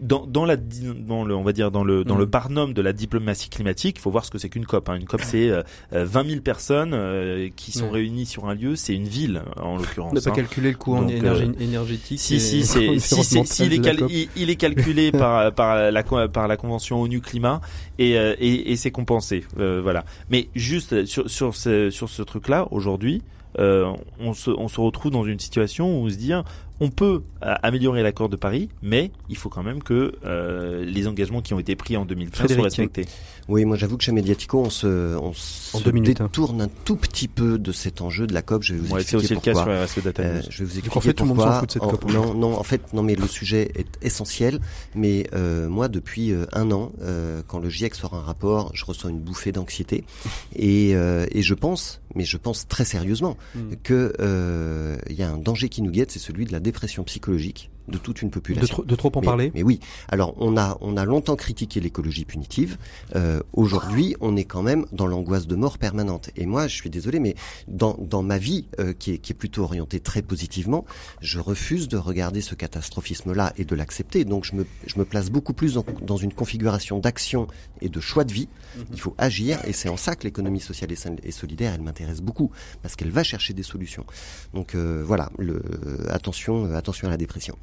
dans, 0.00 0.26
dans 0.26 0.44
la 0.44 0.56
dans 0.56 1.24
le 1.24 1.36
on 1.36 1.42
va 1.42 1.52
dire 1.52 1.70
dans 1.70 1.84
le 1.84 2.04
dans 2.04 2.16
le 2.16 2.26
mm. 2.26 2.30
barnum 2.30 2.72
de 2.72 2.82
la 2.82 2.92
diplomatie 2.92 3.50
climatique, 3.50 3.96
il 3.98 4.00
faut 4.00 4.10
voir 4.10 4.24
ce 4.24 4.30
que 4.30 4.38
c'est 4.38 4.48
qu'une 4.48 4.66
COP. 4.66 4.88
Hein. 4.88 4.96
Une 4.96 5.04
COP, 5.04 5.20
c'est 5.22 5.50
euh, 5.50 5.62
20 5.92 6.20
euh, 6.20 6.28
000 6.28 6.40
personnes 6.40 6.94
euh, 6.94 7.48
qui 7.54 7.72
sont 7.72 7.90
réunies 7.90 8.26
sur 8.26 8.46
un 8.46 8.54
lieu. 8.54 8.76
C'est 8.76 8.94
une 8.94 9.08
ville 9.08 9.42
en 9.56 9.76
l'occurrence. 9.76 10.12
On 10.12 10.14
n'a 10.14 10.20
pas 10.22 10.30
hein. 10.30 10.34
calculé 10.34 10.70
le 10.70 10.76
coût 10.76 10.94
en 10.94 11.06
énergie, 11.06 11.44
euh, 11.44 11.62
énergétique. 11.62 12.18
Si 12.18 12.40
si 12.40 12.64
c'est 12.64 12.98
si, 12.98 13.24
si, 13.24 13.66
il, 13.66 13.74
est 13.74 14.28
il, 14.36 14.50
est 14.50 14.56
calculé 14.56 15.12
par 15.12 15.52
par 15.52 15.90
la 15.90 16.02
par 16.02 16.48
la 16.48 16.56
convention 16.56 17.00
ONU 17.02 17.20
climat 17.20 17.60
et 17.98 18.12
et, 18.12 18.72
et 18.72 18.76
c'est 18.76 18.90
compensé. 18.90 19.44
voilà. 19.56 20.04
Mais 20.30 20.48
juste 20.54 21.04
sur 21.04 21.28
sur 21.28 21.54
ce 21.54 21.90
sur 21.90 22.08
ce 22.08 22.22
truc 22.22 22.48
là 22.48 22.66
aujourd'hui. 22.70 23.22
Euh, 23.58 23.92
on, 24.20 24.32
se, 24.34 24.50
on 24.50 24.68
se 24.68 24.80
retrouve 24.80 25.10
dans 25.12 25.24
une 25.24 25.40
situation 25.40 25.86
où 25.86 26.06
on 26.06 26.10
se 26.10 26.16
dit 26.16 26.32
on 26.80 26.88
peut 26.88 27.22
euh, 27.42 27.54
améliorer 27.62 28.02
l'accord 28.02 28.30
de 28.30 28.36
Paris, 28.36 28.70
mais 28.82 29.10
il 29.28 29.36
faut 29.36 29.50
quand 29.50 29.62
même 29.62 29.82
que 29.82 30.14
euh, 30.24 30.82
les 30.84 31.06
engagements 31.06 31.42
qui 31.42 31.52
ont 31.52 31.58
été 31.58 31.76
pris 31.76 31.96
en 31.96 32.06
2015 32.06 32.52
soient 32.52 32.62
respectés. 32.62 33.04
Oui, 33.48 33.64
moi 33.64 33.76
j'avoue 33.76 33.98
que 33.98 34.04
chez 34.04 34.12
Mediatico, 34.12 34.60
on 34.60 34.70
se, 34.70 35.16
on 35.16 35.32
se 35.32 35.76
hein. 35.76 35.92
détourne 35.92 36.62
un 36.62 36.68
tout 36.84 36.96
petit 36.96 37.28
peu 37.28 37.58
de 37.58 37.72
cet 37.72 38.00
enjeu 38.00 38.26
de 38.26 38.32
la 38.32 38.42
COP. 38.42 38.62
Je 38.62 38.74
vais 38.74 38.80
vous 38.80 38.96
expliquer 38.96 39.16
aussi 39.16 39.34
pourquoi. 39.34 39.52
le 39.52 39.70
cas 39.72 39.86
sur 39.88 40.02
Data 40.02 40.22
euh, 40.22 40.42
je 40.48 40.58
vais 40.58 40.64
vous 40.64 40.78
expliquer 40.78 40.96
en 40.96 41.00
fait, 41.00 41.12
pourquoi. 41.12 41.34
Tout 41.34 41.42
le 41.42 41.50
monde 41.50 41.66
de 41.66 41.70
cette 41.70 41.82
COP. 41.82 42.04
Hein. 42.08 42.12
non, 42.12 42.34
non, 42.34 42.58
en 42.58 42.62
fait, 42.62 42.92
non, 42.92 43.02
mais 43.02 43.14
le 43.14 43.26
sujet 43.26 43.72
est 43.74 43.98
essentiel. 44.02 44.60
Mais 44.94 45.26
euh, 45.34 45.68
moi, 45.68 45.88
depuis 45.88 46.32
euh, 46.32 46.46
un 46.52 46.70
an, 46.70 46.92
euh, 47.02 47.42
quand 47.46 47.58
le 47.58 47.68
GIEC 47.68 47.94
sort 47.94 48.14
un 48.14 48.22
rapport, 48.22 48.70
je 48.72 48.84
reçois 48.84 49.10
une 49.10 49.20
bouffée 49.20 49.52
d'anxiété 49.52 50.04
et, 50.54 50.92
euh, 50.94 51.26
et 51.32 51.42
je 51.42 51.54
pense, 51.54 52.00
mais 52.14 52.24
je 52.24 52.36
pense 52.36 52.66
très 52.68 52.84
sérieusement, 52.84 53.36
hmm. 53.54 53.74
que 53.82 54.98
il 55.08 55.16
y 55.16 55.22
a 55.22 55.30
un 55.30 55.38
danger 55.38 55.68
qui 55.68 55.82
nous 55.82 55.90
guette, 55.90 56.10
c'est 56.10 56.18
celui 56.18 56.44
de 56.44 56.52
la 56.52 56.60
dépression 56.60 57.04
psychologique 57.04 57.70
de 57.90 57.98
toute 57.98 58.22
une 58.22 58.30
population. 58.30 58.82
De, 58.86 58.94
trop 58.94 59.12
en 59.14 59.20
parler 59.20 59.50
Mais 59.54 59.62
oui. 59.62 59.80
Alors 60.08 60.34
on 60.38 60.56
a 60.56 60.78
on 60.80 60.96
a 60.96 61.04
longtemps 61.04 61.36
critiqué 61.36 61.80
l'écologie 61.80 62.24
punitive. 62.24 62.78
Euh, 63.16 63.40
Aujourd'hui, 63.52 64.16
on 64.20 64.36
est 64.36 64.44
quand 64.44 64.62
même 64.62 64.86
dans 64.92 65.06
l'angoisse 65.06 65.46
de 65.46 65.56
mort 65.56 65.78
permanente. 65.78 66.30
Et 66.36 66.46
moi, 66.46 66.68
je 66.68 66.74
suis 66.74 66.90
désolé, 66.90 67.18
mais 67.18 67.34
dans 67.68 67.96
dans 67.98 68.22
ma 68.22 68.38
vie 68.38 68.66
euh, 68.78 68.92
qui 68.92 69.12
est 69.12 69.18
qui 69.18 69.32
est 69.32 69.34
plutôt 69.34 69.62
orientée 69.62 70.00
très 70.00 70.22
positivement, 70.22 70.84
je 71.20 71.38
refuse 71.40 71.88
de 71.88 71.96
regarder 71.96 72.40
ce 72.40 72.54
catastrophisme-là 72.54 73.52
et 73.56 73.64
de 73.64 73.74
l'accepter. 73.74 74.24
Donc 74.24 74.44
je 74.44 74.54
me 74.54 74.66
je 74.86 74.98
me 74.98 75.04
place 75.04 75.30
beaucoup 75.30 75.52
plus 75.52 75.74
dans, 75.74 75.84
dans 76.02 76.16
une 76.16 76.32
configuration 76.32 76.98
d'action 76.98 77.48
et 77.80 77.88
de 77.88 78.00
choix 78.00 78.24
de 78.24 78.32
vie. 78.32 78.48
Mhm. 78.76 78.84
Il 78.92 79.00
faut 79.00 79.14
agir 79.18 79.58
et 79.66 79.72
c'est 79.72 79.88
en 79.88 79.96
ça 79.96 80.14
que 80.14 80.24
l'économie 80.24 80.60
sociale 80.60 80.90
et, 80.92 81.32
solidaire, 81.32 81.74
elle 81.74 81.82
m'intéresse 81.82 82.20
beaucoup 82.20 82.50
parce 82.82 82.96
qu'elle 82.96 83.10
va 83.10 83.22
chercher 83.22 83.54
des 83.54 83.62
solutions. 83.62 84.04
Donc 84.54 84.74
euh, 84.74 85.02
voilà, 85.04 85.30
le, 85.38 85.62
attention 86.10 86.74
attention 86.74 87.08
à 87.08 87.10
la 87.10 87.16
dépression. 87.16 87.56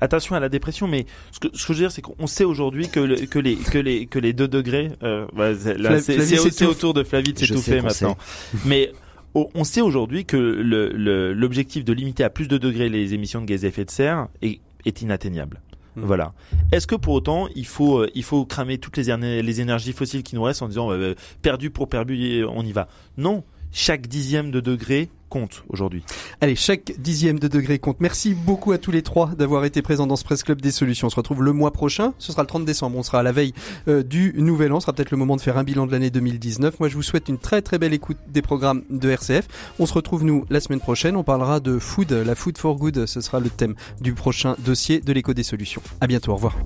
Attention 0.00 0.34
à 0.34 0.40
la 0.40 0.48
dépression, 0.48 0.88
mais 0.88 1.06
ce 1.30 1.40
que, 1.40 1.48
ce 1.52 1.66
que 1.66 1.72
je 1.72 1.78
veux 1.78 1.84
dire, 1.84 1.92
c'est 1.92 2.02
qu'on 2.02 2.26
sait 2.26 2.44
aujourd'hui 2.44 2.88
que, 2.88 3.00
le, 3.00 3.16
que, 3.26 3.38
les, 3.38 3.56
que, 3.56 3.78
les, 3.78 4.06
que 4.06 4.18
les 4.18 4.32
2 4.32 4.48
degrés, 4.48 4.92
euh, 5.02 5.26
bah, 5.34 5.54
c'est 5.54 6.64
autour 6.66 6.94
de 6.94 7.02
Flavie 7.02 7.32
de 7.32 7.38
s'étouffer 7.38 7.80
maintenant. 7.80 8.16
mais 8.66 8.92
on 9.34 9.64
sait 9.64 9.80
aujourd'hui 9.80 10.26
que 10.26 10.36
l'objectif 10.36 11.84
de 11.84 11.92
limiter 11.92 12.22
à 12.22 12.30
plus 12.30 12.48
de 12.48 12.58
degrés 12.58 12.90
les 12.90 13.14
émissions 13.14 13.40
de 13.40 13.46
gaz 13.46 13.64
à 13.64 13.68
effet 13.68 13.84
de 13.84 13.90
serre 13.90 14.28
est, 14.42 14.60
est 14.84 15.00
inatteignable. 15.00 15.62
Hmm. 15.96 16.04
Voilà. 16.04 16.32
Est-ce 16.70 16.86
que 16.86 16.94
pour 16.94 17.14
autant 17.14 17.48
il 17.54 17.66
faut 17.66 17.98
euh, 17.98 18.10
il 18.14 18.22
faut 18.22 18.46
cramer 18.46 18.78
toutes 18.78 18.96
les, 18.96 19.42
les 19.42 19.60
énergies 19.60 19.92
fossiles 19.92 20.22
qui 20.22 20.34
nous 20.34 20.42
restent 20.42 20.62
en 20.62 20.68
disant 20.68 20.90
euh, 20.90 21.14
perdu 21.42 21.70
pour 21.70 21.88
perdu 21.88 22.44
on 22.48 22.64
y 22.64 22.72
va? 22.72 22.88
Non, 23.18 23.44
chaque 23.72 24.06
dixième 24.06 24.50
de 24.50 24.60
degré 24.60 25.08
compte 25.32 25.64
aujourd'hui. 25.70 26.04
Allez, 26.42 26.54
chaque 26.56 26.92
dixième 26.98 27.38
de 27.38 27.48
degré 27.48 27.78
compte. 27.78 27.96
Merci 28.00 28.34
beaucoup 28.34 28.72
à 28.72 28.78
tous 28.78 28.90
les 28.90 29.00
trois 29.00 29.28
d'avoir 29.28 29.64
été 29.64 29.80
présents 29.80 30.06
dans 30.06 30.16
ce 30.16 30.24
Presse 30.24 30.42
Club 30.42 30.60
des 30.60 30.70
Solutions. 30.70 31.06
On 31.06 31.10
se 31.10 31.16
retrouve 31.16 31.42
le 31.42 31.54
mois 31.54 31.72
prochain. 31.72 32.12
Ce 32.18 32.32
sera 32.32 32.42
le 32.42 32.48
30 32.48 32.66
décembre. 32.66 32.98
On 32.98 33.02
sera 33.02 33.20
à 33.20 33.22
la 33.22 33.32
veille 33.32 33.54
euh, 33.88 34.02
du 34.02 34.34
Nouvel 34.36 34.72
An. 34.72 34.80
Ce 34.80 34.84
sera 34.84 34.92
peut-être 34.92 35.10
le 35.10 35.16
moment 35.16 35.36
de 35.36 35.40
faire 35.40 35.56
un 35.56 35.64
bilan 35.64 35.86
de 35.86 35.92
l'année 35.92 36.10
2019. 36.10 36.80
Moi, 36.80 36.90
je 36.90 36.96
vous 36.96 37.02
souhaite 37.02 37.30
une 37.30 37.38
très 37.38 37.62
très 37.62 37.78
belle 37.78 37.94
écoute 37.94 38.18
des 38.28 38.42
programmes 38.42 38.82
de 38.90 39.08
RCF. 39.08 39.48
On 39.78 39.86
se 39.86 39.94
retrouve 39.94 40.22
nous 40.22 40.44
la 40.50 40.60
semaine 40.60 40.80
prochaine. 40.80 41.16
On 41.16 41.24
parlera 41.24 41.60
de 41.60 41.78
food, 41.78 42.12
la 42.12 42.34
food 42.34 42.58
for 42.58 42.76
good. 42.76 43.06
Ce 43.06 43.22
sera 43.22 43.40
le 43.40 43.48
thème 43.48 43.74
du 44.02 44.12
prochain 44.12 44.54
dossier 44.58 45.00
de 45.00 45.14
l'écho 45.14 45.32
des 45.32 45.44
solutions. 45.44 45.80
À 46.02 46.06
bientôt. 46.06 46.32
Au 46.32 46.34
revoir. 46.34 46.56